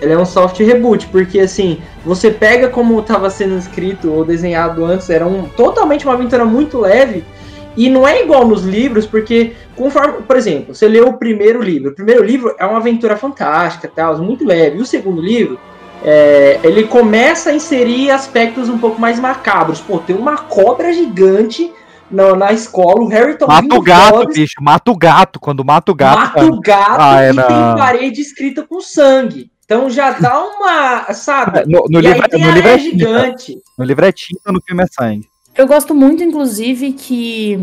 ela 0.00 0.12
é 0.12 0.18
um 0.18 0.24
soft 0.24 0.58
reboot, 0.60 1.08
porque 1.08 1.40
assim, 1.40 1.78
você 2.04 2.30
pega 2.30 2.68
como 2.68 2.98
estava 3.00 3.28
sendo 3.28 3.58
escrito 3.58 4.10
ou 4.12 4.24
desenhado 4.24 4.84
antes, 4.84 5.10
era 5.10 5.26
um, 5.26 5.44
totalmente 5.44 6.04
uma 6.06 6.14
aventura 6.14 6.44
muito 6.44 6.78
leve. 6.78 7.24
E 7.74 7.88
não 7.88 8.06
é 8.06 8.22
igual 8.22 8.46
nos 8.46 8.64
livros, 8.64 9.06
porque 9.06 9.52
conforme, 9.74 10.22
por 10.28 10.36
exemplo, 10.36 10.74
você 10.74 10.86
leu 10.86 11.08
o 11.08 11.14
primeiro 11.14 11.62
livro. 11.62 11.90
O 11.90 11.94
primeiro 11.94 12.22
livro 12.22 12.54
é 12.58 12.66
uma 12.66 12.76
aventura 12.76 13.16
fantástica, 13.16 13.90
tal, 13.94 14.18
muito 14.18 14.44
leve. 14.44 14.76
E 14.76 14.80
o 14.82 14.84
segundo 14.84 15.22
livro, 15.22 15.58
é, 16.04 16.60
ele 16.62 16.84
começa 16.84 17.48
a 17.48 17.54
inserir 17.54 18.10
aspectos 18.10 18.68
um 18.68 18.76
pouco 18.76 19.00
mais 19.00 19.18
macabros. 19.18 19.80
Pô, 19.80 19.98
tem 19.98 20.14
uma 20.14 20.36
cobra 20.36 20.92
gigante 20.92 21.72
na, 22.12 22.36
na 22.36 22.52
escola, 22.52 23.00
o 23.02 23.08
Harry 23.08 23.36
tá 23.36 23.46
Mata 23.46 23.74
o 23.74 23.80
gato, 23.82 24.14
vozes, 24.16 24.34
bicho. 24.34 24.54
Mata 24.60 24.90
o 24.90 24.96
gato. 24.96 25.40
Quando 25.40 25.64
mata 25.64 25.90
o 25.90 25.94
gato. 25.94 26.18
mata 26.18 26.44
o 26.44 26.60
gato 26.60 27.00
Ah, 27.00 27.22
é, 27.22 27.30
e 27.30 27.34
tem 27.34 27.76
parede 27.76 28.20
escrita 28.20 28.62
com 28.62 28.80
sangue. 28.80 29.50
Então 29.64 29.88
já 29.88 30.10
dá 30.10 30.44
uma, 30.44 31.12
sabe? 31.14 31.64
No, 31.66 31.86
no 31.88 31.98
e 31.98 32.02
livro, 32.02 32.22
aí 32.22 32.28
tem 32.28 32.44
no 32.44 32.50
livro 32.50 32.68
é 32.68 32.72
areia 32.72 32.90
tinta. 32.90 32.98
gigante. 32.98 33.58
No 33.78 33.84
livro 33.84 34.04
é 34.04 34.12
tinta, 34.12 34.52
no 34.52 34.60
filme 34.62 34.82
é 34.82 34.86
sangue. 34.86 35.28
Eu 35.56 35.66
gosto 35.66 35.94
muito, 35.94 36.22
inclusive, 36.22 36.92
que 36.92 37.58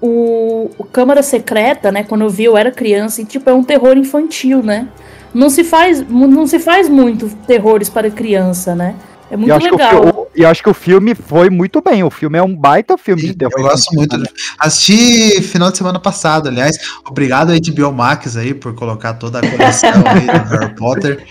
o, 0.00 0.70
o 0.78 0.84
Câmara 0.84 1.22
Secreta, 1.22 1.90
né, 1.90 2.04
quando 2.04 2.22
eu 2.22 2.30
vi, 2.30 2.44
eu 2.44 2.56
era 2.56 2.70
criança, 2.70 3.20
e 3.20 3.24
tipo, 3.24 3.48
é 3.50 3.52
um 3.52 3.64
terror 3.64 3.96
infantil, 3.96 4.62
né? 4.62 4.88
Não 5.34 5.50
se 5.50 5.62
faz, 5.62 6.08
não 6.08 6.46
se 6.46 6.58
faz 6.58 6.88
muito 6.88 7.28
terrores 7.46 7.88
para 7.88 8.10
criança, 8.10 8.74
né? 8.74 8.94
É 9.30 9.34
E 9.34 9.36
muito 9.36 9.50
eu, 9.50 9.56
acho 9.56 9.68
que 9.68 9.74
o, 9.74 9.76
legal. 9.78 10.04
o- 10.06 10.28
e 10.34 10.44
acho 10.44 10.62
que 10.62 10.70
o 10.70 10.74
filme 10.74 11.14
foi 11.14 11.50
muito 11.50 11.80
bem. 11.82 12.02
O 12.02 12.10
filme 12.10 12.38
é 12.38 12.42
um 12.42 12.54
baita 12.56 12.96
filme 12.96 13.22
de 13.22 13.28
Sim, 13.28 13.34
terror. 13.34 13.52
eu 13.58 13.62
gosto 13.64 13.94
muito. 13.94 14.16
Assisti 14.58 15.42
final 15.42 15.70
de 15.70 15.78
semana 15.78 15.98
passado, 16.00 16.48
aliás. 16.48 16.76
Obrigado 17.08 17.50
aí 17.50 17.60
de 17.60 17.70
Biomax 17.72 18.36
aí 18.36 18.54
por 18.54 18.74
colocar 18.74 19.14
toda 19.14 19.38
a 19.38 19.42
coleção 19.50 19.90
aí 20.06 20.26
do 20.26 20.48
Harry 20.48 20.74
Potter. 20.74 21.24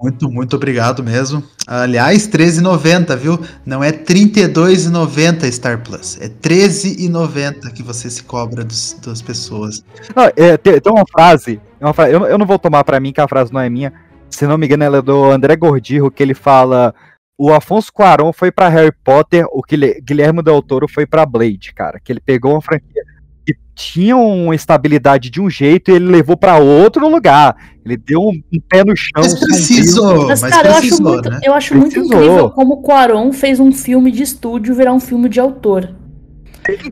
Muito, 0.00 0.28
muito 0.28 0.56
obrigado 0.56 1.02
mesmo. 1.02 1.44
Aliás, 1.64 2.26
R$13,90, 2.26 3.16
viu? 3.16 3.38
Não 3.64 3.84
é 3.84 3.90
R$32,90 3.90 5.50
Star 5.52 5.78
Plus. 5.82 6.18
É 6.20 6.24
R$13,90 6.24 7.72
que 7.72 7.82
você 7.82 8.10
se 8.10 8.22
cobra 8.24 8.64
dos- 8.64 8.96
das 9.04 9.22
pessoas. 9.22 9.84
Não, 10.14 10.24
é, 10.36 10.56
tem, 10.56 10.80
tem 10.80 10.92
uma 10.92 11.04
frase, 11.10 11.60
uma 11.80 11.92
frase 11.94 12.12
eu, 12.12 12.26
eu 12.26 12.36
não 12.38 12.46
vou 12.46 12.58
tomar 12.58 12.82
pra 12.84 12.98
mim 13.00 13.12
que 13.12 13.20
a 13.20 13.28
frase 13.28 13.52
não 13.52 13.60
é 13.60 13.68
minha. 13.70 13.92
Se 14.28 14.46
não 14.46 14.56
me 14.58 14.66
engano, 14.66 14.82
ela 14.84 14.98
é 14.98 15.02
do 15.02 15.30
André 15.30 15.54
Gordirro, 15.56 16.10
que 16.10 16.22
ele 16.22 16.34
fala: 16.34 16.94
o 17.38 17.52
Afonso 17.52 17.92
Cuarón 17.92 18.32
foi 18.32 18.50
pra 18.52 18.68
Harry 18.68 18.92
Potter, 19.04 19.44
o 19.50 19.62
Guilher- 19.68 20.00
Guilherme 20.02 20.42
Del 20.42 20.62
Toro 20.62 20.86
foi 20.88 21.06
pra 21.06 21.26
Blade, 21.26 21.72
cara. 21.74 21.98
Que 22.02 22.12
ele 22.12 22.20
pegou 22.20 22.52
uma 22.52 22.62
franquia 22.62 23.02
que 23.44 23.56
tinha 23.74 24.16
uma 24.16 24.54
estabilidade 24.54 25.28
de 25.30 25.40
um 25.40 25.50
jeito 25.50 25.90
e 25.90 25.94
ele 25.94 26.06
levou 26.06 26.36
pra 26.36 26.58
outro 26.58 27.08
lugar. 27.08 27.56
Ele 27.84 27.96
deu 27.96 28.20
um, 28.20 28.40
um 28.52 28.60
pé 28.68 28.84
no 28.84 28.94
chão. 28.96 29.10
Mas 29.16 29.34
precisou, 29.40 30.26
Mas, 30.28 30.40
mas 30.40 30.52
cara, 30.54 30.68
eu 30.68 30.72
acho, 30.72 30.80
precisou, 30.80 31.12
muito, 31.12 31.30
né? 31.30 31.40
eu 31.42 31.54
acho 31.54 31.74
muito 31.74 31.92
Precisou. 31.94 32.16
incrível 32.22 32.50
como 32.50 32.74
o 32.74 32.82
Quaron 32.82 33.32
fez 33.32 33.58
um 33.58 33.72
filme 33.72 34.12
de 34.12 34.22
estúdio 34.22 34.74
virar 34.74 34.92
um 34.92 35.00
filme 35.00 35.28
de 35.28 35.40
autor. 35.40 35.92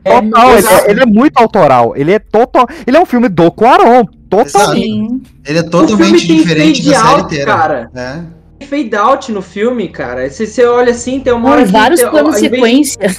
Total, 0.03 0.49
É, 0.51 0.57
ele, 0.57 0.67
é, 0.67 0.91
ele 0.91 1.01
é 1.03 1.05
muito 1.05 1.37
autoral. 1.37 1.93
Ele 1.95 2.11
é 2.11 2.19
total. 2.19 2.67
Ele 2.85 2.97
é 2.97 2.99
um 2.99 3.05
filme 3.05 3.29
do 3.29 3.49
Cuarón. 3.49 4.03
Totalmente. 4.29 4.81
Sim. 4.85 5.21
Ele 5.45 5.59
é 5.59 5.63
totalmente 5.63 6.27
diferente 6.27 6.83
da 6.89 6.99
série 7.05 7.21
inteira. 7.21 7.45
cara. 7.55 7.91
É. 7.95 8.40
Tem 8.61 8.83
fade 8.83 8.95
out 8.95 9.31
no 9.31 9.41
filme, 9.41 9.87
cara. 9.89 10.29
Se 10.29 10.45
você 10.45 10.63
olha 10.65 10.91
assim, 10.91 11.19
tem 11.19 11.33
uma 11.33 11.49
hora 11.49 11.65
que 11.65 11.71
vários 11.71 12.01
planos 12.03 12.35
sequência. 12.37 13.09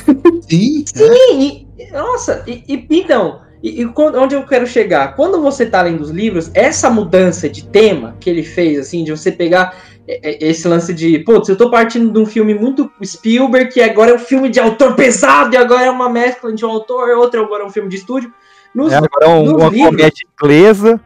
Sim, 0.49 0.85
é. 0.95 0.99
Sim, 0.99 1.67
e- 1.79 1.91
nossa, 1.93 2.45
e, 2.47 2.63
e- 2.69 2.87
então, 2.91 3.41
e, 3.63 3.83
e 3.83 3.87
quando- 3.89 4.19
onde 4.21 4.35
eu 4.35 4.45
quero 4.47 4.67
chegar? 4.67 5.17
Quando 5.17 5.41
você 5.43 5.67
tá 5.67 5.83
lendo 5.83 6.01
os 6.01 6.11
livros, 6.11 6.51
essa 6.55 6.89
mudança 6.89 7.49
de 7.49 7.65
tema 7.65 8.17
que 8.21 8.31
ele 8.31 8.43
fez, 8.45 8.79
assim, 8.79 9.03
de 9.05 9.11
você 9.11 9.33
pegar 9.33 9.77
é, 10.09 10.31
é, 10.47 10.49
esse 10.51 10.67
lance 10.67 10.93
de, 10.93 11.21
putz, 11.21 11.49
eu 11.49 11.57
tô 11.57 11.71
partindo 11.71 12.13
de 12.13 12.19
um 12.19 12.27
filme 12.27 12.55
muito 12.55 12.91
Spielberg, 13.05 13.73
que 13.73 13.81
agora 13.81 14.11
é 14.11 14.15
um 14.15 14.19
filme 14.19 14.49
de 14.49 14.59
autor 14.59 14.95
pesado, 14.97 15.55
e 15.55 15.57
agora 15.57 15.85
é 15.87 15.91
uma 15.91 16.09
mescla 16.09 16.53
de 16.53 16.65
um 16.65 16.69
autor, 16.71 17.11
outro 17.11 17.41
agora 17.41 17.63
é 17.63 17.67
um 17.67 17.71
filme 17.71 17.89
de 17.89 17.97
estúdio. 17.97 18.33
Nos, 18.75 18.93
É, 18.93 18.97
agora 18.97 19.27
é 19.27 19.29
um- 19.29 19.57
uma 19.57 19.69
livros- 19.69 19.91
comédia 19.91 20.27
inglesa. 20.43 21.01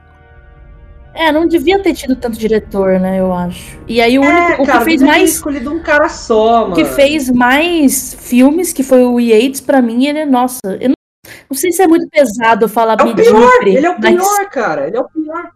É, 1.16 1.32
não 1.32 1.46
devia 1.48 1.78
ter 1.82 1.94
tido 1.94 2.14
tanto 2.14 2.38
diretor, 2.38 3.00
né, 3.00 3.18
eu 3.18 3.32
acho. 3.32 3.78
E 3.88 4.00
aí 4.02 4.18
o 4.18 4.22
único 4.22 4.36
é, 4.36 4.54
o 4.60 4.66
cara, 4.66 4.78
que 4.80 4.84
fez 4.84 5.02
mais 5.02 5.30
escolhido 5.30 5.72
um 5.72 5.78
cara 5.82 6.08
só, 6.08 6.62
mano. 6.62 6.72
o 6.72 6.74
que 6.74 6.84
fez 6.84 7.30
mais 7.30 8.14
filmes, 8.20 8.72
que 8.72 8.82
foi 8.82 9.02
o 9.02 9.18
Yates, 9.18 9.60
pra 9.62 9.80
mim, 9.80 10.06
ele 10.06 10.18
é, 10.20 10.26
nossa, 10.26 10.60
eu 10.78 10.90
não, 10.90 10.94
não 11.50 11.56
sei 11.56 11.72
se 11.72 11.82
é 11.82 11.86
muito 11.88 12.06
pesado 12.10 12.68
falar 12.68 13.00
É 13.00 13.04
o 13.04 13.14
pior, 13.14 13.50
ele 13.62 13.86
é 13.86 13.90
o 13.90 13.98
mas- 13.98 14.14
pior, 14.14 14.50
cara, 14.50 14.86
ele 14.86 14.96
é 14.96 15.00
o 15.00 15.08
pior. 15.08 15.50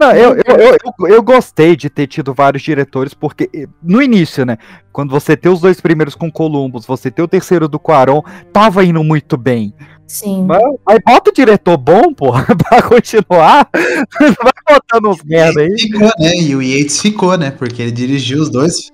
Não, 0.00 0.10
eu, 0.10 0.34
eu, 0.34 0.56
eu, 0.56 0.76
eu, 1.00 1.08
eu 1.08 1.22
gostei 1.22 1.76
de 1.76 1.88
ter 1.88 2.08
tido 2.08 2.34
vários 2.34 2.60
diretores, 2.62 3.14
porque 3.14 3.48
eh, 3.54 3.66
no 3.80 4.02
início, 4.02 4.44
né? 4.44 4.58
Quando 4.92 5.10
você 5.10 5.36
tem 5.36 5.50
os 5.50 5.60
dois 5.60 5.80
primeiros 5.80 6.16
com 6.16 6.30
Columbus, 6.30 6.84
você 6.84 7.08
tem 7.08 7.24
o 7.24 7.28
terceiro 7.28 7.68
do 7.68 7.78
Quaron, 7.78 8.20
tava 8.52 8.84
indo 8.84 9.02
muito 9.04 9.36
bem. 9.36 9.72
Sim. 10.06 10.44
Mas, 10.46 10.62
aí 10.86 10.98
bota 11.04 11.30
o 11.30 11.32
diretor 11.34 11.76
bom, 11.76 12.12
porra, 12.14 12.46
pra 12.56 12.80
continuar. 12.82 13.68
Vai 13.72 14.52
botando 14.78 15.08
uns 15.10 15.22
merda 15.24 15.60
aí. 15.62 15.78
Ficou, 15.78 16.00
né? 16.18 16.36
E 16.40 16.54
o 16.54 16.62
Yates 16.62 17.00
ficou, 17.00 17.36
né? 17.36 17.50
Porque 17.50 17.82
ele 17.82 17.90
dirigiu 17.90 18.40
os 18.40 18.48
dois. 18.50 18.90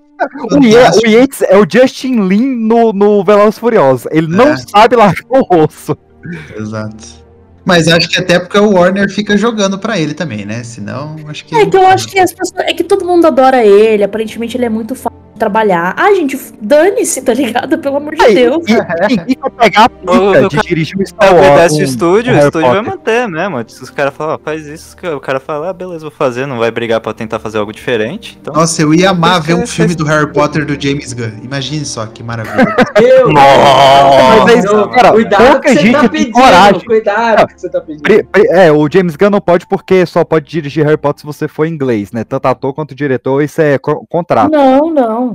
O, 0.51 0.63
Ye- 0.65 0.77
o 1.05 1.07
Yates 1.09 1.43
é 1.43 1.59
o 1.59 1.67
Justin 1.71 2.21
Lin 2.29 2.55
no, 2.67 2.93
no 2.93 3.25
Velozes 3.25 3.57
e 3.57 3.61
Furiosos. 3.61 4.07
Ele 4.11 4.29
não 4.29 4.53
É. 4.53 4.57
sabe 4.57 4.97
largar 4.97 5.23
o 5.29 5.65
osso. 5.65 5.97
Exato. 6.57 7.21
Mas 7.65 7.87
acho 7.89 8.09
que 8.09 8.19
até 8.19 8.39
porque 8.41 8.59
o 8.59 8.73
Warner 8.73 9.09
fica 9.11 9.37
jogando 9.37 9.79
pra 9.79 9.99
ele 9.99 10.15
também, 10.15 10.45
né? 10.45 10.65
Senão, 10.65 11.15
acho 11.29 11.45
que. 11.45 11.55
É 11.55 11.67
que 11.67 11.77
eu 11.77 11.87
acho 11.87 12.09
que 12.09 12.19
as 12.19 12.33
pessoas. 12.33 12.61
É 12.67 12.73
que 12.73 12.83
todo 12.83 13.05
mundo 13.05 13.25
adora 13.27 13.65
ele, 13.65 14.03
aparentemente 14.03 14.57
ele 14.57 14.65
é 14.65 14.69
muito 14.69 14.95
fácil 14.95 15.19
trabalhar. 15.43 15.93
Ai, 15.97 16.15
gente, 16.15 16.39
dane-se, 16.61 17.21
tá 17.23 17.35
ligado? 17.35 17.77
Pelo 17.79 17.97
amor 17.97 18.15
de 18.15 18.23
Aí, 18.23 18.35
Deus. 18.35 18.65
E, 18.69 18.73
e, 18.73 19.33
e 19.33 19.37
pra 19.37 19.51
pegar 19.51 19.87
a 19.87 19.91
o 20.45 20.49
de 20.49 20.57
dirigir 20.59 20.97
um 20.97 21.01
Se 21.05 21.11
Star 21.13 21.35
Wars. 21.35 21.47
obedece 21.49 21.75
o 21.75 21.79
um- 21.79 21.83
estúdio, 21.83 22.33
um 22.33 22.37
o 22.37 22.39
estúdio 22.39 22.71
vai 22.71 22.83
manter 22.83 23.29
mesmo. 23.29 23.65
Se 23.69 23.83
os 23.83 23.91
caras 23.91 24.15
falam, 24.15 24.39
faz 24.43 24.67
isso, 24.67 24.97
o 25.17 25.21
cara 25.21 25.41
fala, 25.41 25.71
ah, 25.71 25.73
beleza, 25.73 26.01
vou 26.03 26.11
fazer, 26.11 26.47
não 26.47 26.59
vai 26.59 26.71
brigar 26.71 27.01
pra 27.01 27.13
tentar 27.13 27.39
fazer 27.41 27.59
algo 27.59 27.73
diferente. 27.73 28.39
Então, 28.41 28.55
Nossa, 28.55 28.81
eu 28.83 28.95
ia 28.95 29.11
amar 29.11 29.41
ver 29.41 29.55
um 29.55 29.67
filme 29.67 29.95
do 29.97 30.05
Harry 30.05 30.33
Potter 30.33 30.65
do 30.65 30.81
James 30.81 31.13
Gunn. 31.13 31.41
Imagine 31.43 31.85
só 31.85 32.07
que 32.07 32.23
maravilha. 32.23 32.77
Meu, 33.01 33.29
Mas 33.33 34.65
é 34.65 34.89
cara, 34.95 35.13
cuidado 35.13 35.45
pouca 35.45 35.61
que 35.61 35.69
você 35.75 35.81
gente 35.81 35.93
tá 35.93 36.09
pedindo, 36.09 36.33
coragem. 36.33 36.81
cuidado 36.85 37.47
que 37.49 37.61
você 37.61 37.69
tá 37.69 37.81
pedindo. 37.81 38.03
É, 38.51 38.71
o 38.73 38.89
James 38.91 39.17
Gunn 39.17 39.31
não 39.31 39.41
pode 39.41 39.67
porque 39.67 40.05
só 40.07 40.25
pode 40.25 40.49
dirigir 40.49 40.85
Harry 40.85 40.97
Potter 40.97 41.21
se 41.21 41.27
você 41.27 41.49
for 41.49 41.67
inglês, 41.67 42.13
né? 42.13 42.25
Tanto 42.25 42.47
ator 42.47 42.73
quanto 42.75 42.95
diretor, 42.95 43.43
isso 43.43 43.61
é 43.61 43.79
co- 43.79 44.05
contrato. 44.09 44.51
Não, 44.51 44.91
não. 44.91 45.32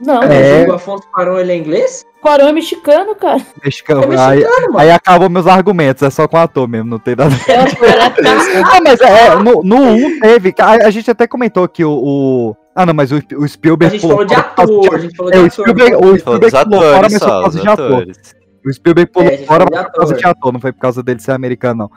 Não, 0.00 0.22
É. 0.22 0.66
O 0.68 0.72
Afonso 0.74 1.04
Parão, 1.12 1.38
ele 1.38 1.52
é 1.52 1.56
inglês? 1.56 2.04
Quarão 2.20 2.48
é 2.48 2.52
mexicano, 2.52 3.14
cara. 3.14 3.40
Mexicano, 3.62 4.12
É 4.12 4.18
aí, 4.18 4.38
mexicano, 4.38 4.66
mano. 4.68 4.78
aí 4.78 4.90
acabam 4.90 5.28
meus 5.28 5.46
argumentos, 5.46 6.02
é 6.02 6.10
só 6.10 6.26
com 6.26 6.36
ator 6.38 6.66
mesmo, 6.66 6.88
não 6.90 6.98
tem 6.98 7.14
nada. 7.14 7.34
Atriz. 7.34 8.64
Ah, 8.64 8.80
mas 8.82 9.00
é, 9.00 9.34
no, 9.36 9.62
no 9.62 9.76
1 9.82 10.20
teve. 10.20 10.54
A, 10.58 10.86
a 10.86 10.90
gente 10.90 11.10
até 11.10 11.26
comentou 11.26 11.68
que 11.68 11.84
o. 11.84 11.90
o- 11.92 12.56
Ah, 12.74 12.86
não, 12.86 12.94
mas 12.94 13.12
o, 13.12 13.16
o 13.36 13.44
A 13.44 13.48
Spielberg. 13.48 13.98
gente 13.98 14.08
falou 14.08 14.24
de 14.24 14.34
ator, 14.34 14.94
a 14.94 14.98
gente 14.98 15.16
falou 15.16 15.30
de 15.30 15.36
É, 15.38 15.40
o 15.40 15.46
ator. 15.46 15.50
Spielberg, 15.64 15.94
o 15.94 15.98
falou 15.98 16.12
dos 16.12 16.20
Spielberg 16.20 16.64
pulou 16.64 16.80
fora, 16.82 16.94
atores 16.96 17.12
mas 17.12 17.22
só 17.22 17.26
por 17.28 17.42
causa 17.42 17.60
de 17.60 17.68
ator. 17.68 17.86
atores. 17.92 18.18
O 18.66 18.72
Spielberg 18.72 19.12
pulou 19.12 19.28
É, 19.28 19.36
fora 19.38 19.64
por 19.66 19.72
causa 19.72 19.90
ator. 20.14 20.16
de 20.16 20.26
ator, 20.26 20.52
não 20.54 20.60
foi 20.60 20.72
por 20.72 20.80
causa 20.80 21.02
dele 21.02 21.20
ser 21.20 21.32
americano, 21.32 21.74
não. 21.84 21.90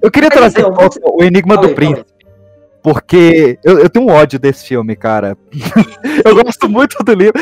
Eu 0.00 0.10
queria 0.10 0.28
Mas 0.28 0.38
trazer 0.38 0.60
então, 0.60 0.72
volta 0.72 1.00
o 1.02 1.24
Enigma 1.24 1.56
do 1.56 1.62
aí, 1.64 1.68
aí. 1.70 1.74
Príncipe. 1.74 2.11
Porque 2.82 3.58
eu, 3.62 3.78
eu 3.78 3.88
tenho 3.88 4.06
um 4.06 4.12
ódio 4.12 4.38
desse 4.38 4.66
filme, 4.66 4.96
cara. 4.96 5.36
eu 6.24 6.42
gosto 6.42 6.68
muito 6.68 7.02
do 7.04 7.14
livro. 7.14 7.34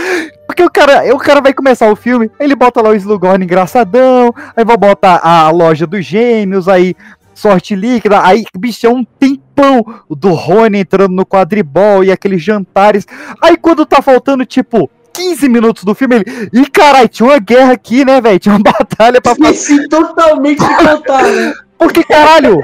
Porque 0.47 0.63
o 0.63 0.71
cara, 0.71 1.15
o 1.15 1.19
cara 1.19 1.41
vai 1.41 1.55
começar 1.55 1.91
o 1.91 1.97
filme, 1.97 2.31
ele 2.39 2.55
bota 2.55 2.83
lá 2.83 2.91
o 2.91 2.95
Slughorn 2.95 3.45
engraçadão, 3.45 4.35
aí 4.55 4.65
vai 4.65 4.77
botar 4.77 5.21
a 5.23 5.51
loja 5.51 5.87
dos 5.87 6.05
gêmeos, 6.05 6.69
aí 6.69 6.95
sorte 7.35 7.75
líquida, 7.75 8.23
aí, 8.23 8.45
bicho, 8.59 8.87
é 8.87 8.91
um 8.91 9.03
tempão 9.03 9.83
do 10.11 10.31
Rony 10.31 10.81
entrando 10.81 11.15
no 11.15 11.25
quadribol 11.25 12.05
e 12.05 12.13
aqueles 12.13 12.43
jantares. 12.43 13.07
Aí 13.41 13.57
quando 13.57 13.87
tá 13.87 14.03
faltando, 14.03 14.45
tipo, 14.45 14.91
15 15.13 15.49
minutos 15.49 15.85
do 15.85 15.95
filme, 15.95 16.17
ele. 16.17 16.51
Ih, 16.53 16.71
caralho, 16.71 17.09
tinha 17.09 17.29
uma 17.29 17.39
guerra 17.39 17.73
aqui, 17.73 18.05
né, 18.05 18.21
velho? 18.21 18.39
Tinha 18.39 18.55
uma 18.55 18.63
batalha 18.63 19.21
pra 19.21 19.35
fazer. 19.35 19.55
Esqueci 19.55 19.89
totalmente 19.89 20.59
de 20.67 20.77
contar, 20.77 21.23
né? 21.23 21.55
Porque, 21.79 22.05
caralho, 22.05 22.63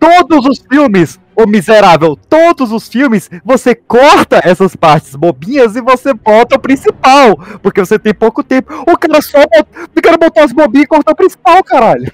todos 0.00 0.46
os 0.46 0.58
filmes, 0.58 1.20
ô 1.36 1.46
miserável, 1.46 2.16
todos 2.28 2.72
os 2.72 2.88
filmes, 2.88 3.30
você 3.44 3.74
corta 3.74 4.40
essas 4.42 4.74
partes 4.74 5.14
bobinhas 5.14 5.76
e 5.76 5.80
você 5.82 6.12
bota 6.14 6.56
o 6.56 6.58
principal. 6.58 7.36
Porque 7.62 7.78
você 7.80 7.98
tem 7.98 8.12
pouco 8.14 8.42
tempo. 8.42 8.72
O 8.90 8.98
cara 8.98 9.20
só 9.20 9.38
bot- 9.40 9.68
o 9.96 10.02
cara 10.02 10.16
botou 10.16 10.42
as 10.42 10.52
bobinhas 10.52 10.84
e 10.86 10.88
cortou 10.88 11.12
o 11.12 11.16
principal, 11.16 11.62
caralho. 11.62 12.10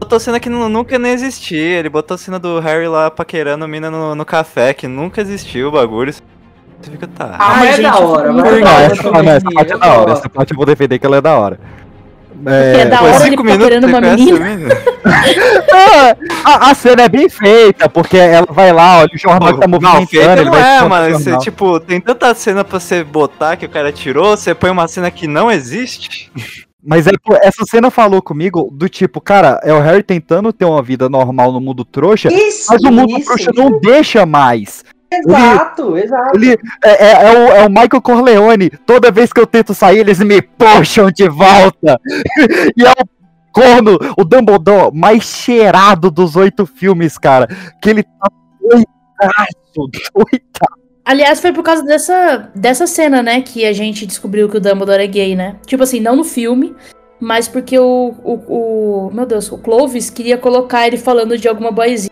Botou 0.00 0.18
cena 0.18 0.40
que 0.40 0.48
nu- 0.48 0.68
nunca 0.68 0.98
nem 0.98 1.12
existia. 1.12 1.78
Ele 1.78 1.88
botou 1.88 2.18
cena 2.18 2.38
do 2.38 2.58
Harry 2.58 2.88
lá 2.88 3.10
paquerando 3.10 3.64
a 3.64 3.68
mina 3.68 3.90
no, 3.90 4.14
no 4.14 4.24
café, 4.24 4.74
que 4.74 4.88
nunca 4.88 5.20
existiu 5.20 5.68
o 5.68 5.70
bagulho. 5.72 6.12
Você 6.12 6.90
fica, 6.90 7.06
tá. 7.06 7.36
Ah, 7.38 7.52
Ai, 7.52 7.58
mas 7.60 7.68
é 7.68 7.72
gente, 7.82 7.84
da 7.92 7.98
hora, 8.00 8.32
mas 8.32 8.44
é 8.44 8.60
da 8.60 8.72
hora 8.72 9.30
essa, 9.30 9.50
parte 9.52 9.72
é 9.72 9.78
da 9.78 9.92
hora. 9.92 10.12
Essa 10.12 10.28
parte 10.28 10.50
eu 10.50 10.56
vou 10.56 10.66
defender 10.66 10.98
que 10.98 11.06
ela 11.06 11.18
é 11.18 11.20
da 11.20 11.38
hora. 11.38 11.60
Porque 12.42 12.80
é 12.80 12.86
da 12.86 13.02
hora 13.02 13.26
ele 13.26 13.36
tá 13.36 13.42
minutos 13.42 13.64
querendo 13.64 13.86
uma 13.86 14.00
menina. 14.00 14.68
Ah, 15.72 16.16
a, 16.44 16.70
a 16.70 16.74
cena 16.74 17.02
é 17.02 17.08
bem 17.08 17.28
feita, 17.28 17.88
porque 17.88 18.16
ela 18.16 18.46
vai 18.50 18.72
lá, 18.72 18.98
olha 18.98 19.10
o 19.14 19.18
jornal 19.18 19.54
que 19.54 19.60
tá 19.60 19.68
Não, 19.68 19.80
movimentando. 19.80 20.06
feita 20.08 20.32
ele 20.32 20.44
não 20.44 20.52
vai 20.52 20.78
é, 20.78 20.82
mano. 20.82 21.18
Você, 21.18 21.38
tipo, 21.38 21.78
tem 21.78 22.00
tanta 22.00 22.34
cena 22.34 22.64
pra 22.64 22.80
você 22.80 23.04
botar 23.04 23.56
que 23.56 23.66
o 23.66 23.68
cara 23.68 23.92
tirou, 23.92 24.36
você 24.36 24.54
põe 24.54 24.70
uma 24.70 24.88
cena 24.88 25.10
que 25.10 25.26
não 25.26 25.50
existe. 25.50 26.30
Mas 26.84 27.06
é, 27.06 27.12
essa 27.42 27.64
cena 27.64 27.90
falou 27.92 28.20
comigo 28.20 28.68
do 28.72 28.88
tipo, 28.88 29.20
cara, 29.20 29.60
é 29.62 29.72
o 29.72 29.80
Harry 29.80 30.02
tentando 30.02 30.52
ter 30.52 30.64
uma 30.64 30.82
vida 30.82 31.08
normal 31.08 31.52
no 31.52 31.60
mundo 31.60 31.84
trouxa, 31.84 32.28
Isso, 32.32 32.66
mas 32.68 32.82
o 32.82 32.90
mundo 32.90 33.16
isso, 33.16 33.24
trouxa 33.24 33.52
não 33.54 33.78
deixa 33.78 34.26
mais. 34.26 34.84
Exato, 35.18 35.96
exato. 35.96 36.36
Ele 36.36 36.52
é, 36.84 37.04
é- 37.04 37.12
é 37.12 37.32
o, 37.38 37.52
é 37.52 37.66
o 37.66 37.68
Michael 37.68 38.02
Corleone. 38.02 38.70
Toda 38.86 39.10
vez 39.10 39.32
que 39.32 39.40
eu 39.40 39.46
tento 39.46 39.74
sair, 39.74 39.98
eles 39.98 40.18
me 40.20 40.40
puxam 40.42 41.10
de 41.10 41.28
volta. 41.28 41.98
e 42.76 42.84
é 42.84 42.90
o 42.90 43.06
corno, 43.52 43.98
o 44.16 44.24
Dumbledore 44.24 44.94
mais 44.96 45.24
cheirado 45.24 46.10
dos 46.10 46.36
oito 46.36 46.64
filmes, 46.66 47.18
cara. 47.18 47.46
Que 47.80 47.90
ele 47.90 48.02
tá 48.02 48.28
doidaço, 48.60 49.90
doidaço. 50.14 50.82
Aliás, 51.04 51.40
foi 51.40 51.52
por 51.52 51.64
causa 51.64 51.82
dessa, 51.84 52.50
dessa 52.54 52.86
cena, 52.86 53.22
né, 53.22 53.40
que 53.42 53.64
a 53.66 53.72
gente 53.72 54.06
descobriu 54.06 54.48
que 54.48 54.56
o 54.56 54.60
Dumbledore 54.60 55.02
é 55.02 55.06
gay, 55.06 55.34
né? 55.34 55.56
Tipo 55.66 55.82
assim, 55.82 55.98
não 55.98 56.14
no 56.14 56.22
filme, 56.22 56.76
mas 57.18 57.48
porque 57.48 57.76
o, 57.76 58.14
o, 58.22 59.06
o- 59.08 59.10
meu 59.12 59.26
Deus, 59.26 59.50
o 59.50 59.58
Clovis 59.58 60.10
queria 60.10 60.38
colocar 60.38 60.86
ele 60.86 60.96
falando 60.96 61.36
de 61.36 61.48
alguma 61.48 61.72
boizinha. 61.72 62.10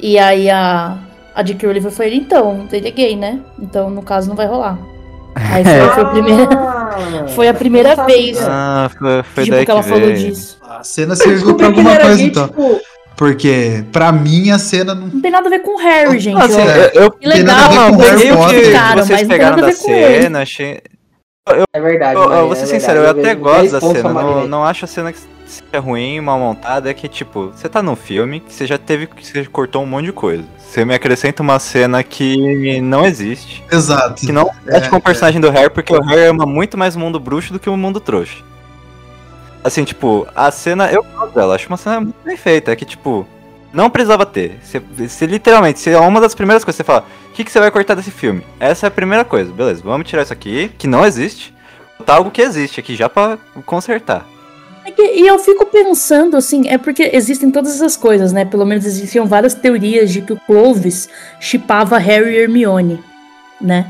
E 0.00 0.18
aí 0.18 0.50
a, 0.50 0.98
a 1.34 1.42
J.K. 1.42 1.66
Rowling 1.66 1.90
foi 1.90 2.06
ele, 2.06 2.16
então, 2.16 2.66
ele 2.72 2.88
é 2.88 2.90
gay, 2.90 3.16
né? 3.16 3.40
Então, 3.60 3.90
no 3.90 4.02
caso, 4.02 4.28
não 4.28 4.36
vai 4.36 4.46
rolar. 4.46 4.78
Aí 5.34 5.64
foi, 5.64 5.88
foi 5.94 6.02
a 6.02 6.06
primeira, 6.06 6.48
Ah, 6.52 7.26
foi 7.34 7.48
a 7.48 7.54
primeira 7.54 7.94
eu 7.98 8.06
vez 8.06 8.38
Ah, 8.42 8.88
foi, 8.96 9.22
foi 9.24 9.44
tipo, 9.44 9.56
daí 9.56 9.64
que 9.64 9.70
ela 9.70 9.82
falou 9.82 10.06
veio. 10.06 10.16
disso. 10.16 10.58
A 10.68 10.84
cena 10.84 11.16
serviu 11.16 11.56
pra 11.56 11.72
que 11.72 11.78
alguma 11.78 11.96
coisa, 11.96 12.16
gay, 12.16 12.26
então. 12.26 12.46
tipo, 12.48 12.80
Porque, 13.16 13.84
pra 13.92 14.12
mim, 14.12 14.50
a 14.50 14.58
cena 14.58 14.94
não 14.94 15.08
Não 15.08 15.20
tem 15.20 15.30
nada 15.30 15.46
a 15.48 15.50
ver 15.50 15.58
com 15.60 15.76
o 15.76 15.78
Harry, 15.78 16.18
gente. 16.20 16.40
Assim, 16.40 16.60
ó. 16.60 16.64
eu, 16.64 17.02
eu 17.02 17.10
Que 17.12 17.26
legal, 17.26 17.72
eu 17.90 18.36
Potter. 18.36 18.60
que 18.64 18.72
cara, 18.72 19.04
vocês 19.04 19.26
pegaram 19.28 19.56
da 19.56 19.72
cena, 19.72 20.42
achei. 20.42 20.80
é 21.72 21.80
verdade. 21.80 22.14
Eu, 22.16 22.32
eu 22.32 22.46
vou 22.46 22.54
ser 22.56 22.62
é 22.62 22.66
sincero, 22.66 23.00
eu 23.00 23.14
verdade, 23.14 23.20
até 23.20 23.34
dez 23.34 23.72
gosto 23.72 23.72
da 23.72 23.80
cena. 23.80 24.12
Não, 24.22 24.46
não 24.46 24.64
acho 24.64 24.84
a 24.84 24.88
cena 24.88 25.12
que 25.12 25.18
seja 25.46 25.80
ruim, 25.80 26.20
mal 26.20 26.38
montada. 26.38 26.90
É 26.90 26.94
que, 26.94 27.08
tipo, 27.08 27.48
você 27.48 27.68
tá 27.68 27.82
num 27.82 27.96
filme 27.96 28.40
que 28.40 28.52
você 28.52 28.66
já 28.66 28.78
teve. 28.78 29.06
que 29.06 29.26
você 29.26 29.44
cortou 29.46 29.82
um 29.82 29.86
monte 29.86 30.06
de 30.06 30.12
coisa. 30.12 30.44
Você 30.58 30.84
me 30.84 30.94
acrescenta 30.94 31.42
uma 31.42 31.58
cena 31.58 32.02
que 32.02 32.80
não 32.80 33.06
existe. 33.06 33.64
Exato. 33.70 34.26
Que 34.26 34.32
não 34.32 34.50
é, 34.66 34.80
tipo 34.80 34.96
um 34.96 35.00
personagem 35.00 35.40
do 35.40 35.50
Harry, 35.50 35.70
porque 35.70 35.94
o 35.94 36.00
Harry 36.02 36.26
ama 36.26 36.46
muito 36.46 36.76
mais 36.76 36.96
o 36.96 36.98
mundo 36.98 37.20
bruxo 37.20 37.52
do 37.52 37.58
que 37.58 37.70
o 37.70 37.76
mundo 37.76 38.00
trouxa. 38.00 38.42
Assim, 39.62 39.84
tipo, 39.84 40.26
a 40.34 40.50
cena, 40.50 40.90
eu 40.90 41.02
gosto 41.02 41.34
dela, 41.34 41.54
acho 41.54 41.68
uma 41.68 41.76
cena 41.76 42.00
muito 42.00 42.16
bem 42.24 42.36
feita. 42.36 42.72
É 42.72 42.76
que, 42.76 42.84
tipo, 42.84 43.26
não 43.72 43.90
precisava 43.90 44.24
ter. 44.24 44.58
Você, 44.62 44.78
você 44.78 45.26
literalmente, 45.26 45.80
se 45.80 45.90
é 45.90 45.98
uma 45.98 46.20
das 46.20 46.34
primeiras 46.34 46.64
coisas 46.64 46.76
que 46.76 46.84
você 46.84 46.86
fala, 46.86 47.06
o 47.30 47.32
que, 47.32 47.44
que 47.44 47.50
você 47.50 47.58
vai 47.58 47.70
cortar 47.70 47.94
desse 47.94 48.10
filme? 48.10 48.44
Essa 48.60 48.86
é 48.86 48.88
a 48.88 48.90
primeira 48.90 49.24
coisa, 49.24 49.52
beleza, 49.52 49.82
vamos 49.84 50.08
tirar 50.08 50.22
isso 50.22 50.32
aqui, 50.32 50.70
que 50.78 50.86
não 50.86 51.04
existe, 51.04 51.52
botar 51.98 52.14
algo 52.14 52.30
que 52.30 52.40
existe 52.40 52.78
aqui, 52.78 52.94
já 52.94 53.08
pra 53.08 53.36
consertar. 53.66 54.24
É 54.86 54.90
que- 54.90 55.02
e 55.02 55.26
eu 55.26 55.38
fico 55.38 55.64
pensando, 55.66 56.36
assim, 56.36 56.68
é 56.68 56.76
porque 56.76 57.10
existem 57.14 57.50
todas 57.50 57.74
essas 57.74 57.96
coisas, 57.96 58.32
né? 58.32 58.44
Pelo 58.44 58.66
menos 58.66 58.84
existiam 58.84 59.24
várias 59.26 59.54
teorias 59.54 60.12
de 60.12 60.20
que 60.20 60.32
o 60.32 60.40
Clovis 60.46 61.08
chipava 61.40 61.96
Harry 61.98 62.34
e 62.34 62.38
Hermione, 62.38 63.00
né? 63.60 63.86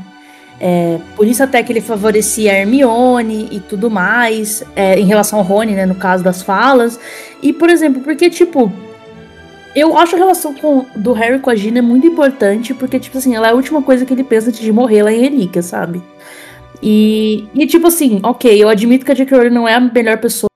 É, 0.59 0.99
por 1.17 1.27
isso 1.27 1.43
até 1.43 1.61
que 1.61 1.73
ele 1.73 1.81
favorecia 1.81 2.53
a 2.53 2.55
Hermione 2.55 3.49
e 3.51 3.59
tudo 3.59 3.91
mais, 3.91 4.63
é, 4.73 4.97
em 4.97 5.05
relação 5.05 5.39
ao 5.39 5.45
Rony, 5.45 5.73
né? 5.73 5.85
No 5.85 5.95
caso 5.95 6.23
das 6.23 6.41
falas. 6.41 6.97
E, 7.43 7.51
por 7.51 7.69
exemplo, 7.69 8.01
porque, 8.01 8.29
tipo, 8.29 8.71
eu 9.75 9.97
acho 9.97 10.15
a 10.15 10.17
relação 10.17 10.53
com, 10.53 10.85
do 10.95 11.11
Harry 11.11 11.39
com 11.39 11.49
a 11.49 11.55
Gina 11.55 11.81
muito 11.81 12.07
importante, 12.07 12.73
porque, 12.73 12.97
tipo 12.97 13.17
assim, 13.17 13.35
ela 13.35 13.47
é 13.47 13.51
a 13.51 13.53
última 13.55 13.81
coisa 13.81 14.05
que 14.05 14.13
ele 14.13 14.23
pensa 14.23 14.47
antes 14.47 14.61
de 14.61 14.71
morrer 14.71 15.03
lá 15.03 15.11
em 15.11 15.19
Relíquia, 15.19 15.61
sabe? 15.61 16.01
E, 16.81 17.45
e 17.53 17.67
tipo 17.67 17.87
assim, 17.87 18.21
ok, 18.23 18.63
eu 18.63 18.69
admito 18.69 19.05
que 19.05 19.11
a 19.11 19.15
J.K. 19.15 19.35
Rowling 19.37 19.49
não 19.53 19.67
é 19.67 19.73
a 19.73 19.79
melhor 19.79 20.17
pessoa 20.19 20.49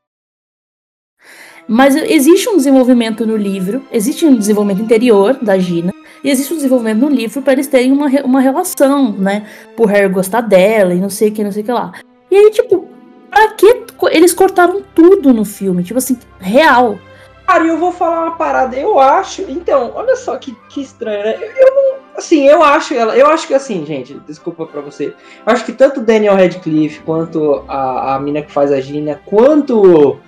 mas 1.70 1.95
existe 1.95 2.49
um 2.49 2.57
desenvolvimento 2.57 3.28
no 3.28 3.38
livro, 3.38 3.84
existe 3.91 4.26
um 4.26 4.36
desenvolvimento 4.36 4.82
interior 4.82 5.38
da 5.39 5.55
Gina, 5.59 5.93
e 6.24 6.32
existe 6.32 6.51
um 6.51 6.55
desenvolvimento 6.55 6.97
no 6.97 7.09
livro 7.09 7.43
para 7.43 7.53
eles 7.53 7.67
terem 7.67 7.91
uma, 7.91 8.07
uma 8.24 8.41
relação, 8.41 9.11
né? 9.11 9.45
Por 9.78 9.86
Harry 9.86 10.11
gostar 10.11 10.41
dela 10.41 10.95
e 10.95 10.99
não 10.99 11.11
sei 11.11 11.30
o 11.30 11.32
que, 11.32 11.43
não 11.43 11.51
sei 11.51 11.61
o 11.61 11.65
que 11.65 11.72
lá. 11.72 11.91
E 12.32 12.36
aí, 12.36 12.49
tipo, 12.49 12.88
pra 13.30 13.49
que 13.49 13.86
eles 14.11 14.34
cortaram 14.34 14.82
tudo 14.95 15.32
no 15.32 15.45
filme? 15.45 15.84
Tipo 15.84 15.99
assim, 15.99 16.17
real. 16.39 16.97
Cara, 17.45 17.65
eu 17.65 17.78
vou 17.78 17.91
falar 17.91 18.26
uma 18.26 18.36
parada. 18.36 18.76
Eu 18.76 18.99
acho. 18.99 19.43
Então, 19.47 19.91
olha 19.95 20.15
só 20.15 20.38
que, 20.38 20.55
que 20.70 20.82
estranho, 20.82 21.24
né? 21.24 21.38
Eu, 21.39 21.51
eu 21.51 21.76
não. 21.76 21.99
Assim, 22.17 22.47
eu 22.47 22.61
acho 22.61 22.93
ela. 22.93 23.15
Eu 23.15 23.28
acho 23.28 23.47
que 23.47 23.53
assim, 23.53 23.86
gente, 23.86 24.15
desculpa 24.28 24.65
pra 24.65 24.82
você. 24.82 25.05
Eu 25.05 25.13
acho 25.45 25.65
que 25.65 25.72
tanto 25.72 26.01
Daniel 26.01 26.36
Radcliffe 26.36 27.01
quanto 27.01 27.63
a, 27.67 28.15
a 28.15 28.20
mina 28.20 28.41
que 28.41 28.51
faz 28.51 28.72
a 28.72 28.82
Gina, 28.82 29.22
quanto 29.26 30.20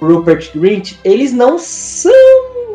Rupert 0.00 0.50
Grint, 0.54 0.94
eles 1.04 1.32
não 1.32 1.58
são 1.58 2.12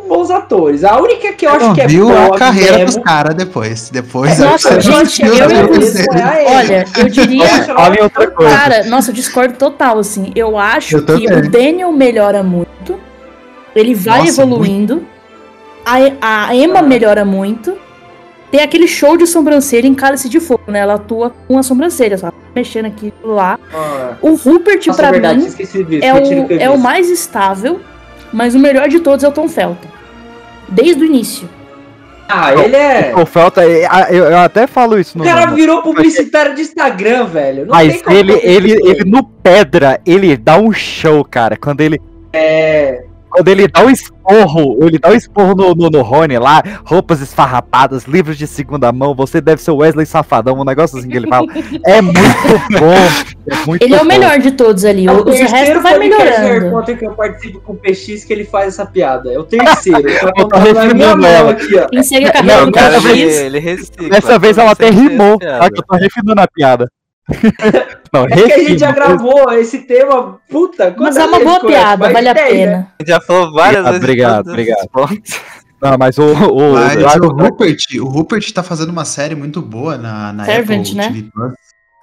bons 0.08 0.30
atores. 0.30 0.84
A 0.84 1.00
única 1.00 1.32
que 1.34 1.46
eu 1.46 1.52
acho 1.52 1.68
Não 1.68 1.74
que 1.74 1.82
é 1.82 1.88
viu 1.88 2.10
a 2.10 2.38
carreira 2.38 2.80
mesmo, 2.80 2.86
dos 2.86 3.04
caras 3.04 3.36
depois. 3.36 3.90
Depois 3.90 4.40
Nossa, 4.40 4.82
você 4.82 4.82
gente, 4.82 5.22
eu 5.24 5.32
dele. 5.32 5.42
é 5.42 6.24
a 6.24 6.32
Amy. 6.32 6.46
Olha, 6.48 6.86
eu 6.98 7.10
diria. 7.10 7.46
Em 7.46 8.04
outra 8.04 8.32
coisa. 8.32 8.56
Cara, 8.56 8.84
nossa, 8.86 9.12
eu 9.12 9.16
discordo 9.16 9.56
total, 9.56 10.00
assim. 10.00 10.32
Eu 10.36 10.58
acho 10.58 10.98
Eu 10.98 11.06
que 11.06 11.28
o 11.32 11.50
Daniel 11.50 11.92
melhora 11.92 12.44
muito. 12.44 13.00
Ele 13.76 13.96
vai 13.96 14.20
Nossa, 14.20 14.42
evoluindo. 14.42 15.06
A, 15.86 16.48
a 16.50 16.56
Emma 16.56 16.82
melhora 16.82 17.24
muito. 17.24 17.78
Tem 18.52 18.60
aquele 18.62 18.86
show 18.88 19.16
de 19.16 19.26
sobrancelha 19.26 19.88
em 19.88 19.94
Cálice 19.96 20.28
de 20.28 20.40
Fogo, 20.42 20.64
né? 20.68 20.80
Ela 20.80 20.96
atua 20.96 21.34
com 21.48 21.58
a 21.58 21.64
sobrancelha, 21.64 22.18
só 22.18 22.32
mexendo 22.54 22.86
aqui 22.88 23.14
e 23.24 23.28
lá. 23.28 23.58
Ah, 23.74 24.16
O 24.22 24.36
Rupert, 24.36 24.86
nossa, 24.88 24.98
pra 25.00 25.08
é 25.08 25.12
verdade, 25.14 25.40
mim, 25.40 25.46
disso. 25.46 25.78
é 26.02 26.14
o 26.14 26.62
é 26.62 26.70
o 26.70 26.78
mais 26.78 27.10
estável, 27.10 27.80
mas 28.34 28.54
o 28.54 28.60
melhor 28.60 28.90
de 28.90 29.00
todos 29.00 29.24
é 29.24 29.28
o 29.28 29.32
Tom 29.32 29.48
Felton. 29.48 29.88
Desde 30.68 31.02
o 31.02 31.06
início. 31.06 31.48
Ah, 32.28 32.54
ele 32.54 32.76
é. 32.78 33.14
O 33.16 33.26
Felta, 33.26 33.64
eu, 33.66 33.82
eu- 34.10 34.26
eu 34.32 34.38
até 34.38 34.66
falo 34.66 34.98
isso 34.98 35.18
O 35.18 35.20
no. 35.20 35.26
cara 35.26 35.48
no- 35.48 35.56
virou 35.56 35.82
publicitário 35.82 36.56
de 36.56 36.62
Instagram, 36.62 37.26
velho. 37.26 37.66
Não 37.66 37.78
tem 37.78 37.88
Mas 37.90 38.02
como 38.02 38.16
ele, 38.18 38.34
ele, 38.42 38.72
ele 38.72 39.04
no 39.10 39.22
pedra, 39.24 40.00
ele 40.06 40.38
dá 40.38 40.58
um 40.58 40.72
show, 40.72 41.26
cara. 41.26 41.58
Quando 41.58 41.82
ele, 41.82 42.00
É. 42.32 43.04
quando 43.32 43.48
ele 43.48 43.68
dá 43.68 43.84
um 43.84 43.90
esporro, 43.90 44.78
ele 44.84 45.00
dá 45.00 45.10
um 45.10 45.16
esporro 45.16 45.56
no, 45.56 45.74
no, 45.74 45.90
no 45.90 46.02
Rony 46.02 46.38
lá, 46.38 46.62
roupas 46.86 47.22
esfarrapadas, 47.22 48.04
livros 48.06 48.38
de 48.38 48.46
segunda 48.46 48.92
mão, 48.92 49.16
você 49.16 49.40
deve 49.42 49.62
ser 49.62 49.72
o 49.72 49.78
Wesley 49.78 50.06
Safadão, 50.06 50.60
um 50.60 50.66
negócio 50.66 51.00
assim 51.00 51.10
que 51.10 51.18
ele 51.18 51.28
fala. 51.28 51.48
É 51.86 52.02
muito 52.02 52.16
bom. 52.80 52.94
É 53.48 53.66
muito 53.66 53.82
Ele 53.84 53.94
é 53.94 53.98
o 53.98 54.02
bom. 54.02 54.06
melhor 54.06 54.38
de 54.40 54.52
todos 54.52 54.86
ali. 54.86 55.08
É 55.08 55.12
O, 55.12 55.18
o 55.18 55.30
o 55.30 55.32
resto 55.32 55.82
vai 55.82 55.98
melhorando. 55.98 56.70
Potter 56.72 56.98
que 56.98 57.06
eu 57.06 57.14
participo 57.14 57.60
com 57.62 57.74
o 57.74 57.76
PX 57.76 58.24
que 58.26 58.34
ele 58.34 58.46
faz 58.46 58.68
essa 58.68 58.86
piada. 58.86 59.32
É 59.34 59.40
o 59.40 59.44
terceiro. 59.44 60.08
Eu 60.12 60.34
tô 60.34 60.42
Eu 60.42 60.48
tô 60.50 60.60
minha 60.60 60.74
refinando 60.84 61.26
ela. 61.26 61.52
aqui, 61.52 61.76
ó. 61.78 61.88
Não, 62.44 62.72
cara, 62.72 62.98
ele, 63.10 63.22
ele 63.22 63.60
recicla. 63.60 64.10
Dessa 64.10 64.38
vez 64.38 64.58
ela 64.58 64.72
até 64.72 64.90
rimou, 64.90 65.38
tá? 65.40 65.70
Que 65.70 65.80
eu 65.80 65.84
tô 65.84 65.96
refinando 65.96 66.42
a 66.42 66.48
piada. 66.48 66.88
Não, 68.14 68.26
É 68.26 68.28
que 68.48 68.54
a 68.54 68.58
gente 68.60 68.80
já 68.80 68.92
gravou 68.92 69.52
esse 69.54 69.80
tema, 69.80 70.40
puta, 70.50 70.94
Mas 70.98 71.16
é 71.16 71.26
uma 71.26 71.40
boa 71.40 71.60
conhece? 71.60 71.82
piada, 71.82 72.12
vale 72.12 72.30
a 72.30 72.34
10, 72.34 72.46
né? 72.54 72.60
pena. 72.66 72.94
A 73.00 73.04
gente 73.04 73.10
já 73.10 73.22
falou 73.22 73.54
várias 73.54 73.84
vezes. 73.86 74.00
Obrigado, 74.00 74.48
obrigado. 74.50 74.90
Não, 75.82 75.98
mas 75.98 76.18
o, 76.18 76.24
o, 76.26 76.74
Mas 76.74 76.94
Eduardo- 76.94 77.28
o 77.28 77.36
Rupert, 77.36 77.78
o 78.00 78.06
Rupert 78.08 78.52
tá 78.52 78.62
fazendo 78.62 78.90
uma 78.90 79.06
série 79.06 79.34
muito 79.34 79.62
boa 79.62 79.98
na, 79.98 80.32
na 80.34 80.46
Servant, 80.46 80.82
Apple 80.82 80.96
né? 80.96 81.08
TV 81.08 81.30
Plus. 81.34 81.54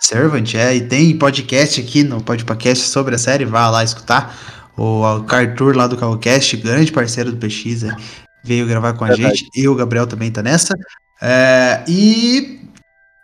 Servant, 0.00 0.54
é, 0.54 0.74
e 0.76 0.80
tem 0.80 1.16
podcast 1.18 1.80
aqui 1.80 2.02
no 2.04 2.20
podcast 2.22 2.84
sobre 2.88 3.14
a 3.14 3.18
série, 3.18 3.44
vá 3.44 3.68
lá 3.68 3.84
escutar. 3.84 4.34
O 4.76 5.02
Arthur 5.04 5.76
lá 5.76 5.86
do 5.88 5.96
Calcast, 5.96 6.56
grande 6.56 6.90
parceiro 6.92 7.32
do 7.32 7.36
PX, 7.36 7.82
é, 7.84 7.96
veio 8.44 8.66
gravar 8.66 8.92
com 8.94 9.04
a 9.04 9.08
Verdade. 9.08 9.38
gente, 9.38 9.50
e 9.56 9.68
o 9.68 9.74
Gabriel 9.74 10.06
também 10.06 10.30
tá 10.30 10.42
nessa. 10.42 10.72
É, 11.20 11.82
e 11.88 12.60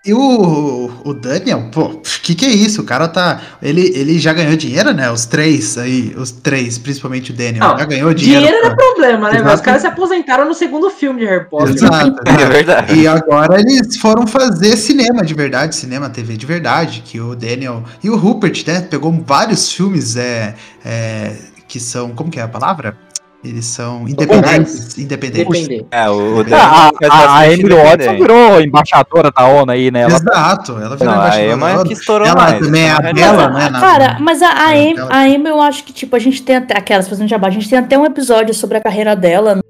e 0.06 0.12
o, 0.12 0.90
o 1.02 1.14
Daniel, 1.14 1.70
pô, 1.72 2.00
que 2.22 2.34
que 2.34 2.44
é 2.44 2.50
isso? 2.50 2.82
O 2.82 2.84
cara 2.84 3.08
tá. 3.08 3.40
Ele, 3.62 3.90
ele 3.94 4.18
já 4.18 4.34
ganhou 4.34 4.54
dinheiro, 4.54 4.92
né? 4.92 5.10
Os 5.10 5.24
três 5.24 5.78
aí, 5.78 6.14
os 6.16 6.30
três, 6.30 6.76
principalmente 6.76 7.30
o 7.30 7.34
Daniel, 7.34 7.68
Não, 7.68 7.78
já 7.78 7.84
ganhou 7.86 8.12
dinheiro. 8.12 8.44
Dinheiro 8.44 8.66
é 8.66 8.70
pra- 8.70 8.76
problema, 8.76 9.32
né? 9.32 9.40
Mas 9.42 9.54
os 9.54 9.60
caras 9.62 9.80
se 9.80 9.86
aposentaram 9.86 10.46
no 10.46 10.52
segundo 10.52 10.90
filme 10.90 11.20
de 11.20 11.26
Harry 11.26 11.48
Potter. 11.48 11.74
Exato. 11.74 12.14
É 12.28 12.46
verdade. 12.46 12.94
E 13.00 13.06
agora 13.06 13.58
eles 13.60 13.96
foram 13.96 14.26
fazer 14.26 14.76
cinema 14.76 15.24
de 15.24 15.32
verdade, 15.32 15.74
cinema 15.74 16.10
TV 16.10 16.36
de 16.36 16.44
verdade, 16.44 17.02
que 17.04 17.18
o 17.20 17.34
Daniel 17.34 17.82
e 18.02 18.10
o 18.10 18.16
Rupert, 18.16 18.62
né, 18.66 18.80
pegou 18.82 19.10
vários 19.26 19.72
filmes 19.72 20.16
é, 20.16 20.54
é, 20.84 21.34
que 21.66 21.80
são, 21.80 22.10
como 22.10 22.30
que 22.30 22.38
é 22.38 22.42
a 22.42 22.48
palavra? 22.48 22.96
Eles 23.44 23.66
são 23.66 24.08
independentes, 24.08 24.96
independentes. 24.96 25.84
É, 25.90 26.08
o, 26.08 26.36
o 26.38 26.40
Ah, 26.40 26.90
Daniel 26.98 27.12
a, 27.12 27.14
a, 27.14 27.38
a 27.40 27.52
Emily 27.52 27.74
Watson 27.74 28.12
virou 28.16 28.60
embaixadora 28.60 29.30
da 29.30 29.46
ONU 29.46 29.70
aí, 29.70 29.90
né? 29.90 30.00
Ela 30.02 30.14
Exato, 30.14 30.72
ela 30.78 30.96
virou 30.96 31.12
Não, 31.14 31.20
a 31.20 31.26
embaixadora 31.26 31.52
Emma 31.52 31.74
da 31.74 31.80
é 31.80 31.84
que 31.84 31.92
estourou 31.92 32.26
Ela 32.26 32.36
mais. 32.36 32.58
também 32.64 32.82
é 32.84 32.90
a 32.90 32.94
essa 32.94 33.12
Bela, 33.12 33.50
né? 33.50 33.68
na- 33.68 33.80
Cara, 33.80 34.16
mas 34.20 34.40
a, 34.40 34.48
a, 34.68 34.74
É, 34.76 34.78
Em- 34.82 34.96
a 35.10 35.28
Emma, 35.28 35.48
eu 35.50 35.60
acho 35.60 35.84
que, 35.84 35.92
tipo, 35.92 36.16
a 36.16 36.18
gente 36.18 36.42
tem 36.42 36.56
até 36.56 36.76
aquelas 36.78 37.06
fazendo 37.06 37.28
jabá, 37.28 37.48
a 37.48 37.50
gente 37.50 37.68
tem 37.68 37.78
até 37.78 37.98
um 37.98 38.06
episódio 38.06 38.54
sobre 38.54 38.78
a 38.78 38.80
carreira 38.80 39.14
dela 39.14 39.56
no 39.56 39.62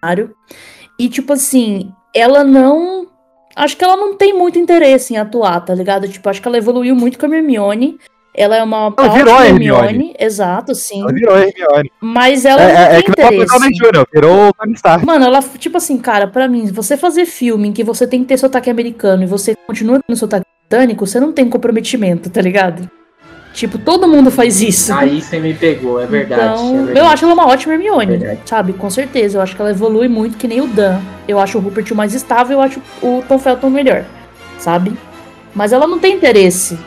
cenário. 0.00 0.30
E, 0.98 1.08
tipo 1.08 1.32
assim, 1.32 1.90
ela 2.14 2.44
não. 2.44 3.06
Acho 3.56 3.76
que 3.76 3.82
ela 3.84 3.96
não 3.96 4.16
tem 4.16 4.32
muito 4.38 4.56
interesse 4.58 5.14
em 5.14 5.16
atuar, 5.16 5.60
tá 5.64 5.74
ligado? 5.74 6.08
Tipo, 6.08 6.28
acho 6.28 6.40
que 6.40 6.46
ela 6.46 6.58
evoluiu 6.58 6.94
muito 6.94 7.18
com 7.18 7.26
a 7.26 7.36
Hermione. 7.36 7.98
Ela 8.40 8.56
é 8.56 8.62
uma 8.62 8.94
Ela 8.96 9.08
virou 9.08 9.34
a 9.34 9.46
Hermione. 9.48 10.14
Exato, 10.16 10.72
sim. 10.72 11.00
ela 11.02 11.12
virou 11.12 11.34
a 11.34 11.40
Hermione. 11.40 11.90
Mas 12.00 12.44
ela 12.44 12.62
É, 12.62 12.72
não 12.72 12.78
é, 12.80 12.84
é 12.84 13.02
tem 13.02 13.02
que 13.02 13.20
não 13.20 13.24
é 13.24 13.26
o 13.26 13.46
Downey 13.46 13.68
interesse. 13.70 13.92
Jr., 13.92 14.06
virou 14.14 14.48
o 14.48 14.52
Tony 14.54 14.72
Stark. 14.74 15.04
Mano, 15.04 15.24
ela, 15.24 15.42
tipo 15.58 15.76
assim, 15.76 15.98
cara, 15.98 16.28
pra 16.28 16.46
mim, 16.46 16.66
você 16.66 16.96
fazer 16.96 17.26
filme 17.26 17.68
em 17.68 17.72
que 17.72 17.82
você 17.82 18.06
tem 18.06 18.20
que 18.22 18.26
ter 18.28 18.38
sotaque 18.38 18.70
americano 18.70 19.24
e 19.24 19.26
você 19.26 19.56
continua 19.66 19.98
tendo 20.06 20.16
sotaque 20.16 20.46
britânico, 20.70 21.04
você 21.04 21.18
não 21.18 21.32
tem 21.32 21.48
comprometimento, 21.48 22.30
tá 22.30 22.40
ligado? 22.40 22.88
Tipo, 23.54 23.76
todo 23.76 24.06
mundo 24.06 24.30
faz 24.30 24.60
isso. 24.60 24.92
Aí 24.94 25.20
você 25.20 25.40
me 25.40 25.52
pegou, 25.52 26.00
é 26.00 26.06
verdade. 26.06 26.42
Então, 26.42 26.68
é 26.68 26.76
verdade. 26.76 26.98
eu 27.00 27.06
acho 27.06 27.24
ela 27.24 27.34
uma 27.34 27.48
ótima 27.48 27.74
Hermione, 27.74 28.18
Verdade. 28.18 28.40
sabe? 28.44 28.72
Com 28.72 28.88
certeza. 28.88 29.38
Eu 29.38 29.42
acho 29.42 29.56
que 29.56 29.60
ela 29.60 29.70
evolui 29.72 30.06
muito, 30.06 30.36
que 30.36 30.46
nem 30.46 30.60
o 30.60 30.68
Dan. 30.68 31.00
Eu 31.26 31.40
acho 31.40 31.58
o 31.58 31.60
Rupert 31.60 31.90
o 31.90 31.94
mais 31.96 32.14
estável, 32.14 32.58
eu 32.58 32.62
acho 32.62 32.80
o 33.02 33.20
Tom 33.26 33.36
Felton 33.38 33.68
melhor, 33.70 34.04
sabe? 34.58 34.92
Mas 35.54 35.72
ela 35.72 35.88
não 35.88 35.98
tem 35.98 36.14
interesse. 36.14 36.78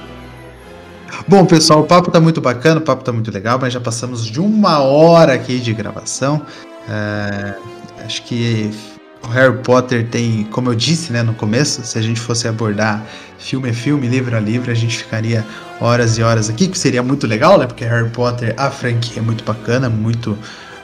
Bom, 1.28 1.46
pessoal, 1.46 1.82
o 1.82 1.84
papo 1.86 2.10
tá 2.10 2.20
muito 2.20 2.42
bacana, 2.42 2.80
o 2.80 2.84
papo 2.84 3.04
tá 3.04 3.12
muito 3.12 3.32
legal, 3.32 3.60
mas 3.62 3.74
já 3.74 3.80
passamos 3.80 4.26
de 4.26 4.40
uma 4.40 4.80
hora 4.80 5.34
aqui 5.34 5.60
de 5.60 5.74
gravação. 5.74 6.42
É, 6.90 7.54
acho 8.04 8.24
que 8.24 8.72
o 9.24 9.28
Harry 9.28 9.58
Potter 9.60 10.08
tem, 10.08 10.46
como 10.46 10.70
eu 10.70 10.76
disse 10.76 11.12
né, 11.12 11.22
no 11.22 11.34
começo, 11.34 11.84
se 11.84 11.98
a 11.98 12.02
gente 12.02 12.20
fosse 12.20 12.48
abordar 12.48 13.06
filme 13.38 13.70
a 13.70 13.74
filme, 13.74 14.08
livro 14.08 14.36
a 14.36 14.40
livro, 14.40 14.72
a 14.72 14.76
gente 14.76 14.98
ficaria 14.98 15.46
horas 15.80 16.18
e 16.18 16.24
horas 16.24 16.50
aqui, 16.50 16.68
que 16.68 16.78
seria 16.78 17.04
muito 17.04 17.28
legal, 17.28 17.58
né? 17.58 17.68
Porque 17.68 17.84
Harry 17.84 18.10
Potter, 18.10 18.54
a 18.58 18.70
franquia 18.70 19.22
é 19.22 19.22
muito 19.22 19.44
bacana, 19.44 19.90
muito 19.90 20.38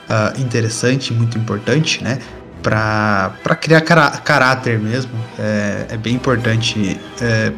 ah, 0.08 0.32
interessante, 0.38 1.12
muito 1.12 1.38
importante, 1.38 2.02
né? 2.02 2.18
Pra 2.62 3.32
criar 3.60 3.80
caráter 3.80 4.78
mesmo. 4.78 5.12
É, 5.38 5.86
é 5.90 5.96
bem 5.96 6.14
importante. 6.14 7.00
é, 7.20 7.52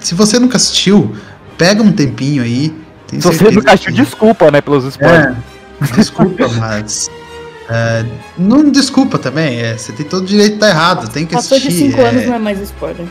se 0.00 0.16
você 0.16 0.38
nunca 0.38 0.56
assistiu, 0.56 1.14
pega 1.62 1.80
um 1.82 1.92
tempinho 1.92 2.42
aí. 2.42 2.74
tenho 3.06 3.22
Se 3.22 3.28
você 3.28 3.38
certeza 3.38 3.60
nunca 3.60 3.72
assistiu, 3.72 3.94
que- 3.94 4.02
desculpa, 4.02 4.50
né, 4.50 4.60
pelos 4.60 4.84
spoilers. 4.84 5.36
é, 5.80 5.84
desculpa, 5.94 6.48
mas. 6.58 7.08
é, 7.70 8.04
não 8.36 8.68
desculpa 8.70 9.16
também, 9.18 9.60
é, 9.60 9.76
você 9.78 9.92
tem 9.92 10.04
todo 10.04 10.24
o 10.24 10.26
direito 10.26 10.50
de 10.50 10.54
estar 10.56 10.68
errado, 10.70 11.08
tem 11.08 11.24
que 11.24 11.34
Passou 11.34 11.58
de 11.58 11.68
assistir. 11.68 11.90
5 11.92 12.00
é, 12.00 12.08
anos, 12.08 12.26
não 12.26 12.34
é 12.34 12.38
mais 12.38 12.60
spoiler. 12.60 13.06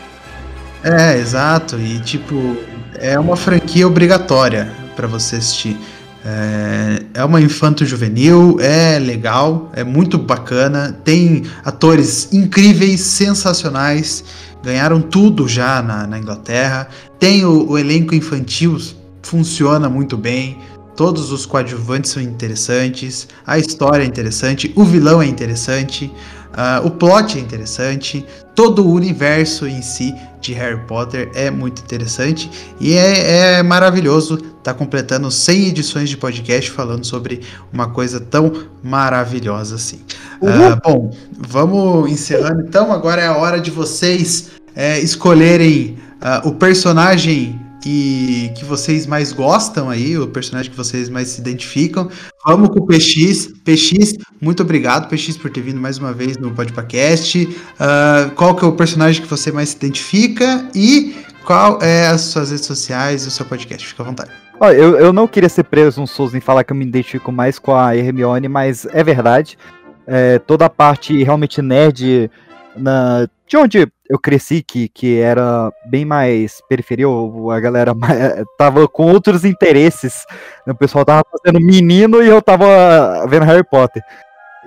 é, 0.83 1.17
exato. 1.17 1.79
E 1.79 1.99
tipo, 1.99 2.57
é 2.95 3.17
uma 3.17 3.37
franquia 3.37 3.87
obrigatória 3.87 4.69
pra 4.97 5.07
você 5.07 5.37
assistir. 5.37 5.77
É, 6.23 7.03
é 7.15 7.23
uma 7.25 7.41
infanto 7.41 7.83
juvenil, 7.85 8.57
é 8.59 8.99
legal, 8.99 9.71
é 9.73 9.83
muito 9.83 10.17
bacana. 10.17 10.95
Tem 11.03 11.43
atores 11.65 12.31
incríveis, 12.33 12.99
sensacionais, 13.01 14.23
ganharam 14.63 15.01
tudo 15.01 15.47
já 15.47 15.81
na, 15.81 16.07
na 16.07 16.19
Inglaterra. 16.19 16.87
Tem 17.19 17.45
o, 17.45 17.69
o 17.71 17.77
elenco 17.77 18.15
infantil, 18.15 18.77
funciona 19.21 19.89
muito 19.89 20.17
bem. 20.17 20.57
Todos 20.95 21.31
os 21.31 21.45
coadjuvantes 21.45 22.11
são 22.11 22.21
interessantes, 22.21 23.27
a 23.47 23.57
história 23.57 24.03
é 24.03 24.05
interessante, 24.05 24.71
o 24.75 24.83
vilão 24.83 25.21
é 25.21 25.25
interessante, 25.25 26.11
ah, 26.53 26.81
o 26.83 26.91
plot 26.91 27.37
é 27.37 27.41
interessante, 27.41 28.25
todo 28.53 28.85
o 28.85 28.91
universo 28.91 29.65
em 29.65 29.81
si 29.81 30.13
de 30.41 30.53
Harry 30.53 30.79
Potter 30.87 31.29
é 31.35 31.51
muito 31.51 31.81
interessante 31.81 32.49
e 32.79 32.93
é, 32.93 33.59
é 33.59 33.63
maravilhoso 33.63 34.35
estar 34.57 34.73
completando 34.73 35.29
100 35.29 35.67
edições 35.67 36.09
de 36.09 36.17
podcast 36.17 36.71
falando 36.71 37.05
sobre 37.05 37.41
uma 37.71 37.89
coisa 37.89 38.19
tão 38.19 38.51
maravilhosa 38.83 39.75
assim. 39.75 40.01
Ah, 40.43 40.79
bom, 40.83 41.15
vamos 41.37 42.11
encerrando 42.11 42.61
então. 42.61 42.91
Agora 42.91 43.21
é 43.21 43.27
a 43.27 43.37
hora 43.37 43.61
de 43.61 43.69
vocês 43.69 44.49
é, 44.75 44.99
escolherem 44.99 45.97
ah, 46.19 46.41
o 46.43 46.53
personagem 46.53 47.60
que, 47.81 48.51
que 48.55 48.63
vocês 48.63 49.07
mais 49.07 49.33
gostam 49.33 49.89
aí, 49.89 50.17
o 50.17 50.27
personagem 50.27 50.71
que 50.71 50.77
vocês 50.77 51.09
mais 51.09 51.29
se 51.29 51.41
identificam. 51.41 52.09
Vamos 52.45 52.69
com 52.69 52.79
o 52.79 52.85
PX. 52.85 53.47
PX, 53.63 54.13
muito 54.39 54.63
obrigado, 54.63 55.09
PX, 55.09 55.37
por 55.37 55.49
ter 55.49 55.61
vindo 55.61 55.79
mais 55.79 55.97
uma 55.97 56.13
vez 56.13 56.37
no 56.37 56.51
Podpacast. 56.51 57.49
Ah, 57.79 58.31
qual 58.35 58.55
que 58.55 58.63
é 58.63 58.67
o 58.67 58.73
personagem 58.73 59.21
que 59.21 59.27
você 59.27 59.51
mais 59.51 59.69
se 59.69 59.77
identifica 59.77 60.69
e 60.75 61.15
qual 61.43 61.81
é 61.81 62.07
as 62.07 62.21
suas 62.21 62.51
redes 62.51 62.65
sociais 62.65 63.25
e 63.25 63.27
o 63.27 63.31
seu 63.31 63.45
podcast? 63.45 63.87
Fica 63.87 64.03
à 64.03 64.05
vontade. 64.05 64.31
Ó, 64.59 64.69
eu, 64.69 64.95
eu 64.97 65.11
não 65.11 65.27
queria 65.27 65.49
ser 65.49 65.63
preso 65.63 66.05
Souza 66.05 66.37
em 66.37 66.41
falar 66.41 66.63
que 66.63 66.71
eu 66.71 66.77
me 66.77 66.85
identifico 66.85 67.31
mais 67.31 67.57
com 67.57 67.75
a 67.75 67.95
Hermione, 67.95 68.47
mas 68.47 68.85
é 68.91 69.03
verdade. 69.03 69.57
É, 70.05 70.37
toda 70.39 70.65
a 70.65 70.69
parte 70.69 71.23
realmente 71.23 71.61
nerd 71.61 72.29
na, 72.75 73.27
de 73.47 73.57
onde 73.57 73.91
eu 74.09 74.19
cresci, 74.19 74.61
que, 74.61 74.87
que 74.89 75.19
era 75.19 75.71
bem 75.85 76.05
mais 76.05 76.61
periferia, 76.67 77.07
ou 77.07 77.51
a 77.51 77.59
galera 77.59 77.93
mais- 77.93 78.43
tava 78.57 78.87
com 78.87 79.11
outros 79.11 79.45
interesses. 79.45 80.25
O 80.67 80.75
pessoal 80.75 81.05
tava 81.05 81.23
fazendo 81.31 81.63
menino 81.63 82.21
e 82.21 82.27
eu 82.27 82.41
tava 82.41 83.25
vendo 83.27 83.45
Harry 83.45 83.63
Potter. 83.63 84.03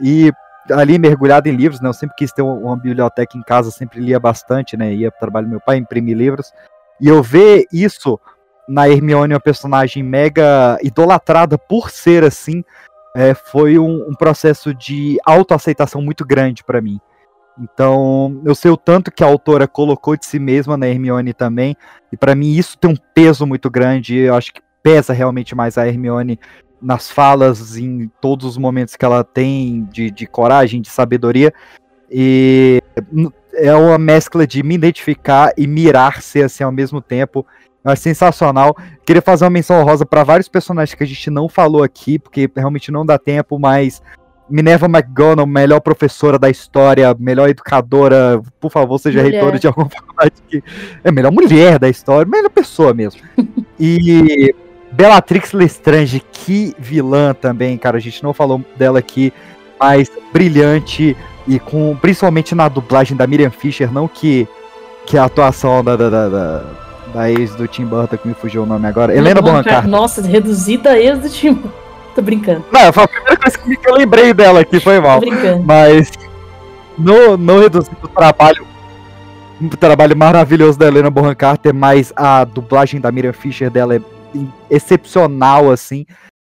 E 0.02 0.32
ali 0.70 0.98
mergulhado 0.98 1.48
em 1.48 1.56
livros, 1.56 1.80
né? 1.80 1.88
Eu 1.88 1.92
sempre 1.92 2.16
quis 2.16 2.32
ter 2.32 2.42
uma, 2.42 2.76
biblioteca 2.76 3.36
em 3.36 3.42
casa, 3.42 3.70
sempre 3.70 4.00
lia 4.00 4.18
bastante, 4.18 4.76
né? 4.76 4.92
Ia 4.94 5.10
pro 5.10 5.20
trabalho 5.20 5.46
do 5.46 5.50
meu 5.50 5.60
pai, 5.60 5.76
imprimir 5.76 6.16
livros. 6.16 6.52
E 7.00 7.08
eu 7.08 7.22
ver 7.22 7.66
isso 7.72 8.18
na 8.66 8.88
Hermione, 8.88 9.34
uma 9.34 9.40
personagem 9.40 10.02
mega 10.02 10.78
idolatrada 10.82 11.58
por 11.58 11.90
ser 11.90 12.24
assim, 12.24 12.64
é, 13.14 13.34
foi 13.34 13.78
um, 13.78 14.08
um 14.08 14.14
processo 14.14 14.74
de 14.74 15.18
autoaceitação 15.24 16.00
muito 16.00 16.24
grande 16.24 16.64
pra 16.64 16.80
mim. 16.80 16.98
Então, 17.58 18.40
eu 18.44 18.54
sei 18.54 18.70
o 18.70 18.76
tanto 18.76 19.12
que 19.12 19.22
a 19.22 19.26
autora 19.26 19.68
colocou 19.68 20.16
de 20.16 20.26
si 20.26 20.38
mesma 20.38 20.76
na 20.76 20.88
Hermione 20.88 21.32
também, 21.32 21.76
e 22.12 22.16
pra 22.16 22.34
mim 22.34 22.52
isso 22.52 22.76
tem 22.76 22.90
um 22.90 22.96
peso 23.14 23.46
muito 23.46 23.70
grande. 23.70 24.16
Eu 24.16 24.34
acho 24.34 24.52
que 24.52 24.60
pesa 24.82 25.12
realmente 25.12 25.54
mais 25.54 25.78
a 25.78 25.86
Hermione 25.86 26.38
nas 26.82 27.10
falas, 27.10 27.78
em 27.78 28.10
todos 28.20 28.44
os 28.46 28.58
momentos 28.58 28.96
que 28.96 29.04
ela 29.04 29.24
tem 29.24 29.88
de, 29.90 30.10
de 30.10 30.26
coragem, 30.26 30.82
de 30.82 30.88
sabedoria. 30.88 31.52
E 32.10 32.82
é 33.54 33.74
uma 33.74 33.98
mescla 33.98 34.46
de 34.46 34.62
me 34.62 34.74
identificar 34.74 35.52
e 35.56 35.66
mirar 35.66 36.20
ser 36.20 36.44
assim 36.44 36.62
ao 36.64 36.72
mesmo 36.72 37.00
tempo. 37.00 37.46
Acho 37.84 38.02
sensacional. 38.02 38.76
Queria 39.04 39.22
fazer 39.22 39.44
uma 39.44 39.50
menção 39.50 39.80
honrosa 39.80 40.04
para 40.04 40.24
vários 40.24 40.48
personagens 40.48 40.94
que 40.94 41.04
a 41.04 41.06
gente 41.06 41.30
não 41.30 41.48
falou 41.48 41.82
aqui, 41.82 42.18
porque 42.18 42.50
realmente 42.54 42.90
não 42.90 43.04
dá 43.04 43.18
tempo, 43.18 43.58
mas 43.58 44.02
Minerva 44.48 44.86
McGonagall, 44.86 45.46
melhor 45.46 45.80
professora 45.80 46.38
da 46.38 46.50
história, 46.50 47.14
melhor 47.18 47.48
educadora, 47.48 48.40
por 48.60 48.70
favor, 48.70 48.98
seja 48.98 49.22
Mulher. 49.22 49.32
reitora 49.32 49.58
de 49.58 49.66
alguma 49.66 49.88
faculdade 49.90 50.32
que 50.48 50.62
é 51.02 51.10
melhor 51.10 51.32
mulher 51.32 51.78
da 51.78 51.88
história, 51.88 52.30
melhor 52.30 52.50
pessoa 52.50 52.92
mesmo. 52.92 53.20
e 53.80 54.54
Bellatrix 54.92 55.52
Lestrange, 55.52 56.22
que 56.32 56.74
vilã 56.78 57.34
também, 57.34 57.76
cara, 57.78 57.96
a 57.96 58.00
gente 58.00 58.22
não 58.22 58.32
falou 58.32 58.62
dela 58.76 58.98
aqui, 58.98 59.32
mas 59.80 60.10
brilhante 60.32 61.16
e 61.48 61.58
com 61.58 61.96
principalmente 62.00 62.54
na 62.54 62.68
dublagem 62.68 63.16
da 63.16 63.26
Miriam 63.26 63.50
Fisher, 63.50 63.92
não 63.92 64.06
que 64.06 64.46
que 65.06 65.18
a 65.18 65.24
atuação 65.24 65.84
da, 65.84 65.96
da, 65.96 66.08
da- 66.08 66.28
da- 66.30 66.64
Da 67.12 67.30
ex 67.30 67.54
do 67.54 67.68
Tim 67.68 67.84
Burton, 67.84 68.16
que 68.16 68.26
me 68.26 68.34
fugiu 68.34 68.62
o 68.62 68.66
nome 68.66 68.86
agora. 68.88 69.14
Helena 69.14 69.40
Bonham 69.42 69.62
Carter. 69.62 69.88
Nossa, 69.88 70.22
reduzida 70.22 70.90
a 70.92 70.98
ex 70.98 71.18
do 71.20 71.28
time. 71.28 71.62
Tô 72.14 72.22
brincando, 72.22 72.64
Não, 72.72 72.92
foi 72.92 73.02
a 73.04 73.08
primeira 73.08 73.36
coisa 73.36 73.58
que 73.58 73.78
eu 73.90 73.94
lembrei 73.94 74.32
dela 74.32 74.60
aqui, 74.60 74.78
foi 74.78 74.96
tô 74.96 75.02
mal. 75.02 75.20
brincando. 75.20 75.62
Mas 75.64 76.12
no, 76.96 77.36
no 77.36 77.60
reduzido 77.60 77.96
o 78.02 78.08
trabalho, 78.08 78.64
um 79.60 79.68
trabalho 79.68 80.16
maravilhoso 80.16 80.78
da 80.78 80.86
Helena 80.86 81.10
Bonham 81.10 81.34
Carter, 81.34 81.74
mas 81.74 82.12
a 82.14 82.44
dublagem 82.44 83.00
da 83.00 83.10
Miriam 83.10 83.32
Fisher 83.32 83.68
dela 83.70 83.96
é 83.96 84.00
excepcional, 84.70 85.70
assim. 85.70 86.06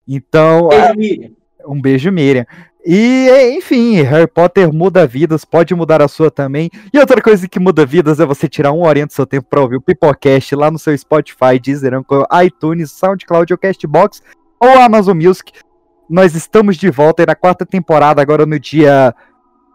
Então, 0.09 0.69
Beijo, 0.69 0.95
Miriam. 0.97 1.31
um 1.67 1.81
beijo, 1.81 2.11
Miriam. 2.13 2.47
E, 2.85 3.29
enfim, 3.59 4.01
Harry 4.01 4.27
Potter 4.27 4.73
muda 4.73 5.07
vidas, 5.07 5.45
pode 5.45 5.75
mudar 5.75 6.01
a 6.01 6.09
sua 6.09 6.31
também. 6.31 6.71
E 6.93 6.99
outra 6.99 7.21
coisa 7.21 7.47
que 7.47 7.61
muda 7.61 7.85
vidas 7.85 8.19
é 8.19 8.25
você 8.25 8.49
tirar 8.49 8.73
uma 8.73 8.87
horinha 8.87 9.07
do 9.07 9.13
seu 9.13 9.27
tempo 9.27 9.47
para 9.51 9.61
ouvir 9.61 9.77
o 9.77 9.83
Pipocast 9.83 10.55
lá 10.57 10.71
no 10.71 10.79
seu 10.79 10.97
Spotify, 10.97 11.59
Deezer, 11.63 11.93
iTunes, 12.43 12.91
SoundCloud 12.93 13.53
ou 13.53 13.59
Castbox 13.59 14.23
ou 14.61 14.79
Amazon 14.79 15.17
Music. 15.17 15.53
Nós 16.09 16.35
estamos 16.35 16.77
de 16.77 16.91
volta 16.91 17.23
aí 17.23 17.27
na 17.27 17.35
quarta 17.35 17.65
temporada, 17.65 18.21
agora 18.21 18.45
no 18.45 18.59
dia 18.59 19.15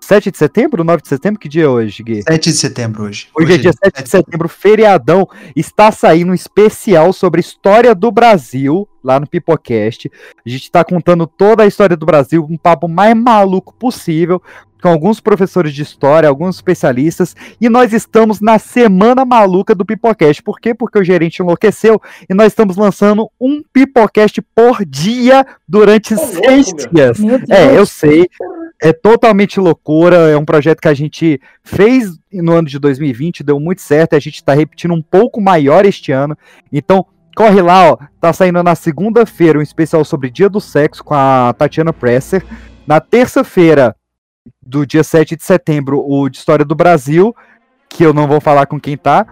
7 0.06 0.30
de 0.30 0.38
setembro, 0.38 0.84
9 0.84 1.02
de 1.02 1.10
setembro? 1.10 1.40
Que 1.40 1.50
dia 1.50 1.64
é 1.64 1.68
hoje, 1.68 2.04
Gui? 2.04 2.22
7 2.22 2.52
de 2.52 2.58
setembro 2.58 3.04
hoje. 3.04 3.28
Hoje 3.34 3.54
é 3.54 3.58
dia 3.58 3.74
7 3.74 4.04
de 4.04 4.10
setembro, 4.10 4.48
feriadão. 4.48 5.28
Está 5.56 5.92
saindo 5.92 6.32
um 6.32 6.36
especial 6.36 7.12
sobre 7.12 7.40
a 7.40 7.42
história 7.42 7.96
do 7.96 8.12
Brasil 8.12 8.88
lá 9.04 9.20
no 9.20 9.26
Pipocast. 9.26 10.12
A 10.46 10.50
gente 10.50 10.64
está 10.64 10.84
contando 10.84 11.26
toda 11.26 11.64
a 11.64 11.68
história 11.68 11.98
do 11.98 12.06
Brasil, 12.06 12.46
um 12.48 12.58
papo 12.58 12.88
mais 12.88 13.16
maluco 13.16 13.74
possível, 13.74 14.40
com 14.80 14.90
alguns 14.90 15.20
professores 15.20 15.74
de 15.74 15.82
história, 15.82 16.30
alguns 16.30 16.58
especialistas. 16.58 17.36
E 17.60 17.68
nós 17.68 17.92
estamos 17.92 18.40
na 18.40 18.60
semana 18.60 19.26
maluca 19.26 19.74
do 19.74 19.84
Pipocast. 19.84 20.44
Por 20.44 20.60
quê? 20.60 20.76
Porque 20.76 21.00
o 21.00 21.04
gerente 21.04 21.40
enlouqueceu 21.40 22.00
e 22.30 22.34
nós 22.36 22.48
estamos 22.48 22.78
lançando 22.78 23.28
um 23.42 23.64
Pipocast 23.74 24.40
por 24.54 24.86
dia 24.86 25.44
durante 25.68 26.14
louco, 26.14 26.46
seis 26.46 26.72
meu. 26.72 26.90
dias. 26.92 27.20
Meu 27.20 27.40
Deus. 27.40 27.50
É, 27.50 27.76
eu 27.76 27.86
sei. 27.88 28.30
É 28.86 28.94
totalmente 28.94 29.60
loucura. 29.60 30.30
É 30.30 30.38
um 30.38 30.46
projeto 30.46 30.80
que 30.80 30.88
a 30.88 30.94
gente 30.94 31.42
fez 31.64 32.20
no 32.32 32.52
ano 32.52 32.68
de 32.68 32.78
2020, 32.78 33.44
deu 33.44 33.60
muito 33.60 33.82
certo. 33.82 34.16
A 34.16 34.20
gente 34.20 34.44
tá 34.44 34.54
repetindo 34.54 34.94
um 34.94 35.02
pouco 35.02 35.42
maior 35.42 35.88
este 35.88 36.12
ano. 36.12 36.38
Então, 36.72 37.04
corre 37.36 37.64
lá, 37.64 37.94
ó. 37.94 37.98
Tá 38.22 38.32
saindo 38.32 38.62
na 38.62 38.76
segunda-feira 38.76 39.58
um 39.58 39.62
especial 39.64 40.06
sobre 40.06 40.30
Dia 40.30 40.48
do 40.48 40.62
Sexo 40.62 41.04
com 41.04 41.16
a 41.16 41.52
Tatiana 41.58 41.92
Presser. 41.92 42.46
Na 42.86 43.00
terça-feira, 43.00 43.96
do 44.62 44.86
dia 44.86 45.04
7 45.04 45.36
de 45.36 45.44
setembro, 45.44 46.06
o 46.08 46.30
de 46.30 46.38
História 46.38 46.64
do 46.64 46.76
Brasil, 46.76 47.36
que 47.90 48.06
eu 48.06 48.14
não 48.14 48.28
vou 48.28 48.40
falar 48.40 48.68
com 48.68 48.80
quem 48.80 48.96
tá, 48.96 49.26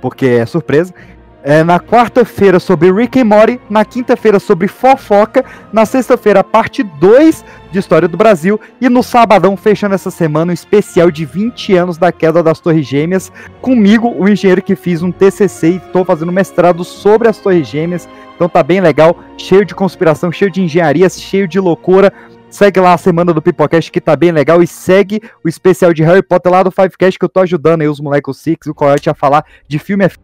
porque 0.00 0.26
é 0.26 0.46
surpresa. 0.46 0.94
É, 1.42 1.64
na 1.64 1.80
quarta-feira 1.80 2.60
sobre 2.60 2.92
Rick 2.92 3.18
and 3.18 3.24
Morty, 3.24 3.58
na 3.70 3.82
quinta-feira 3.82 4.38
sobre 4.38 4.68
Fofoca, 4.68 5.42
na 5.72 5.86
sexta-feira 5.86 6.44
parte 6.44 6.82
2 6.82 7.42
de 7.72 7.78
História 7.78 8.06
do 8.06 8.16
Brasil 8.16 8.60
e 8.78 8.90
no 8.90 9.02
sabadão, 9.02 9.56
fechando 9.56 9.94
essa 9.94 10.10
semana, 10.10 10.50
um 10.50 10.54
especial 10.54 11.10
de 11.10 11.24
20 11.24 11.74
anos 11.76 11.96
da 11.96 12.12
queda 12.12 12.42
das 12.42 12.60
Torres 12.60 12.86
Gêmeas, 12.86 13.32
comigo, 13.62 14.14
o 14.18 14.28
engenheiro 14.28 14.60
que 14.60 14.76
fiz 14.76 15.02
um 15.02 15.10
TCC 15.10 15.70
e 15.70 15.76
estou 15.76 16.04
fazendo 16.04 16.30
mestrado 16.30 16.84
sobre 16.84 17.26
as 17.26 17.38
Torres 17.38 17.66
Gêmeas, 17.66 18.06
então 18.36 18.46
tá 18.46 18.62
bem 18.62 18.82
legal, 18.82 19.18
cheio 19.38 19.64
de 19.64 19.74
conspiração, 19.74 20.30
cheio 20.30 20.50
de 20.50 20.60
engenharia, 20.60 21.08
cheio 21.08 21.48
de 21.48 21.58
loucura. 21.58 22.12
Segue 22.50 22.80
lá 22.80 22.94
a 22.94 22.98
semana 22.98 23.32
do 23.32 23.40
Pipocast 23.40 23.92
que 23.92 24.00
tá 24.00 24.16
bem 24.16 24.32
legal 24.32 24.60
e 24.60 24.66
segue 24.66 25.22
o 25.44 25.48
especial 25.48 25.94
de 25.94 26.02
Harry 26.02 26.22
Potter 26.22 26.50
lá 26.50 26.64
do 26.64 26.70
Fivecast 26.70 27.16
que 27.16 27.24
eu 27.24 27.28
tô 27.28 27.40
ajudando 27.40 27.82
aí 27.82 27.88
os 27.88 28.00
moleques, 28.00 28.36
Six 28.36 28.66
o 28.66 28.74
Coyote 28.74 29.08
a 29.08 29.14
falar 29.14 29.44
de 29.68 29.78
filme 29.78 30.04
é 30.04 30.06
f... 30.06 30.18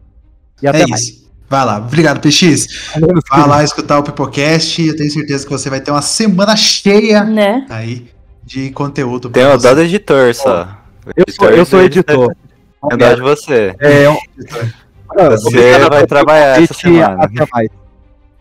E 0.61 0.67
até 0.67 0.81
É 0.83 0.87
mais. 0.87 1.01
isso. 1.01 1.27
Vai 1.49 1.65
lá. 1.65 1.77
Obrigado, 1.77 2.19
PX. 2.19 2.67
Vai 3.29 3.47
lá 3.47 3.63
escutar 3.63 3.99
o 3.99 4.03
Pipocast. 4.03 4.81
Eu 4.85 4.95
tenho 4.97 5.09
certeza 5.09 5.45
que 5.45 5.51
você 5.51 5.69
vai 5.69 5.79
ter 5.79 5.91
uma 5.91 6.01
semana 6.01 6.55
cheia 6.57 7.23
Né? 7.23 7.65
aí 7.69 8.07
de 8.43 8.69
conteúdo. 8.71 9.29
Tem 9.29 9.43
pra 9.43 9.55
o 9.55 9.59
você. 9.59 9.67
dó 9.67 9.75
do 9.75 9.81
editor 9.81 10.33
só. 10.35 10.67
Eu 11.15 11.25
sou, 11.33 11.49
eu 11.49 11.65
sou 11.65 11.81
editor. 11.81 12.35
É 12.91 12.97
dó 12.97 13.13
de 13.13 13.21
você. 13.21 13.73
É, 13.79 14.09
um- 14.09 14.17
Você 15.31 15.79
vai 15.89 16.05
trabalhar 16.05 16.61
essa 16.61 16.73
semana. 16.73 17.17
Até 17.23 17.47
mais. 17.51 17.69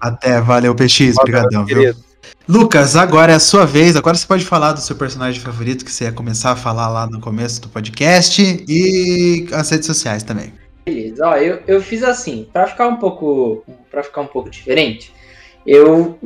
Até, 0.00 0.40
valeu, 0.40 0.74
PX. 0.74 1.16
Obrigadão, 1.18 1.64
viu? 1.64 1.78
querido. 1.78 2.06
Lucas, 2.48 2.96
agora 2.96 3.32
é 3.32 3.34
a 3.36 3.40
sua 3.40 3.64
vez. 3.64 3.96
Agora 3.96 4.16
você 4.16 4.26
pode 4.26 4.44
falar 4.44 4.72
do 4.72 4.80
seu 4.80 4.94
personagem 4.96 5.40
favorito, 5.40 5.84
que 5.84 5.90
você 5.92 6.04
ia 6.04 6.12
começar 6.12 6.52
a 6.52 6.56
falar 6.56 6.88
lá 6.88 7.06
no 7.06 7.20
começo 7.20 7.60
do 7.62 7.68
podcast. 7.68 8.64
E 8.68 9.48
as 9.52 9.70
redes 9.70 9.86
sociais 9.86 10.22
também. 10.22 10.52
Beleza, 10.87 11.26
ó, 11.26 11.37
eu, 11.37 11.59
eu 11.66 11.82
fiz 11.82 12.05
assim, 12.05 12.47
pra 12.53 12.64
ficar 12.68 12.87
um 12.87 12.95
pouco. 12.95 13.64
para 13.91 14.05
ficar 14.05 14.20
um 14.20 14.26
pouco 14.26 14.49
diferente, 14.49 15.12
eu 15.66 16.16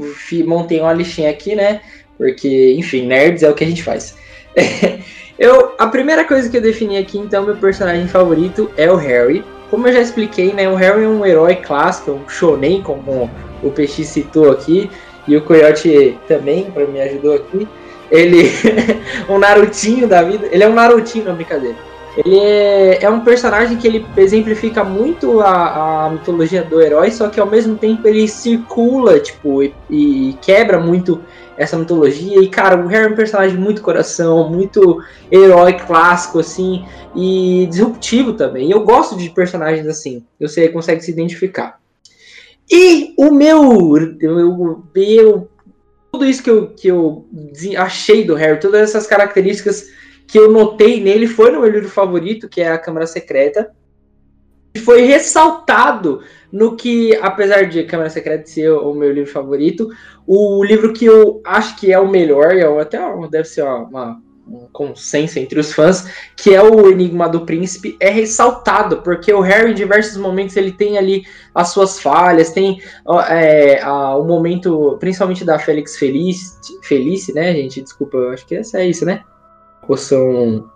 montei 0.44 0.78
uma 0.80 0.92
listinha 0.92 1.30
aqui, 1.30 1.54
né? 1.54 1.80
Porque, 2.18 2.74
enfim, 2.74 3.06
nerds 3.06 3.42
é 3.42 3.48
o 3.48 3.54
que 3.54 3.64
a 3.64 3.66
gente 3.66 3.82
faz. 3.82 4.14
eu, 5.38 5.74
a 5.78 5.86
primeira 5.86 6.26
coisa 6.26 6.50
que 6.50 6.58
eu 6.58 6.60
defini 6.60 6.98
aqui, 6.98 7.16
então, 7.16 7.46
meu 7.46 7.56
personagem 7.56 8.06
favorito 8.06 8.70
é 8.76 8.92
o 8.92 8.96
Harry. 8.96 9.42
Como 9.70 9.88
eu 9.88 9.94
já 9.94 10.00
expliquei, 10.02 10.52
né? 10.52 10.68
O 10.68 10.74
Harry 10.74 11.04
é 11.04 11.08
um 11.08 11.24
herói 11.24 11.56
clássico, 11.56 12.10
um 12.10 12.28
shonen, 12.28 12.82
como 12.82 13.30
o 13.62 13.70
PX 13.70 14.08
citou 14.08 14.50
aqui, 14.50 14.90
e 15.26 15.38
o 15.38 15.42
Coyote 15.42 16.18
também, 16.28 16.70
para 16.70 16.86
me 16.86 17.00
ajudou 17.00 17.34
aqui. 17.34 17.66
Ele 18.10 18.50
um 19.26 19.38
Narutinho 19.38 20.06
da 20.06 20.22
vida. 20.22 20.48
Ele 20.52 20.64
é 20.64 20.68
um 20.68 20.74
Narutinho, 20.74 21.24
não 21.24 21.34
brincadeira. 21.34 21.89
Ele 22.16 22.38
é, 22.38 23.04
é 23.04 23.10
um 23.10 23.20
personagem 23.20 23.76
que 23.76 23.86
ele 23.86 24.04
exemplifica 24.16 24.82
muito 24.82 25.40
a, 25.40 26.06
a 26.06 26.10
mitologia 26.10 26.62
do 26.62 26.80
herói, 26.80 27.10
só 27.10 27.28
que 27.28 27.38
ao 27.38 27.46
mesmo 27.46 27.76
tempo 27.76 28.06
ele 28.06 28.26
circula, 28.26 29.20
tipo, 29.20 29.62
e, 29.62 29.72
e 29.88 30.38
quebra 30.42 30.80
muito 30.80 31.22
essa 31.56 31.76
mitologia. 31.78 32.40
E, 32.40 32.48
cara, 32.48 32.82
o 32.82 32.86
Harry 32.88 33.06
é 33.06 33.08
um 33.08 33.16
personagem 33.16 33.56
muito 33.56 33.82
coração, 33.82 34.48
muito 34.48 35.02
herói 35.30 35.74
clássico, 35.74 36.38
assim, 36.38 36.84
e 37.14 37.66
disruptivo 37.70 38.32
também. 38.32 38.70
Eu 38.70 38.82
gosto 38.82 39.16
de 39.16 39.28
personagens 39.30 39.86
assim. 39.86 40.24
Você 40.40 40.68
consegue 40.68 41.02
se 41.02 41.10
identificar. 41.10 41.78
E 42.70 43.14
o 43.16 43.30
meu. 43.30 43.96
Eu, 44.20 44.84
eu, 44.94 45.48
tudo 46.10 46.24
isso 46.24 46.42
que 46.42 46.50
eu, 46.50 46.68
que 46.68 46.88
eu 46.88 47.26
achei 47.76 48.24
do 48.24 48.34
Harry, 48.34 48.58
todas 48.58 48.80
essas 48.80 49.06
características 49.06 49.88
que 50.30 50.38
eu 50.38 50.50
notei 50.50 51.02
nele 51.02 51.26
foi 51.26 51.50
no 51.50 51.60
meu 51.60 51.70
livro 51.70 51.88
favorito, 51.88 52.48
que 52.48 52.60
é 52.60 52.70
a 52.70 52.78
Câmara 52.78 53.04
Secreta. 53.04 53.72
E 54.72 54.78
foi 54.78 55.02
ressaltado 55.02 56.22
no 56.52 56.76
que, 56.76 57.16
apesar 57.16 57.64
de 57.64 57.82
Câmara 57.82 58.08
Secreta 58.08 58.46
ser 58.46 58.70
o 58.70 58.94
meu 58.94 59.12
livro 59.12 59.30
favorito, 59.32 59.88
o 60.24 60.62
livro 60.62 60.92
que 60.92 61.04
eu 61.04 61.40
acho 61.44 61.76
que 61.76 61.92
é 61.92 61.98
o 61.98 62.08
melhor, 62.08 62.54
e 62.54 62.60
é 62.60 62.80
até 62.80 62.98
deve 63.28 63.48
ser 63.48 63.62
uma, 63.64 63.78
uma- 63.88 64.22
um 64.46 64.68
consenso 64.72 65.38
entre 65.40 65.58
os 65.58 65.72
fãs, 65.72 66.08
que 66.36 66.54
é 66.54 66.62
o 66.62 66.88
Enigma 66.90 67.28
do 67.28 67.44
Príncipe, 67.44 67.96
é 68.00 68.08
ressaltado, 68.10 69.02
porque 69.02 69.32
o 69.32 69.40
Harry, 69.40 69.72
em 69.72 69.74
diversos 69.74 70.16
momentos, 70.16 70.56
ele 70.56 70.72
tem 70.72 70.96
ali 70.98 71.24
as 71.52 71.68
suas 71.68 71.98
falhas, 72.00 72.50
tem 72.50 72.80
é, 73.28 73.80
a- 73.82 74.16
o 74.16 74.24
momento, 74.24 74.96
principalmente 75.00 75.44
da 75.44 75.58
Félix 75.58 75.96
Felice, 75.96 76.56
Felice, 76.82 77.32
né, 77.32 77.52
gente? 77.52 77.82
Desculpa, 77.82 78.16
eu 78.16 78.30
acho 78.30 78.46
que 78.46 78.54
essa 78.54 78.80
é 78.80 78.86
isso, 78.86 79.04
né? 79.04 79.24
Poção. 79.90 80.70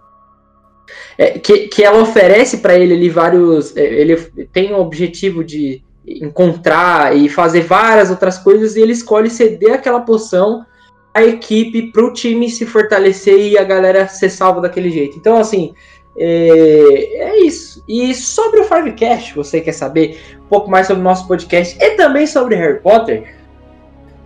É, 1.16 1.38
que, 1.38 1.68
que 1.68 1.84
ela 1.84 2.02
oferece 2.02 2.58
para 2.58 2.74
ele 2.76 2.94
ali 2.94 3.08
vários. 3.08 3.76
é, 3.76 3.84
Ele 3.84 4.16
tem 4.52 4.74
o 4.74 4.80
objetivo 4.80 5.44
de 5.44 5.80
encontrar 6.04 7.16
e 7.16 7.28
fazer 7.28 7.60
várias 7.60 8.10
outras 8.10 8.38
coisas, 8.38 8.74
e 8.74 8.80
ele 8.80 8.92
escolhe 8.92 9.30
ceder 9.30 9.72
aquela 9.72 10.00
poção 10.00 10.66
à 11.14 11.22
equipe 11.22 11.92
para 11.92 12.04
o 12.04 12.12
time 12.12 12.50
se 12.50 12.66
fortalecer 12.66 13.38
e 13.38 13.56
a 13.56 13.62
galera 13.62 14.08
ser 14.08 14.30
salva 14.30 14.60
daquele 14.60 14.90
jeito. 14.90 15.16
Então, 15.16 15.36
assim, 15.36 15.72
é, 16.18 17.28
é 17.28 17.38
isso. 17.44 17.84
E 17.88 18.12
sobre 18.16 18.58
o 18.58 18.64
Fivecast, 18.64 19.32
você 19.36 19.60
quer 19.60 19.72
saber 19.72 20.18
um 20.44 20.48
pouco 20.48 20.68
mais 20.68 20.88
sobre 20.88 21.00
o 21.00 21.04
nosso 21.04 21.28
podcast 21.28 21.78
e 21.80 21.90
também 21.90 22.26
sobre 22.26 22.56
Harry 22.56 22.80
Potter? 22.80 23.32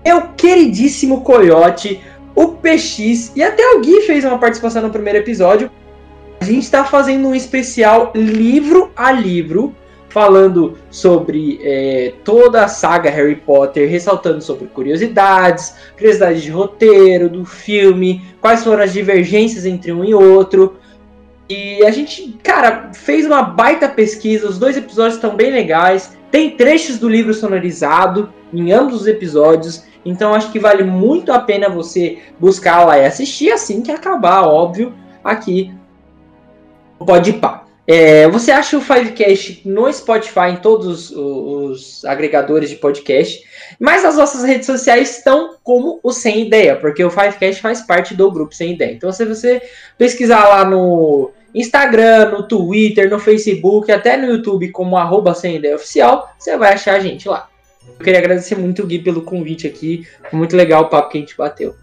Meu 0.03 0.29
queridíssimo 0.29 1.21
Coyote, 1.21 2.01
o 2.39 2.53
PX 2.53 3.33
e 3.35 3.43
até 3.43 3.67
o 3.75 3.81
Gui 3.81 4.03
fez 4.03 4.25
uma 4.25 4.39
participação 4.39 4.81
no 4.81 4.91
primeiro 4.91 5.19
episódio. 5.19 5.69
A 6.41 6.45
gente 6.45 6.63
está 6.63 6.85
fazendo 6.85 7.27
um 7.27 7.35
especial 7.35 8.13
livro 8.15 8.93
a 8.95 9.11
livro, 9.11 9.75
falando 10.09 10.79
sobre 10.89 11.59
é, 11.65 12.13
toda 12.23 12.63
a 12.63 12.69
saga 12.69 13.11
Harry 13.11 13.35
Potter, 13.35 13.91
ressaltando 13.91 14.41
sobre 14.41 14.69
curiosidades, 14.69 15.75
curiosidades 15.97 16.41
de 16.45 16.51
roteiro, 16.53 17.29
do 17.29 17.45
filme, 17.45 18.23
quais 18.41 18.63
foram 18.63 18.85
as 18.85 18.93
divergências 18.93 19.67
entre 19.67 19.91
um 19.91 20.05
e 20.05 20.15
outro. 20.15 20.77
E 21.49 21.85
a 21.85 21.91
gente, 21.91 22.39
cara, 22.45 22.91
fez 22.95 23.27
uma 23.27 23.43
baita 23.43 23.89
pesquisa, 23.89 24.49
os 24.49 24.61
dois 24.61 24.77
episódios 24.77 25.17
estão 25.17 25.35
bem 25.35 25.51
legais, 25.51 26.17
tem 26.31 26.51
trechos 26.51 27.01
do 27.01 27.09
livro 27.09 27.35
sonorizado 27.35 28.33
em 28.53 28.71
ambos 28.71 29.01
os 29.01 29.07
episódios, 29.09 29.88
então 30.05 30.35
acho 30.35 30.51
que 30.51 30.59
vale 30.59 30.85
muito 30.85 31.33
a 31.33 31.39
pena 31.39 31.69
você 31.69 32.19
buscar 32.39 32.85
lá 32.85 32.99
e 32.99 33.05
assistir 33.05 33.51
assim 33.53 33.83
que 33.83 33.91
acabar, 33.91 34.43
óbvio, 34.43 34.95
aqui 35.23 35.73
no 36.99 37.07
Podpah. 37.07 37.69
É, 37.91 38.29
você 38.29 38.53
acha 38.53 38.77
o 38.77 38.83
Fivecast 38.83 39.63
no 39.65 39.91
Spotify, 39.91 40.51
em 40.51 40.57
todos 40.57 41.11
os, 41.11 41.17
os 41.17 42.05
agregadores 42.05 42.69
de 42.69 42.77
podcast, 42.77 43.43
mas 43.81 44.05
as 44.05 44.17
nossas 44.17 44.45
redes 44.45 44.67
sociais 44.67 45.17
estão 45.17 45.55
como 45.65 45.99
o 46.03 46.13
Sem 46.13 46.43
Ideia, 46.43 46.77
porque 46.77 47.03
o 47.03 47.11
Fivecast 47.11 47.63
faz 47.63 47.81
parte 47.81 48.15
do 48.15 48.31
grupo 48.31 48.55
Sem 48.55 48.75
Ideia. 48.75 48.93
Então, 48.93 49.11
se 49.11 49.25
você 49.25 49.63
pesquisar 49.97 50.47
lá 50.49 50.67
no 50.67 51.31
Instagram, 51.55 52.33
no 52.33 52.47
Twitter, 52.47 53.09
no 53.09 53.19
Facebook, 53.19 53.91
até 53.91 54.19
no 54.19 54.27
YouTube 54.27 54.71
como 54.71 54.99
arroba 54.99 55.33
Sem 55.33 55.57
Ideia 55.57 55.77
Oficial, 55.77 56.31
você 56.39 56.59
vai 56.59 56.75
achar 56.75 56.97
a 56.97 57.01
gente 57.01 57.27
lá. 57.27 57.49
Eu 57.99 58.05
queria 58.05 58.19
agradecer 58.19 58.57
muito 58.57 58.83
o 58.83 58.87
Gui 58.87 58.99
pelo 58.99 59.23
convite 59.23 59.67
aqui. 59.67 60.07
Foi 60.31 60.39
muito 60.39 60.57
legal 60.57 60.83
o 60.83 60.89
papo 60.89 61.11
que 61.11 61.19
a 61.19 61.21
gente 61.21 61.37
bateu. 61.37 61.77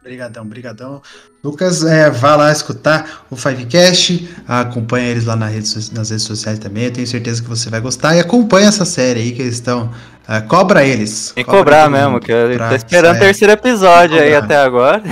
Obrigadão, 0.00 0.42
obrigadão. 0.42 1.02
Lucas, 1.44 1.84
é, 1.84 2.10
vá 2.10 2.34
lá 2.34 2.50
escutar 2.50 3.24
o 3.30 3.36
Fivecast, 3.36 4.28
acompanha 4.48 5.08
eles 5.08 5.24
lá 5.24 5.36
na 5.36 5.46
rede 5.46 5.68
nas 5.92 6.10
redes 6.10 6.24
sociais 6.24 6.58
também, 6.58 6.84
eu 6.84 6.92
tenho 6.92 7.06
certeza 7.06 7.40
que 7.40 7.48
você 7.48 7.70
vai 7.70 7.80
gostar. 7.80 8.16
E 8.16 8.20
acompanha 8.20 8.68
essa 8.68 8.84
série 8.84 9.20
aí 9.20 9.32
que 9.32 9.42
eles 9.42 9.54
estão. 9.54 9.92
é, 10.28 10.40
cobra 10.40 10.84
eles. 10.84 11.30
Tem 11.34 11.44
que 11.44 11.50
Cobra 11.50 11.86
cobrar 11.86 11.90
mesmo, 11.90 12.18
que 12.18 12.32
eu 12.32 12.58
tô 12.68 12.74
esperando 12.74 13.16
o 13.16 13.20
terceiro 13.20 13.52
episódio 13.52 14.20
aí 14.20 14.34
até 14.34 14.56
agora. 14.56 15.02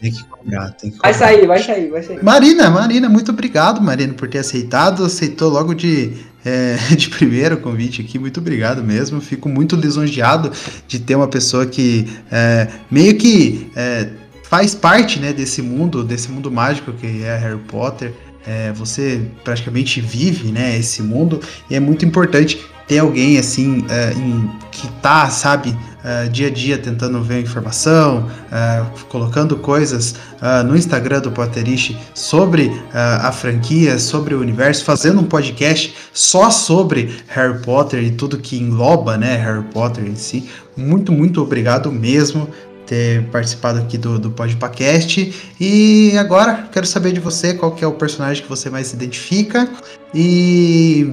Tem 0.00 0.12
que 0.12 0.24
cobrar, 0.46 0.70
tem 0.72 0.90
que 0.90 0.98
Vai 0.98 1.12
sair, 1.14 1.46
vai 1.46 1.62
sair, 1.62 1.90
vai 1.90 2.02
sair. 2.02 2.22
Marina, 2.22 2.70
Marina, 2.70 3.08
muito 3.08 3.30
obrigado, 3.32 3.80
Marina, 3.80 4.14
por 4.14 4.28
ter 4.28 4.38
aceitado. 4.38 5.04
Aceitou 5.04 5.50
logo 5.50 5.74
de, 5.74 6.12
é, 6.44 6.76
de 6.96 7.08
primeiro 7.10 7.56
o 7.56 7.60
convite 7.60 8.00
aqui. 8.02 8.18
Muito 8.18 8.40
obrigado 8.40 8.82
mesmo. 8.82 9.20
Fico 9.20 9.48
muito 9.48 9.76
lisonjeado 9.76 10.50
de 10.86 10.98
ter 11.00 11.14
uma 11.14 11.28
pessoa 11.28 11.66
que 11.66 12.06
é, 12.30 12.68
meio 12.90 13.16
que 13.16 13.70
é, 13.76 14.08
faz 14.44 14.74
parte 14.74 15.18
né, 15.18 15.32
desse 15.32 15.60
mundo, 15.60 16.04
desse 16.04 16.30
mundo 16.30 16.50
mágico 16.50 16.92
que 16.92 17.22
é 17.24 17.36
Harry 17.36 17.58
Potter. 17.68 18.12
É, 18.46 18.72
você 18.72 19.20
praticamente 19.42 20.00
vive 20.00 20.52
né, 20.52 20.78
esse 20.78 21.02
mundo 21.02 21.40
e 21.68 21.74
é 21.74 21.80
muito 21.80 22.04
importante 22.04 22.64
ter 22.86 22.98
alguém 23.00 23.38
assim 23.38 23.84
é, 23.90 24.12
em- 24.12 24.48
que 24.70 24.86
tá, 25.02 25.28
sabe, 25.30 25.76
é, 26.06 26.28
dia 26.28 26.46
a 26.46 26.50
dia 26.50 26.78
tentando 26.78 27.20
ver 27.20 27.40
informação, 27.40 28.30
é, 28.52 28.84
colocando 29.08 29.56
coisas 29.56 30.14
ah, 30.40 30.62
no 30.62 30.76
Instagram 30.76 31.20
do 31.20 31.32
Potterish 31.32 31.96
sobre 32.14 32.70
a 32.92 33.32
franquia, 33.32 33.98
sobre 33.98 34.34
o 34.34 34.40
universo, 34.40 34.84
fazendo 34.84 35.20
um 35.20 35.24
podcast 35.24 35.94
só 36.12 36.50
sobre 36.50 37.16
Harry 37.26 37.58
Potter 37.58 38.02
e 38.02 38.12
tudo 38.12 38.38
que 38.38 38.56
engloba, 38.56 39.16
né, 39.16 39.36
Harry 39.36 39.64
Potter 39.64 40.04
em 40.04 40.14
si. 40.14 40.48
Muito, 40.76 41.10
muito 41.10 41.42
obrigado 41.42 41.90
mesmo 41.90 42.48
ter 42.86 43.24
participado 43.24 43.80
aqui 43.80 43.98
do, 43.98 44.18
do 44.18 44.30
Podpacast. 44.30 45.34
E 45.60 46.16
agora, 46.16 46.68
quero 46.70 46.86
saber 46.86 47.12
de 47.12 47.20
você 47.20 47.52
qual 47.52 47.72
que 47.72 47.84
é 47.84 47.86
o 47.86 47.92
personagem 47.92 48.42
que 48.42 48.48
você 48.48 48.70
mais 48.70 48.86
se 48.86 48.94
identifica 48.94 49.68
e 50.14 51.12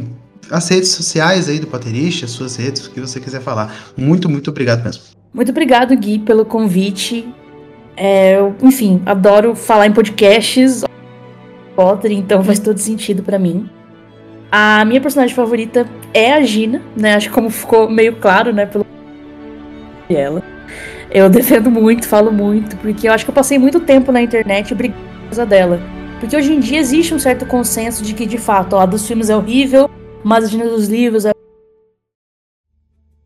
as 0.50 0.70
redes 0.70 0.90
sociais 0.90 1.50
aí 1.50 1.60
do 1.60 1.68
Potterish, 1.68 2.24
as 2.24 2.32
suas 2.32 2.56
redes, 2.56 2.86
o 2.86 2.92
que 2.92 3.00
você 3.00 3.20
quiser 3.20 3.42
falar. 3.42 3.74
Muito, 3.98 4.30
muito 4.30 4.50
obrigado 4.50 4.84
mesmo. 4.84 5.04
Muito 5.34 5.50
obrigado, 5.50 5.96
Gui, 5.96 6.20
pelo 6.20 6.46
convite. 6.46 7.28
É, 7.96 8.38
eu, 8.38 8.56
enfim, 8.62 9.02
adoro 9.06 9.56
falar 9.56 9.88
em 9.88 9.92
podcasts. 9.92 10.84
Potter, 11.76 12.12
então 12.12 12.44
faz 12.44 12.60
todo 12.60 12.78
sentido 12.78 13.24
pra 13.24 13.40
mim. 13.40 13.68
A 14.52 14.86
minha 14.86 15.02
personagem 15.02 15.36
favorita 15.36 15.88
é 16.14 16.34
a 16.34 16.42
Gina, 16.44 16.82
né? 16.96 17.16
Acho 17.16 17.30
que 17.30 17.34
como 17.34 17.50
ficou 17.50 17.90
meio 17.90 18.16
claro, 18.18 18.54
né, 18.54 18.68
pelo 18.68 18.86
ela. 20.08 20.44
Eu 21.10 21.30
defendo 21.32 21.72
muito, 21.72 22.08
falo 22.08 22.32
muito, 22.32 22.78
porque 22.78 23.08
eu 23.08 23.14
acho 23.14 23.26
que 23.26 23.32
eu 23.32 23.36
passei 23.36 23.58
muito 23.58 23.80
tempo 23.80 24.12
na 24.12 24.22
internet 24.22 24.76
brigando 24.76 25.02
por 25.02 25.24
causa 25.26 25.46
dela. 25.46 25.80
Porque 26.20 26.38
hoje 26.38 26.54
em 26.54 26.60
dia 26.60 26.80
existe 26.80 27.14
um 27.14 27.20
certo 27.20 27.46
consenso 27.46 28.04
de 28.04 28.14
que, 28.14 28.26
de 28.26 28.38
fato, 28.38 28.76
a 28.76 28.86
dos 28.86 29.08
filmes 29.08 29.30
é 29.30 29.36
horrível, 29.36 29.90
mas 30.24 30.46
a 30.46 30.48
Gina 30.48 30.66
dos 30.66 30.88
livros 30.88 31.26
é. 31.26 31.32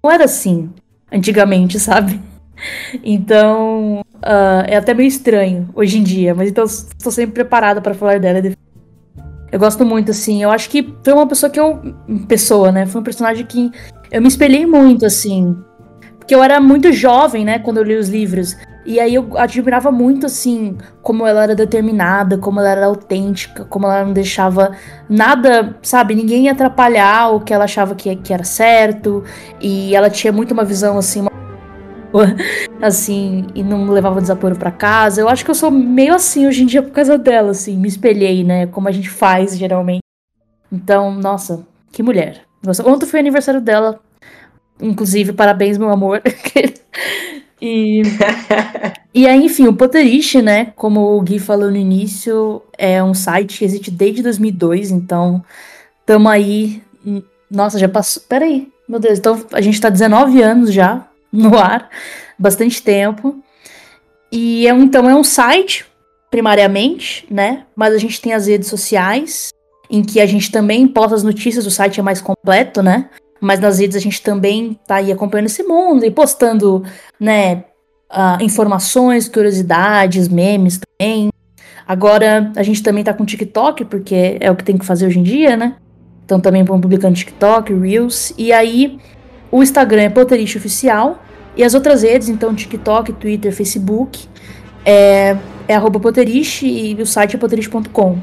Não 0.04 0.12
era 0.12 0.26
assim 0.26 0.70
antigamente, 1.12 1.80
sabe? 1.80 2.20
Então, 3.04 4.04
ah, 4.22 4.66
é 4.68 4.76
até 4.76 4.94
meio 4.94 5.08
estranho 5.08 5.70
hoje 5.76 6.00
em 6.00 6.04
dia, 6.04 6.34
mas 6.34 6.50
então 6.50 6.64
estou 6.66 7.12
sempre 7.12 7.34
preparada 7.34 7.82
para 7.82 7.94
falar 7.94 8.20
dela. 8.20 8.42
Eu 9.52 9.60
gosto 9.60 9.86
muito, 9.86 10.12
assim. 10.12 10.44
Eu 10.44 10.52
acho 10.52 10.70
que 10.70 10.94
foi 11.04 11.14
uma 11.14 11.28
pessoa 11.28 11.50
que 11.50 11.60
eu. 11.60 11.80
Pessoa, 12.28 12.72
né? 12.72 12.86
Foi 12.86 13.02
um 13.02 13.04
personagem 13.04 13.46
que 13.46 13.72
eu 14.12 14.22
me 14.22 14.28
espelhei 14.28 14.66
muito, 14.66 15.06
assim. 15.06 15.56
Porque 16.18 16.36
eu 16.36 16.44
era 16.44 16.60
muito 16.60 16.92
jovem, 16.92 17.46
né, 17.46 17.58
quando 17.60 17.78
eu 17.78 17.84
li 17.84 17.96
os 17.96 18.10
livros. 18.10 18.58
E 18.88 19.02
aí 19.02 19.16
eu 19.16 19.38
admirava 19.38 19.92
muito, 19.92 20.26
assim, 20.26 20.78
como 21.02 21.28
ela 21.28 21.44
era 21.44 21.54
determinada, 21.54 22.38
como 22.38 22.62
ela 22.62 22.70
era 22.70 22.86
autêntica, 22.86 23.66
como 23.66 23.86
ela 23.86 24.06
não 24.06 24.14
deixava 24.14 24.78
nada, 25.10 25.78
sabe, 25.82 26.16
ninguém 26.16 26.48
atrapalhar 26.48 27.36
o 27.36 27.42
que 27.42 27.54
ela 27.54 27.66
achava 27.66 27.94
que, 27.96 28.16
que 28.16 28.34
era 28.34 28.46
certo. 28.46 29.26
E 29.60 29.94
ela 29.94 30.10
tinha 30.10 30.32
muito 30.32 30.54
uma 30.54 30.64
visão, 30.64 30.98
assim, 30.98 31.20
uma 31.20 31.32
assim, 32.82 33.48
e 33.54 33.62
não 33.62 33.90
levava 33.90 34.22
desaforo 34.22 34.56
pra 34.56 34.72
casa. 34.72 35.20
Eu 35.20 35.28
acho 35.28 35.44
que 35.44 35.52
eu 35.52 35.56
sou 35.56 35.70
meio 35.70 36.14
assim 36.14 36.48
hoje 36.48 36.64
em 36.64 36.66
dia 36.66 36.82
por 36.82 36.92
causa 36.92 37.18
dela, 37.18 37.52
assim, 37.52 37.76
me 37.76 37.90
espelhei, 37.90 38.46
né, 38.46 38.68
como 38.68 38.88
a 38.88 38.92
gente 38.94 39.10
faz 39.10 39.58
geralmente. 39.58 40.00
Então, 40.72 41.12
nossa, 41.12 41.68
que 41.92 42.02
mulher. 42.02 42.44
Ontem 42.86 43.06
foi 43.06 43.20
aniversário 43.20 43.60
dela, 43.60 44.00
inclusive, 44.82 45.34
parabéns, 45.34 45.78
meu 45.78 45.90
amor. 45.90 46.22
e, 47.62 48.04
e 49.14 49.28
aí, 49.28 49.46
enfim, 49.46 49.68
o 49.68 49.74
Potterish, 49.74 50.36
né, 50.42 50.74
como 50.76 51.18
o 51.18 51.22
Gui 51.22 51.40
falou 51.40 51.72
no 51.72 51.78
início, 51.78 52.62
é 52.78 53.04
um 53.04 53.14
site 53.14 53.60
que 53.60 53.66
existe 53.66 53.90
desde 53.90 54.22
2002, 54.22 54.92
então 54.92 55.44
tamo 56.06 56.30
aí. 56.30 56.82
Nossa, 57.50 57.80
já 57.80 57.90
passou. 57.90 58.24
Peraí, 58.28 58.72
meu 58.88 59.00
Deus, 59.00 59.20
então 59.20 59.44
a 59.52 59.62
gente 59.62 59.80
tá 59.82 59.90
19 59.90 60.42
anos 60.42 60.72
já 60.72 61.08
no 61.32 61.58
ar, 61.58 61.90
bastante 62.38 62.82
tempo. 62.82 63.42
E 64.32 64.68
é 64.68 64.72
então 64.72 65.10
é 65.10 65.16
um 65.16 65.24
site, 65.24 65.86
primariamente, 66.30 67.26
né? 67.30 67.66
Mas 67.76 67.94
a 67.94 67.98
gente 67.98 68.22
tem 68.22 68.34
as 68.34 68.48
redes 68.48 68.68
sociais, 68.68 69.50
em 69.90 70.04
que 70.04 70.20
a 70.20 70.26
gente 70.26 70.52
também 70.52 70.88
posta 70.88 71.16
as 71.16 71.24
notícias, 71.24 71.66
o 71.66 71.72
site 71.72 72.00
é 72.00 72.04
mais 72.04 72.22
completo, 72.22 72.84
né? 72.84 73.10
Mas 73.40 73.60
nas 73.60 73.80
redes 73.80 73.96
a 73.96 74.00
gente 74.00 74.22
também 74.22 74.80
tá 74.88 74.96
aí 74.96 75.12
acompanhando 75.12 75.48
esse 75.48 75.64
mundo 75.64 76.06
e 76.06 76.12
postando, 76.12 76.84
né, 77.20 77.66
ah, 78.10 78.38
informações, 78.42 79.28
curiosidades, 79.28 80.28
memes 80.28 80.80
também. 80.80 81.30
Agora 81.88 82.52
a 82.56 82.64
gente 82.64 82.84
também 82.84 83.04
tá 83.04 83.14
com 83.14 83.26
TikTok, 83.26 83.86
porque 83.86 84.38
é 84.40 84.52
o 84.52 84.56
que 84.56 84.64
tem 84.64 84.78
que 84.78 84.86
fazer 84.86 85.08
hoje 85.08 85.20
em 85.20 85.24
dia, 85.24 85.56
né? 85.56 85.76
Então 86.26 86.40
também 86.40 86.64
vamos 86.64 86.82
publicando 86.82 87.16
TikTok, 87.16 87.74
Reels. 87.74 88.34
E 88.38 88.52
aí 88.52 89.00
o 89.52 89.64
Instagram 89.64 90.04
é 90.04 90.10
Potterish 90.10 90.58
Oficial. 90.58 91.24
E 91.56 91.64
as 91.64 91.74
outras 91.74 92.04
redes, 92.04 92.30
então 92.30 92.54
TikTok, 92.54 93.14
Twitter, 93.14 93.52
Facebook, 93.52 94.28
é, 94.86 95.36
é 95.68 95.80
Potterish 95.80 96.62
e 96.64 96.96
o 97.00 97.06
site 97.06 97.36
é 97.36 97.40
potterish.com. 97.40 98.20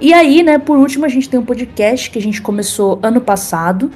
E 0.00 0.14
aí, 0.14 0.42
né, 0.42 0.58
por 0.58 0.78
último, 0.78 1.04
a 1.04 1.08
gente 1.08 1.28
tem 1.28 1.38
um 1.38 1.44
podcast 1.44 2.08
que 2.08 2.18
a 2.18 2.22
gente 2.22 2.40
começou 2.40 2.98
ano 3.02 3.20
passado, 3.20 3.90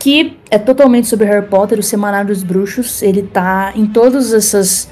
que 0.00 0.38
é 0.50 0.58
totalmente 0.58 1.06
sobre 1.06 1.26
Harry 1.26 1.46
Potter, 1.46 1.78
o 1.78 1.82
Semanário 1.82 2.28
dos 2.28 2.42
Bruxos. 2.42 3.02
Ele 3.02 3.22
tá 3.22 3.72
em 3.76 3.86
todas 3.86 4.32
essas. 4.32 4.88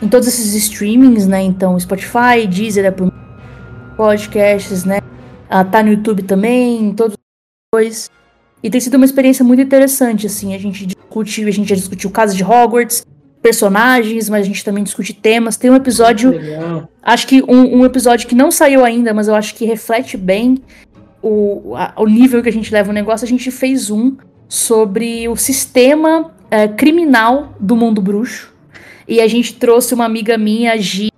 Em 0.00 0.08
todos 0.08 0.26
esses 0.28 0.54
streamings, 0.54 1.26
né? 1.26 1.42
Então, 1.42 1.78
Spotify, 1.78 2.46
Deezer, 2.48 2.86
Apple 2.86 3.12
Podcasts, 3.96 4.84
né? 4.84 5.00
Ah, 5.50 5.64
tá 5.64 5.82
no 5.82 5.90
YouTube 5.90 6.22
também, 6.22 6.84
em 6.84 6.94
todos 6.94 7.14
os 7.14 7.18
dois. 7.74 8.10
E 8.62 8.70
tem 8.70 8.80
sido 8.80 8.94
uma 8.94 9.04
experiência 9.04 9.44
muito 9.44 9.60
interessante, 9.60 10.26
assim. 10.26 10.54
A 10.54 10.58
gente 10.58 10.86
discute, 10.86 11.44
a 11.44 11.50
gente 11.50 11.68
já 11.68 11.74
discutiu 11.74 12.10
casos 12.10 12.36
de 12.36 12.44
Hogwarts, 12.44 13.04
personagens, 13.42 14.30
mas 14.30 14.42
a 14.42 14.46
gente 14.46 14.64
também 14.64 14.84
discute 14.84 15.12
temas. 15.12 15.56
Tem 15.56 15.68
um 15.68 15.74
episódio 15.74 16.30
Legal. 16.30 16.88
Acho 17.02 17.26
que 17.26 17.42
um, 17.42 17.80
um 17.80 17.84
episódio 17.84 18.28
que 18.28 18.34
não 18.34 18.50
saiu 18.50 18.84
ainda, 18.84 19.12
mas 19.12 19.26
eu 19.26 19.34
acho 19.34 19.54
que 19.54 19.64
reflete 19.64 20.16
bem 20.16 20.62
o, 21.22 21.74
a- 21.76 21.92
o 21.96 22.06
nível 22.06 22.42
que 22.42 22.48
a 22.48 22.52
gente 22.52 22.72
leva 22.72 22.90
o 22.90 22.94
negócio. 22.94 23.24
A 23.24 23.28
gente 23.28 23.50
fez 23.50 23.90
um 23.90 24.16
sobre 24.48 25.28
o 25.28 25.36
sistema 25.36 26.32
eh, 26.50 26.68
criminal 26.68 27.54
do 27.60 27.76
mundo 27.76 28.00
bruxo. 28.02 28.52
E 29.06 29.20
a 29.20 29.26
gente 29.28 29.54
trouxe 29.54 29.92
uma 29.94 30.04
amiga 30.04 30.36
minha, 30.38 30.72
a 30.72 30.76
Gi, 30.76 31.10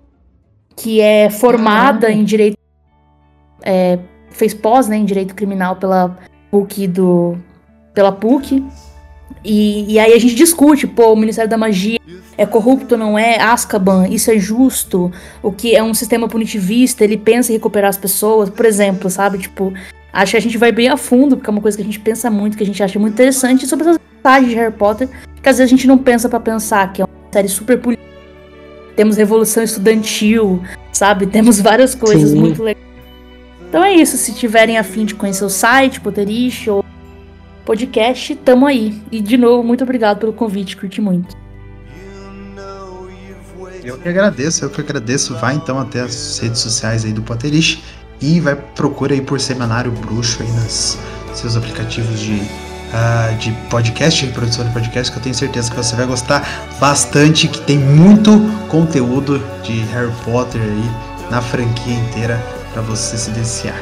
que 0.77 1.01
é 1.01 1.29
formada 1.31 2.11
em 2.11 2.25
direito. 2.25 2.57
eh, 3.65 3.99
fez 4.31 4.55
pós 4.55 4.89
né, 4.89 4.97
em 4.97 5.05
direito 5.05 5.35
criminal 5.35 5.77
pela 5.77 6.19
PUC 6.51 6.87
do. 6.87 7.37
pela 7.95 8.11
PUC. 8.13 8.65
E, 9.45 9.95
e 9.95 9.99
aí 9.99 10.13
a 10.13 10.19
gente 10.19 10.35
discute, 10.35 10.87
pô, 10.87 11.13
o 11.13 11.17
Ministério 11.17 11.51
da 11.51 11.59
Magia 11.59 11.99
é 12.37 12.47
corrupto, 12.47 12.97
não 12.97 13.19
é? 13.19 13.41
Azkaban, 13.41 14.09
isso 14.09 14.31
é 14.31 14.39
justo? 14.39 15.13
O 15.43 15.51
que 15.51 15.75
é 15.75 15.83
um 15.83 15.93
sistema 15.95 16.29
punitivista, 16.29 17.05
ele 17.05 17.17
pensa 17.17 17.51
em 17.51 17.57
recuperar 17.57 17.91
as 17.91 17.97
pessoas, 17.97 18.49
por 18.49 18.65
exemplo, 18.65 19.11
sabe? 19.11 19.39
Tipo, 19.39 19.73
acho 20.13 20.33
que 20.33 20.37
a 20.37 20.41
gente 20.41 20.59
vai 20.59 20.71
bem 20.71 20.89
a 20.89 20.97
fundo, 20.97 21.37
porque 21.37 21.51
é 21.51 21.53
uma 21.53 21.61
coisa 21.61 21.77
que 21.77 21.83
a 21.83 21.87
gente 21.87 22.01
pensa 22.01 22.31
muito, 22.31 22.57
que 22.57 22.63
a 22.63 22.67
gente 22.67 22.83
acha 22.83 22.99
muito 22.99 23.15
interessante 23.15 23.67
sobre 23.67 23.85
essas 23.85 23.99
vantagens 24.17 24.51
de 24.51 24.57
Harry 24.57 24.73
Potter, 24.73 25.09
que 25.43 25.49
às 25.49 25.59
vezes 25.59 25.73
a 25.73 25.77
gente 25.77 25.87
não 25.87 25.99
pensa 25.99 26.29
pra 26.29 26.41
pensar, 26.41 26.93
que 26.93 27.03
é 27.03 27.05
uma 27.05 27.33
série 27.33 27.49
super 27.49 27.79
política. 27.79 28.09
Temos 28.95 29.17
revolução 29.17 29.63
estudantil, 29.63 30.63
sabe? 30.93 31.27
Temos 31.27 31.61
várias 31.61 31.95
coisas 31.95 32.31
Sim. 32.31 32.39
muito 32.39 32.63
legais. 32.63 32.85
Então 33.69 33.83
é 33.83 33.95
isso, 33.95 34.19
se 34.19 34.35
tiverem 34.35 34.77
afim 34.77 35.07
de 35.07 35.15
conhecer 35.15 35.45
o 35.45 35.49
site, 35.49 35.99
Potterish 36.01 36.69
ou 36.69 36.85
podcast, 37.65 38.35
tamo 38.37 38.67
aí. 38.67 39.01
E 39.11 39.21
de 39.21 39.37
novo, 39.37 39.63
muito 39.63 39.85
obrigado 39.85 40.19
pelo 40.19 40.33
convite, 40.33 40.77
curti 40.77 41.01
muito. 41.01 41.37
Eu 43.85 43.99
que 43.99 44.09
agradeço, 44.09 44.65
eu 44.65 44.71
que 44.71 44.81
agradeço. 44.81 45.35
Vai 45.35 45.57
então 45.57 45.79
até 45.79 46.01
as 46.01 46.39
redes 46.39 46.61
sociais 46.61 47.05
aí 47.05 47.13
do 47.13 47.23
Potterish 47.23 47.83
e 48.21 48.39
vai 48.39 48.55
procura 48.55 49.15
aí 49.15 49.21
por 49.21 49.41
Semanário 49.41 49.91
Bruxo 49.91 50.43
aí 50.43 50.51
nos 50.53 50.97
seus 51.35 51.57
aplicativos 51.57 52.21
de, 52.21 52.41
ah, 52.93 53.35
de 53.41 53.53
podcast, 53.69 54.25
reprodução 54.25 54.65
de 54.65 54.73
podcast, 54.73 55.11
que 55.11 55.19
eu 55.19 55.23
tenho 55.23 55.35
certeza 55.35 55.71
que 55.71 55.77
você 55.77 55.97
vai 55.97 56.07
gostar 56.07 56.47
bastante, 56.79 57.49
que 57.49 57.61
tem 57.63 57.79
muito 57.79 58.31
conteúdo 58.69 59.43
de 59.65 59.81
Harry 59.93 60.13
Potter 60.25 60.61
aí 60.61 61.31
na 61.31 61.43
franquia 61.43 61.95
inteira 61.95 62.41
para 62.73 62.83
você 62.83 63.17
se 63.17 63.31
deliciar. 63.31 63.75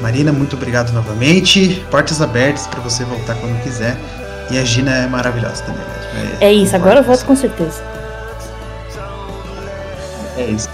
Marina, 0.00 0.32
muito 0.32 0.56
obrigado 0.56 0.92
novamente. 0.92 1.84
Portas 1.90 2.20
abertas 2.22 2.66
para 2.66 2.80
você 2.80 3.04
voltar 3.04 3.34
quando 3.34 3.60
quiser. 3.62 3.96
E 4.50 4.58
a 4.58 4.64
Gina 4.64 4.92
é 4.92 5.06
maravilhosa 5.06 5.62
também. 5.64 5.82
né? 5.82 6.36
É 6.40 6.52
isso, 6.52 6.74
agora 6.74 7.00
eu 7.00 7.04
volto 7.04 7.24
com 7.24 7.36
certeza. 7.36 7.82
É 10.36 10.44
isso. 10.44 10.68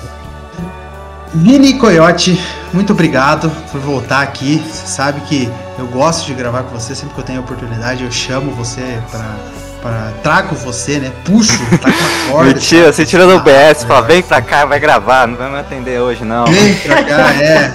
Vini 1.32 1.78
Coyote, 1.78 2.40
muito 2.72 2.92
obrigado 2.92 3.50
por 3.72 3.80
voltar 3.80 4.22
aqui. 4.22 4.62
Você 4.70 4.86
sabe 4.86 5.20
que 5.22 5.50
eu 5.78 5.86
gosto 5.86 6.26
de 6.26 6.34
gravar 6.34 6.62
com 6.62 6.78
você, 6.78 6.94
sempre 6.94 7.14
que 7.14 7.20
eu 7.20 7.24
tenho 7.24 7.40
a 7.40 7.42
oportunidade, 7.42 8.04
eu 8.04 8.12
chamo 8.12 8.52
você 8.52 8.98
pra. 9.10 9.36
pra 9.82 10.12
trago 10.22 10.54
você, 10.54 10.98
né? 11.00 11.10
Puxo, 11.24 11.58
tá 11.78 11.90
com 11.90 12.30
a 12.30 12.32
corda. 12.32 12.52
Mentira, 12.54 12.92
você 12.92 13.04
tira 13.04 13.26
do 13.26 13.40
BS, 13.40 13.50
é. 13.82 13.86
fala, 13.86 14.02
vem 14.02 14.22
pra 14.22 14.40
cá, 14.40 14.64
vai 14.64 14.78
gravar, 14.78 15.26
não 15.26 15.36
vai 15.36 15.50
me 15.50 15.58
atender 15.58 15.98
hoje 15.98 16.24
não. 16.24 16.44
Vem 16.46 16.74
pra 16.76 17.02
cá, 17.02 17.34
é. 17.34 17.74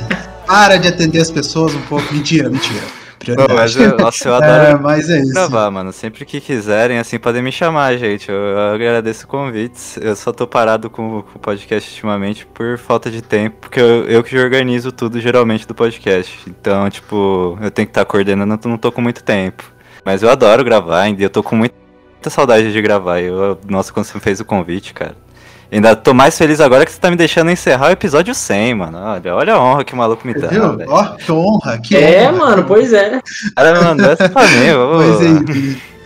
Para 0.50 0.78
de 0.78 0.88
atender 0.88 1.20
as 1.20 1.30
pessoas 1.30 1.76
um 1.76 1.82
pouco. 1.84 2.12
Mentira, 2.12 2.50
mentira. 2.50 2.82
Não, 3.38 3.56
mas 3.56 3.76
eu, 3.76 3.95
nossa, 3.95 4.30
eu 4.30 4.34
É, 4.41 4.72
adoro 4.72 4.82
mas 4.82 5.08
é 5.08 5.20
isso. 5.20 5.32
gravar, 5.32 5.70
mano. 5.70 5.93
Sempre 5.93 6.26
que 6.26 6.41
quiserem, 6.41 6.97
assim, 6.97 7.20
podem 7.20 7.43
me 7.43 7.52
chamar, 7.52 7.95
gente. 7.97 8.28
Eu, 8.32 8.36
eu 8.36 8.60
agradeço 8.74 9.28
convites. 9.28 9.97
Eu 9.97 10.16
só 10.16 10.32
tô 10.32 10.47
parado 10.47 10.89
com, 10.89 11.22
com 11.22 11.38
o 11.38 11.39
podcast 11.39 11.91
ultimamente 11.91 12.47
por 12.47 12.80
falta 12.80 13.12
de 13.12 13.22
tempo, 13.22 13.58
porque 13.62 13.80
eu, 13.80 14.06
eu 14.06 14.24
que 14.24 14.36
organizo 14.39 14.91
tudo 14.91 15.22
geralmente 15.22 15.68
do 15.68 15.76
podcast. 15.76 16.39
Então, 16.47 16.89
tipo, 16.89 17.56
eu 17.62 17.70
tenho 17.70 17.86
que 17.86 17.91
estar 17.91 18.06
coordenando, 18.06 18.60
eu 18.64 18.70
não 18.72 18.78
tô 18.80 18.91
com 18.91 19.02
muito 19.04 19.24
tempo. 19.24 19.64
Mas 20.04 20.24
eu 20.24 20.32
adoro 20.32 20.64
gravar, 20.64 21.02
ainda 21.02 21.22
eu 21.22 21.30
tô 21.30 21.43
com 21.43 21.56
muita 21.56 21.76
saudade 22.28 22.74
de 22.74 22.82
gravar. 22.82 23.20
Eu, 23.20 23.60
nossa, 23.68 23.93
quando 23.93 24.08
você 24.08 24.20
fez 24.20 24.39
o 24.39 24.45
convite, 24.45 24.95
cara. 24.95 25.16
Ainda 25.72 25.96
tô 25.96 26.14
mais 26.16 26.36
feliz 26.38 26.60
agora 26.60 26.84
que 26.84 26.92
você 26.92 27.00
tá 27.00 27.12
me 27.12 27.16
deixando 27.16 27.52
encerrar 27.52 27.90
o 27.90 27.92
episódio 27.92 28.34
100, 28.34 28.74
mano. 28.76 28.98
Olha, 28.98 29.36
olha 29.36 29.54
a 29.54 29.64
honra 29.64 29.84
que 29.84 29.94
o 29.94 29.98
maluco 29.98 30.26
me 30.26 30.34
dá. 30.34 30.50
Ó, 30.88 31.04
que 31.16 31.32
honra, 31.32 31.78
que 31.80 31.96
É, 31.96 32.28
honra. 32.28 32.32
mano, 32.38 32.64
pois 32.66 32.92
é. 32.92 33.22
Cara 33.56 33.74
me 33.78 33.86
mandou 33.86 34.10
essa 34.12 34.28
pra 34.30 34.44
mim. 34.48 34.66
Pois 34.96 35.22
é. 35.22 35.90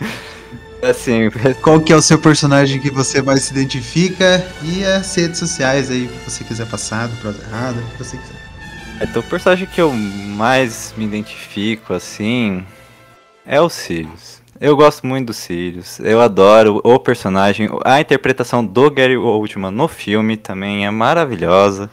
Assim, 0.90 1.30
Qual 1.62 1.80
que 1.80 1.94
é 1.94 1.96
o 1.96 2.02
seu 2.02 2.18
personagem 2.18 2.78
que 2.78 2.90
você 2.90 3.22
mais 3.22 3.44
se 3.44 3.52
identifica? 3.54 4.44
E 4.62 4.84
as 4.84 5.14
redes 5.14 5.38
sociais 5.38 5.90
aí, 5.90 6.08
que 6.08 6.30
você 6.30 6.44
quiser 6.44 6.66
passar, 6.66 7.08
do 7.08 7.16
prosa 7.16 7.38
errada, 7.42 7.78
o 7.80 7.90
que 7.92 8.04
você 8.04 8.18
quiser. 8.18 8.34
Então, 9.00 9.20
o 9.20 9.24
personagem 9.24 9.66
que 9.66 9.80
eu 9.80 9.90
mais 9.92 10.92
me 10.96 11.06
identifico, 11.06 11.94
assim, 11.94 12.62
é 13.46 13.58
o 13.62 13.70
Sirius. 13.70 14.42
Eu 14.60 14.76
gosto 14.76 15.06
muito 15.06 15.26
do 15.28 15.32
Sirius. 15.34 15.98
Eu 16.00 16.20
adoro 16.20 16.80
o 16.84 16.98
personagem. 16.98 17.68
A 17.84 18.00
interpretação 18.00 18.64
do 18.64 18.90
Gary 18.90 19.16
Oldman 19.16 19.70
no 19.70 19.88
filme 19.88 20.36
também 20.36 20.86
é 20.86 20.90
maravilhosa. 20.90 21.90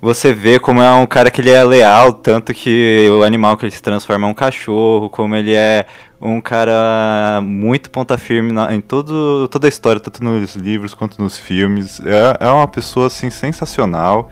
Você 0.00 0.34
vê 0.34 0.58
como 0.58 0.82
é 0.82 0.90
um 0.94 1.06
cara 1.06 1.30
que 1.30 1.40
ele 1.40 1.50
é 1.50 1.64
leal, 1.64 2.12
tanto 2.12 2.52
que 2.52 3.08
o 3.10 3.22
animal 3.22 3.56
que 3.56 3.64
ele 3.64 3.72
se 3.72 3.80
transforma 3.82 4.26
é 4.26 4.30
um 4.30 4.34
cachorro, 4.34 5.08
como 5.08 5.34
ele 5.34 5.54
é 5.54 5.86
um 6.20 6.40
cara 6.42 7.40
muito 7.42 7.90
ponta 7.90 8.18
firme 8.18 8.52
na- 8.52 8.74
em 8.74 8.82
todo, 8.82 9.48
toda 9.48 9.66
a 9.66 9.68
história, 9.68 10.00
tanto 10.00 10.22
nos 10.22 10.56
livros 10.56 10.92
quanto 10.94 11.22
nos 11.22 11.38
filmes. 11.38 12.00
É, 12.04 12.46
é 12.46 12.48
uma 12.50 12.68
pessoa, 12.68 13.06
assim, 13.06 13.30
sensacional 13.30 14.30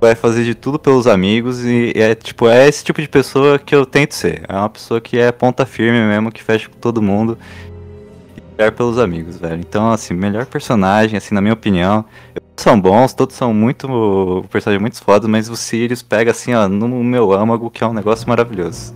vai 0.00 0.14
fazer 0.14 0.44
de 0.44 0.54
tudo 0.54 0.78
pelos 0.78 1.06
amigos 1.06 1.64
e 1.64 1.92
é 1.94 2.14
tipo 2.14 2.48
é 2.48 2.68
esse 2.68 2.84
tipo 2.84 3.00
de 3.00 3.08
pessoa 3.08 3.58
que 3.58 3.74
eu 3.74 3.84
tento 3.84 4.14
ser. 4.14 4.42
É 4.48 4.54
uma 4.54 4.68
pessoa 4.68 5.00
que 5.00 5.18
é 5.18 5.32
ponta 5.32 5.66
firme 5.66 6.00
mesmo, 6.00 6.30
que 6.30 6.42
fecha 6.42 6.68
com 6.68 6.76
todo 6.78 7.02
mundo 7.02 7.36
e 8.36 8.40
quer 8.56 8.70
pelos 8.72 8.98
amigos, 8.98 9.38
velho. 9.38 9.60
Então, 9.60 9.90
assim, 9.90 10.14
melhor 10.14 10.46
personagem, 10.46 11.16
assim, 11.16 11.34
na 11.34 11.40
minha 11.40 11.54
opinião. 11.54 12.04
Todos 12.34 12.62
são 12.62 12.80
bons, 12.80 13.12
todos 13.12 13.36
são 13.36 13.52
muito 13.52 14.44
personagens 14.50 14.80
muito 14.80 15.02
fodas, 15.02 15.28
mas 15.28 15.48
o 15.48 15.56
Sirius 15.56 16.02
pega 16.02 16.30
assim, 16.30 16.54
ó, 16.54 16.68
no 16.68 16.88
meu 17.02 17.32
âmago, 17.32 17.70
que 17.70 17.82
é 17.82 17.86
um 17.86 17.94
negócio 17.94 18.28
maravilhoso. 18.28 18.94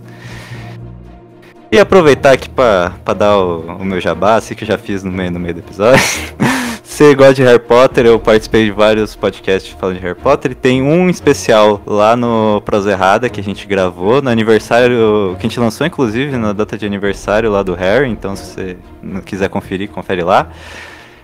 E 1.71 1.79
aproveitar 1.79 2.33
aqui 2.33 2.49
pra 2.49 2.93
dar 3.17 3.37
o, 3.37 3.61
o 3.77 3.85
meu 3.85 3.99
jabá, 3.99 4.35
assim 4.35 4.53
que 4.53 4.63
eu 4.63 4.67
já 4.67 4.77
fiz 4.77 5.03
no 5.03 5.11
meio, 5.11 5.31
no 5.31 5.39
meio 5.39 5.55
do 5.55 5.59
episódio. 5.59 6.03
Você 6.93 7.15
gosta 7.15 7.33
de 7.33 7.41
Harry 7.41 7.57
Potter, 7.57 8.05
eu 8.05 8.19
participei 8.19 8.65
de 8.65 8.71
vários 8.71 9.15
podcasts 9.15 9.73
falando 9.79 9.95
de 9.95 10.03
Harry 10.03 10.13
Potter 10.13 10.51
e 10.51 10.55
tem 10.55 10.83
um 10.83 11.09
especial 11.09 11.81
lá 11.87 12.15
no 12.15 12.61
Prosa 12.61 12.91
Errada 12.91 13.29
que 13.29 13.39
a 13.39 13.43
gente 13.43 13.65
gravou 13.65 14.21
no 14.21 14.29
aniversário, 14.29 15.35
que 15.39 15.47
a 15.47 15.49
gente 15.49 15.59
lançou 15.59 15.87
inclusive 15.87 16.37
na 16.37 16.53
data 16.53 16.77
de 16.77 16.85
aniversário 16.85 17.49
lá 17.49 17.63
do 17.63 17.73
Harry, 17.73 18.09
então 18.09 18.35
se 18.35 18.45
você 18.45 18.77
não 19.01 19.21
quiser 19.21 19.49
conferir, 19.49 19.89
confere 19.89 20.21
lá. 20.21 20.51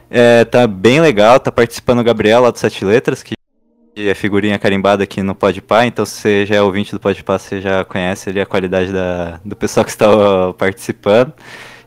É, 0.09 0.43
tá 0.43 0.65
bem 0.65 1.01
legal, 1.01 1.39
tá 1.39 1.51
participando 1.51 1.99
o 1.99 2.03
Gabriel 2.03 2.41
lá 2.41 2.49
do 2.49 2.57
Sete 2.57 2.83
Letras, 2.83 3.21
que 3.21 3.35
é 3.95 4.15
figurinha 4.15 4.57
carimbada 4.57 5.03
aqui 5.03 5.21
no 5.21 5.35
Podpah, 5.35 5.85
então 5.85 6.03
se 6.03 6.15
você 6.15 6.45
já 6.47 6.55
é 6.55 6.61
ouvinte 6.63 6.91
do 6.93 6.99
Podpah, 6.99 7.37
você 7.37 7.61
já 7.61 7.85
conhece 7.85 8.31
ali 8.31 8.41
a 8.41 8.45
qualidade 8.47 8.91
da, 8.91 9.39
do 9.45 9.55
pessoal 9.55 9.85
que 9.85 9.91
está 9.91 10.07
participando. 10.57 11.31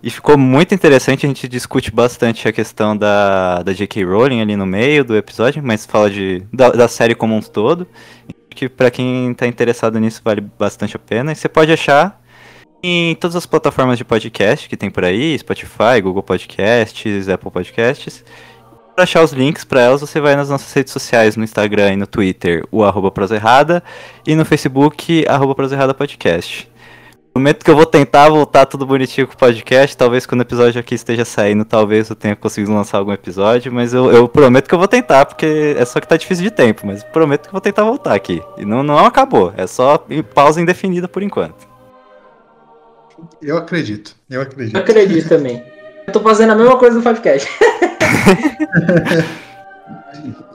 E 0.03 0.11
ficou 0.11 0.37
muito 0.37 0.75
interessante, 0.75 1.25
a 1.25 1.29
gente 1.29 1.47
discute 1.47 1.93
bastante 1.93 2.49
a 2.49 2.53
questão 2.53 2.97
da, 2.97 3.63
da 3.63 3.73
J.K. 3.73 4.05
Rowling 4.05 4.41
ali 4.41 4.57
no 4.57 4.67
meio 4.67 5.05
do 5.05 5.17
episódio, 5.17 5.63
mas 5.63 5.87
fala 5.87 6.11
de, 6.11 6.43
da, 6.53 6.71
da 6.71 6.89
série 6.89 7.15
como 7.15 7.37
um 7.37 7.41
todo. 7.41 7.87
Que 8.51 8.69
pra 8.69 8.91
quem 8.91 9.33
tá 9.33 9.47
interessado 9.47 10.01
nisso 10.01 10.21
vale 10.25 10.41
bastante 10.41 10.97
a 10.97 10.99
pena. 10.99 11.31
E 11.31 11.37
você 11.37 11.49
pode 11.49 11.73
achar 11.73 12.21
em 12.83 13.15
todas 13.15 13.37
as 13.37 13.47
plataformas 13.47 13.97
de 13.97 14.05
podcast 14.05 14.69
que 14.69 14.77
tem 14.77 14.91
por 14.91 15.05
aí, 15.05 15.39
Spotify, 15.39 16.01
Google 16.03 16.23
Podcasts, 16.23 17.29
Apple 17.29 17.53
Podcasts. 17.53 18.25
Para 18.97 19.05
achar 19.05 19.23
os 19.23 19.33
links 19.33 19.65
para 19.65 19.83
elas, 19.83 20.01
você 20.01 20.21
vai 20.21 20.35
nas 20.35 20.51
nossas 20.51 20.71
redes 20.73 20.93
sociais, 20.93 21.37
no 21.37 21.45
Instagram 21.45 21.93
e 21.93 21.97
no 21.97 22.07
Twitter, 22.07 22.67
o 22.71 22.85
arroba 22.85 23.13
e 24.27 24.35
no 24.35 24.45
Facebook, 24.45 25.25
arroba 25.29 25.55
Errada 25.73 25.95
Podcast. 27.33 27.35
Prometo 27.35 27.65
que 27.65 27.71
eu 27.71 27.77
vou 27.77 27.87
tentar 27.87 28.29
voltar 28.29 28.67
tudo 28.67 28.87
bonitinho 28.87 29.27
com 29.27 29.35
o 29.35 29.37
podcast. 29.37 29.97
Talvez 29.97 30.27
quando 30.27 30.41
o 30.41 30.45
episódio 30.45 30.79
aqui 30.81 30.95
esteja 30.95 31.25
saindo, 31.25 31.65
talvez 31.65 32.11
eu 32.11 32.17
tenha 32.17 32.37
conseguido 32.37 32.73
lançar 32.73 32.99
algum 32.99 33.13
episódio. 33.13 33.73
Mas 33.73 33.95
eu, 33.95 34.13
eu 34.13 34.29
prometo 34.29 34.69
que 34.69 34.75
eu 34.75 34.79
vou 34.79 34.89
tentar, 34.89 35.25
porque 35.27 35.75
é 35.79 35.85
só 35.85 36.01
que 36.01 36.07
tá 36.09 36.17
difícil 36.17 36.45
de 36.45 36.51
tempo. 36.51 36.87
Mas 36.87 37.03
prometo 37.05 37.43
que 37.43 37.49
eu 37.49 37.53
vou 37.53 37.61
tentar 37.61 37.85
voltar 37.85 38.15
aqui. 38.15 38.43
E 38.59 38.65
não, 38.65 38.83
não 38.83 38.99
acabou, 38.99 39.53
é 39.57 39.67
só 39.67 40.05
pausa 40.35 40.61
indefinida 40.61 41.09
por 41.09 41.23
enquanto. 41.23 41.67
Eu 43.41 43.57
acredito, 43.57 44.17
eu 44.29 44.37
Eu 44.37 44.43
acredito. 44.43 44.77
acredito 44.77 45.29
também. 45.29 45.63
Eu 46.07 46.13
tô 46.13 46.21
fazendo 46.21 46.51
a 46.53 46.57
mesma 46.57 46.77
coisa 46.77 46.97
no 46.97 47.03
Fivecast. 47.03 47.49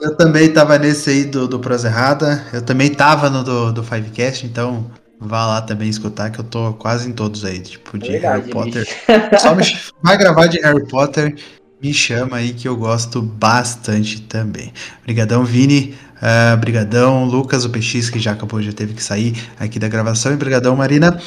Eu 0.00 0.16
também 0.16 0.50
tava 0.52 0.78
nesse 0.78 1.10
aí 1.10 1.24
do, 1.24 1.46
do 1.48 1.58
Prosa 1.58 1.88
Errada. 1.88 2.42
Eu 2.52 2.62
também 2.62 2.88
tava 2.94 3.28
no 3.28 3.42
do, 3.42 3.72
do 3.72 3.82
Fivecast, 3.82 4.46
então 4.46 4.86
vá 5.20 5.46
lá 5.46 5.62
também 5.62 5.88
escutar, 5.88 6.30
que 6.30 6.38
eu 6.38 6.44
tô 6.44 6.72
quase 6.74 7.08
em 7.08 7.12
todos 7.12 7.44
aí, 7.44 7.60
tipo, 7.60 7.98
de 7.98 8.12
Verdade, 8.12 8.40
Harry 8.40 8.50
Potter. 8.50 8.84
bicho. 8.84 8.96
Só 9.40 9.54
me 9.54 9.64
vai 10.02 10.16
gravar 10.16 10.46
de 10.46 10.60
Harry 10.60 10.86
Potter, 10.86 11.36
me 11.82 11.92
chama 11.94 12.38
aí 12.38 12.52
que 12.52 12.66
eu 12.68 12.76
gosto 12.76 13.22
bastante 13.22 14.20
também. 14.22 14.72
Obrigadão, 15.02 15.44
Vini. 15.44 15.94
ah, 16.20 16.56
brigadão, 16.56 17.24
Lucas, 17.24 17.64
o 17.64 17.70
PX, 17.70 18.10
que 18.10 18.18
já 18.18 18.32
acabou, 18.32 18.60
já 18.60 18.72
teve 18.72 18.94
que 18.94 19.02
sair 19.02 19.34
aqui 19.58 19.78
da 19.78 19.88
gravação. 19.88 20.32
E 20.32 20.36
brigadão, 20.36 20.74
Marina. 20.74 21.20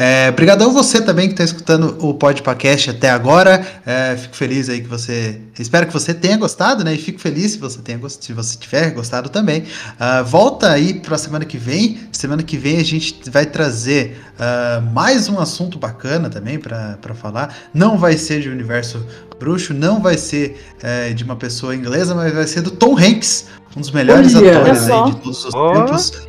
É, 0.00 0.30
brigadão 0.30 0.72
você 0.72 1.00
também 1.00 1.26
que 1.26 1.32
está 1.32 1.42
escutando 1.42 1.96
o 1.98 2.14
Podpacast 2.14 2.90
até 2.90 3.10
agora. 3.10 3.66
É, 3.84 4.16
fico 4.16 4.36
feliz 4.36 4.68
aí 4.68 4.80
que 4.80 4.86
você. 4.86 5.40
Espero 5.58 5.88
que 5.88 5.92
você 5.92 6.14
tenha 6.14 6.36
gostado, 6.36 6.84
né? 6.84 6.94
E 6.94 6.98
fico 6.98 7.18
feliz 7.18 7.52
se 7.52 7.58
você 7.58 7.80
tenha 7.80 7.98
gost... 7.98 8.24
se 8.24 8.32
você 8.32 8.56
tiver 8.56 8.92
gostado 8.92 9.28
também. 9.28 9.64
Ah, 9.98 10.22
volta 10.22 10.70
aí 10.70 10.94
para 10.94 11.16
a 11.16 11.18
semana 11.18 11.44
que 11.44 11.58
vem. 11.58 11.98
Semana 12.12 12.44
que 12.44 12.56
vem 12.56 12.78
a 12.78 12.84
gente 12.84 13.28
vai 13.28 13.44
trazer 13.44 14.16
ah, 14.38 14.80
mais 14.92 15.28
um 15.28 15.40
assunto 15.40 15.80
bacana 15.80 16.30
também 16.30 16.60
para 16.60 17.14
falar. 17.16 17.52
Não 17.74 17.98
vai 17.98 18.16
ser 18.16 18.40
de 18.40 18.48
universo 18.48 19.04
bruxo, 19.40 19.74
não 19.74 20.00
vai 20.00 20.16
ser 20.16 20.64
é, 20.80 21.12
de 21.12 21.24
uma 21.24 21.34
pessoa 21.34 21.74
inglesa, 21.74 22.14
mas 22.14 22.32
vai 22.32 22.46
ser 22.46 22.60
do 22.60 22.70
Tom 22.70 22.96
Hanks, 22.96 23.46
um 23.76 23.80
dos 23.80 23.90
melhores 23.90 24.32
Olha 24.36 24.60
atores 24.60 24.88
aí 24.88 25.04
de 25.06 25.16
todos 25.16 25.44
os 25.44 25.54
Ó. 25.54 25.72
tempos. 25.72 26.28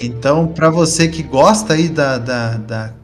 Então, 0.00 0.46
para 0.46 0.70
você 0.70 1.08
que 1.08 1.24
gosta 1.24 1.74
aí 1.74 1.88
da, 1.88 2.18
da, 2.18 2.50
da, 2.54 2.94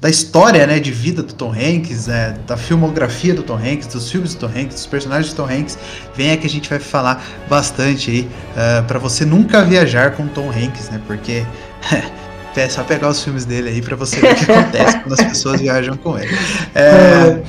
da 0.00 0.08
história 0.08 0.66
né, 0.66 0.80
de 0.80 0.90
vida 0.90 1.22
do 1.22 1.34
Tom 1.34 1.52
Hanks, 1.52 2.08
é, 2.08 2.34
da 2.46 2.56
filmografia 2.56 3.34
do 3.34 3.42
Tom 3.42 3.56
Hanks, 3.56 3.86
dos 3.86 4.10
filmes 4.10 4.34
do 4.34 4.40
Tom 4.40 4.46
Hanks, 4.46 4.74
dos 4.74 4.86
personagens 4.86 5.32
do 5.32 5.36
Tom 5.36 5.52
Hanks, 5.52 5.78
venha 6.14 6.36
que 6.36 6.46
a 6.46 6.50
gente 6.50 6.70
vai 6.70 6.78
falar 6.78 7.22
bastante 7.48 8.10
aí 8.10 8.28
para 8.86 8.98
você 8.98 9.26
nunca 9.26 9.62
viajar 9.62 10.12
com 10.12 10.26
Tom 10.26 10.48
Hanks, 10.48 10.88
né? 10.88 11.00
Porque 11.06 11.44
É 12.56 12.68
só 12.68 12.82
pegar 12.82 13.08
os 13.08 13.22
filmes 13.22 13.44
dele 13.44 13.68
aí 13.68 13.80
pra 13.80 13.94
você 13.96 14.20
ver 14.20 14.32
o 14.32 14.34
que 14.34 14.50
acontece 14.50 14.98
quando 14.98 15.12
as 15.12 15.22
pessoas 15.22 15.60
viajam 15.60 15.96
com 15.96 16.18
ele. 16.18 16.36
É, 16.74 17.42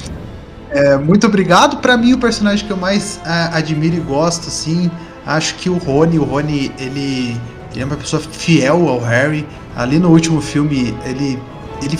é, 0.69 0.97
muito 0.97 1.25
obrigado. 1.25 1.77
Pra 1.77 1.97
mim, 1.97 2.13
o 2.13 2.17
personagem 2.17 2.65
que 2.65 2.71
eu 2.71 2.77
mais 2.77 3.19
ah, 3.25 3.57
admiro 3.57 3.95
e 3.95 3.99
gosto, 3.99 4.47
assim, 4.47 4.91
acho 5.25 5.55
que 5.55 5.69
o 5.69 5.77
Rony. 5.77 6.19
O 6.19 6.23
Rony, 6.23 6.71
ele, 6.77 7.35
ele 7.71 7.81
é 7.81 7.85
uma 7.85 7.97
pessoa 7.97 8.21
fiel 8.21 8.87
ao 8.87 8.99
Harry. 8.99 9.45
Ali 9.75 9.97
no 9.97 10.09
último 10.09 10.39
filme, 10.39 10.95
ele, 11.05 11.39
ele, 11.81 11.97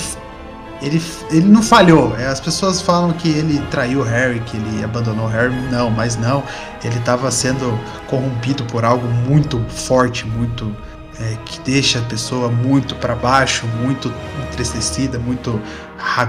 ele, 0.81 1.01
ele 1.29 1.47
não 1.47 1.61
falhou. 1.61 2.15
É, 2.17 2.27
As 2.27 2.39
pessoas 2.39 2.81
falam 2.81 3.13
que 3.13 3.29
ele 3.29 3.59
traiu 3.69 4.01
Harry, 4.03 4.39
que 4.41 4.57
ele 4.57 4.83
abandonou 4.83 5.27
Harry. 5.27 5.53
Não, 5.71 5.89
mas 5.89 6.17
não. 6.17 6.43
Ele 6.83 6.97
estava 6.97 7.29
sendo 7.31 7.79
corrompido 8.07 8.63
por 8.65 8.83
algo 8.83 9.07
muito 9.07 9.59
forte, 9.69 10.25
muito 10.25 10.75
é, 11.21 11.37
que 11.45 11.59
deixa 11.61 11.99
a 11.99 12.01
pessoa 12.03 12.49
muito 12.49 12.95
para 12.95 13.15
baixo, 13.15 13.67
muito 13.81 14.11
entristecida, 14.47 15.19
muito 15.19 15.61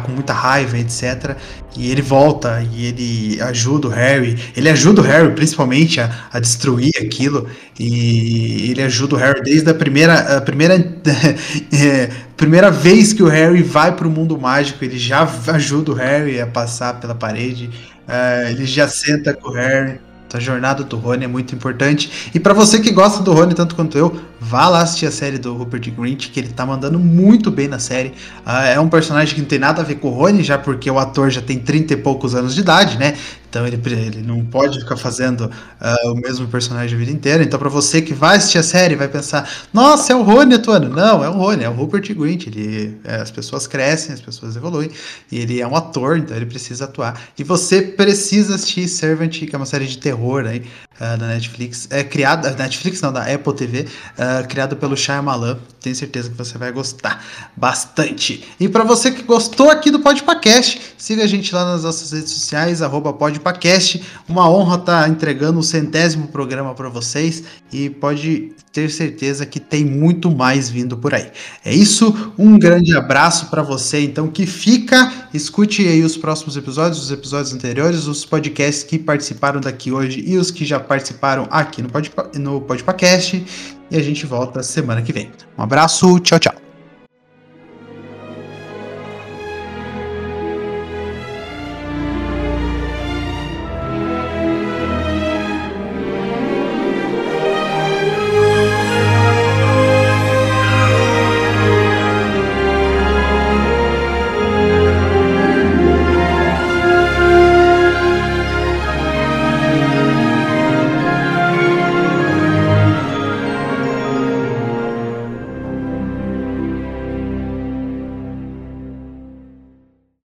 com 0.05 0.12
muita 0.12 0.32
raiva, 0.32 0.78
etc. 0.78 1.36
E 1.74 1.90
ele 1.90 2.03
volta 2.03 2.62
e 2.72 2.84
ele 2.84 3.40
ajuda 3.40 3.88
o 3.88 3.90
Harry. 3.90 4.38
Ele 4.55 4.68
ajuda 4.68 5.01
o 5.01 5.05
Harry 5.05 5.32
principalmente 5.32 6.01
a, 6.01 6.11
a 6.30 6.38
destruir 6.38 6.93
aquilo. 7.01 7.49
E 7.78 8.70
ele 8.70 8.82
ajuda 8.82 9.14
o 9.14 9.18
Harry 9.18 9.40
desde 9.43 9.70
a 9.70 9.74
primeira, 9.74 10.36
a 10.36 10.40
primeira, 10.40 10.74
é, 11.72 12.11
primeira 12.36 12.70
vez 12.70 13.12
que 13.12 13.22
o 13.22 13.28
Harry 13.28 13.62
vai 13.62 13.97
para 13.97 14.07
o 14.07 14.11
mundo 14.11 14.38
mágico. 14.38 14.84
Ele 14.84 14.99
já 14.99 15.26
ajuda 15.49 15.93
o 15.93 15.95
Harry 15.95 16.40
a 16.40 16.47
passar 16.47 17.01
pela 17.01 17.14
parede. 17.14 17.70
É, 18.07 18.51
ele 18.51 18.66
já 18.66 18.86
senta 18.86 19.32
com 19.32 19.49
o 19.49 19.53
Harry. 19.53 19.99
A 20.37 20.41
jornada 20.41 20.85
do 20.85 20.97
Rony 20.97 21.24
é 21.24 21.28
muito 21.28 21.55
importante. 21.55 22.30
E 22.35 22.41
pra 22.41 22.55
você 22.55 22.80
que 22.80 22.91
gosta 22.91 23.22
do 23.22 23.33
Rony 23.33 23.55
tanto 23.55 23.74
quanto 23.74 23.97
eu, 23.99 24.20
vá 24.41 24.68
lá 24.68 24.83
assistir 24.83 25.07
a 25.07 25.11
série 25.11 25.39
do 25.39 25.55
Rupert 25.55 25.91
Grint, 25.91 26.30
que 26.30 26.41
ele 26.41 26.49
tá 26.49 26.64
mandando 26.66 26.99
muito 26.99 27.51
bem 27.51 27.68
na 27.68 27.78
série. 27.78 28.12
Ah, 28.45 28.66
é 28.66 28.80
um 28.80 28.89
personagem 28.89 29.35
que 29.35 29.41
não 29.41 29.49
tem 29.49 29.59
nada 29.59 29.83
a 29.83 29.85
ver 29.85 29.97
com 29.97 30.09
o 30.09 30.11
Rony, 30.11 30.43
já 30.43 30.59
porque 30.59 30.91
o 30.91 30.99
ator 30.99 31.30
já 31.30 31.41
tem 31.41 31.59
30 31.59 31.95
e 31.95 31.97
poucos 31.97 32.35
anos 32.35 32.55
de 32.55 32.61
idade, 32.61 32.99
né? 32.99 33.14
Então 33.53 33.67
ele, 33.67 33.79
ele 33.85 34.23
não 34.23 34.43
pode 34.43 34.81
ficar 34.81 34.97
fazendo 34.97 35.51
ah, 35.79 35.95
o 36.07 36.15
mesmo 36.15 36.49
personagem 36.49 36.97
a 36.97 36.99
vida 36.99 37.13
inteira. 37.13 37.45
Então, 37.45 37.59
pra 37.59 37.69
você 37.69 38.01
que 38.01 38.15
vai 38.15 38.39
assistir 38.39 38.57
a 38.57 38.63
série, 38.63 38.97
vai 38.97 39.09
pensar: 39.09 39.47
nossa, 39.75 40.15
é 40.15 40.17
o 40.17 40.23
Rony 40.23 40.55
atuando. 40.55 40.89
Não, 40.89 41.23
é 41.23 41.29
o 41.29 41.33
Rony, 41.33 41.63
é 41.63 41.69
o 41.69 41.75
Rupert 41.75 42.15
Grint. 42.15 42.47
Ele, 42.47 42.97
é, 43.05 43.17
as 43.17 43.31
pessoas 43.31 43.67
crescem, 43.67 44.15
as 44.15 44.23
pessoas 44.23 44.57
evoluem. 44.57 44.91
E 45.31 45.39
ele 45.39 45.61
é 45.61 45.69
um 45.69 45.77
ator, 45.77 46.17
então 46.17 46.35
ele 46.35 46.47
precisa 46.47 46.87
atuar. 46.87 47.21
E 47.39 47.45
você 47.45 47.83
precisa 47.83 48.55
assistir 48.55 48.89
Servant, 48.89 49.45
que 49.45 49.55
é 49.55 49.59
uma 49.59 49.67
série 49.67 49.87
de 49.87 49.99
terror 49.99 50.47
aí 50.47 50.63
ah, 51.03 51.17
da 51.17 51.27
Netflix. 51.27 51.89
É 51.91 52.05
criada, 52.05 52.53
Netflix 52.53 53.01
não, 53.01 53.13
da 53.13 53.23
Apple 53.25 53.53
TV, 53.55 53.89
ah, 54.17 54.45
criada 54.49 54.77
pelo 54.77 54.97
Shyamalan. 54.97 55.59
Tenho 55.81 55.97
certeza 55.97 56.31
que 56.31 56.37
você 56.37 56.57
vai 56.57 56.71
gostar 56.71 57.25
bastante. 57.57 58.45
E 58.61 58.69
para 58.69 58.85
você 58.85 59.11
que 59.11 59.23
gostou 59.25 59.69
aqui 59.69 59.91
do 59.91 59.99
Podpacast, 59.99 60.95
siga 60.97 61.25
a 61.25 61.27
gente 61.27 61.53
lá 61.53 61.65
nas 61.65 61.83
nossas 61.83 62.13
redes 62.13 62.31
sociais, 62.31 62.81
Podpacast. 63.15 64.01
Uma 64.29 64.49
honra 64.49 64.77
estar 64.77 65.11
entregando 65.11 65.59
o 65.59 65.63
centésimo 65.63 66.29
programa 66.29 66.73
para 66.73 66.89
vocês 66.89 67.43
e 67.73 67.91
pode 67.91 68.53
ter 68.73 68.91
certeza 68.91 69.45
que 69.45 69.61
tem 69.61 69.85
muito 69.85 70.31
mais 70.31 70.70
vindo 70.70 70.97
por 70.97 71.14
aí. 71.14 71.31
É 71.64 71.73
isso, 71.73 72.33
um 72.39 72.59
grande 72.59 72.97
abraço 72.97 73.47
para 73.47 73.62
você, 73.62 74.01
então, 74.01 74.29
que 74.29 74.47
fica. 74.47 75.12
Escute 75.35 75.87
aí 75.87 76.03
os 76.03 76.16
próximos 76.16 76.57
episódios, 76.57 77.03
os 77.05 77.11
episódios 77.11 77.53
anteriores, 77.53 78.07
os 78.07 78.25
podcasts 78.25 78.83
que 78.83 78.99
participaram 78.99 79.61
daqui 79.61 79.93
hoje 79.93 80.25
e 80.27 80.39
os 80.39 80.51
que 80.51 80.64
já 80.64 80.81
participaram 80.81 81.47
aqui 81.51 81.83
no, 81.83 81.91
Podpa, 81.91 82.31
no 82.35 82.61
Podpacast. 82.62 83.45
E 83.91 83.97
a 83.97 84.03
gente 84.03 84.25
volta 84.25 84.62
semana 84.62 85.03
que 85.03 85.12
vem. 85.12 85.31
Um 85.59 85.62
abraço, 85.62 86.18
tchau, 86.20 86.39
tchau. 86.39 86.62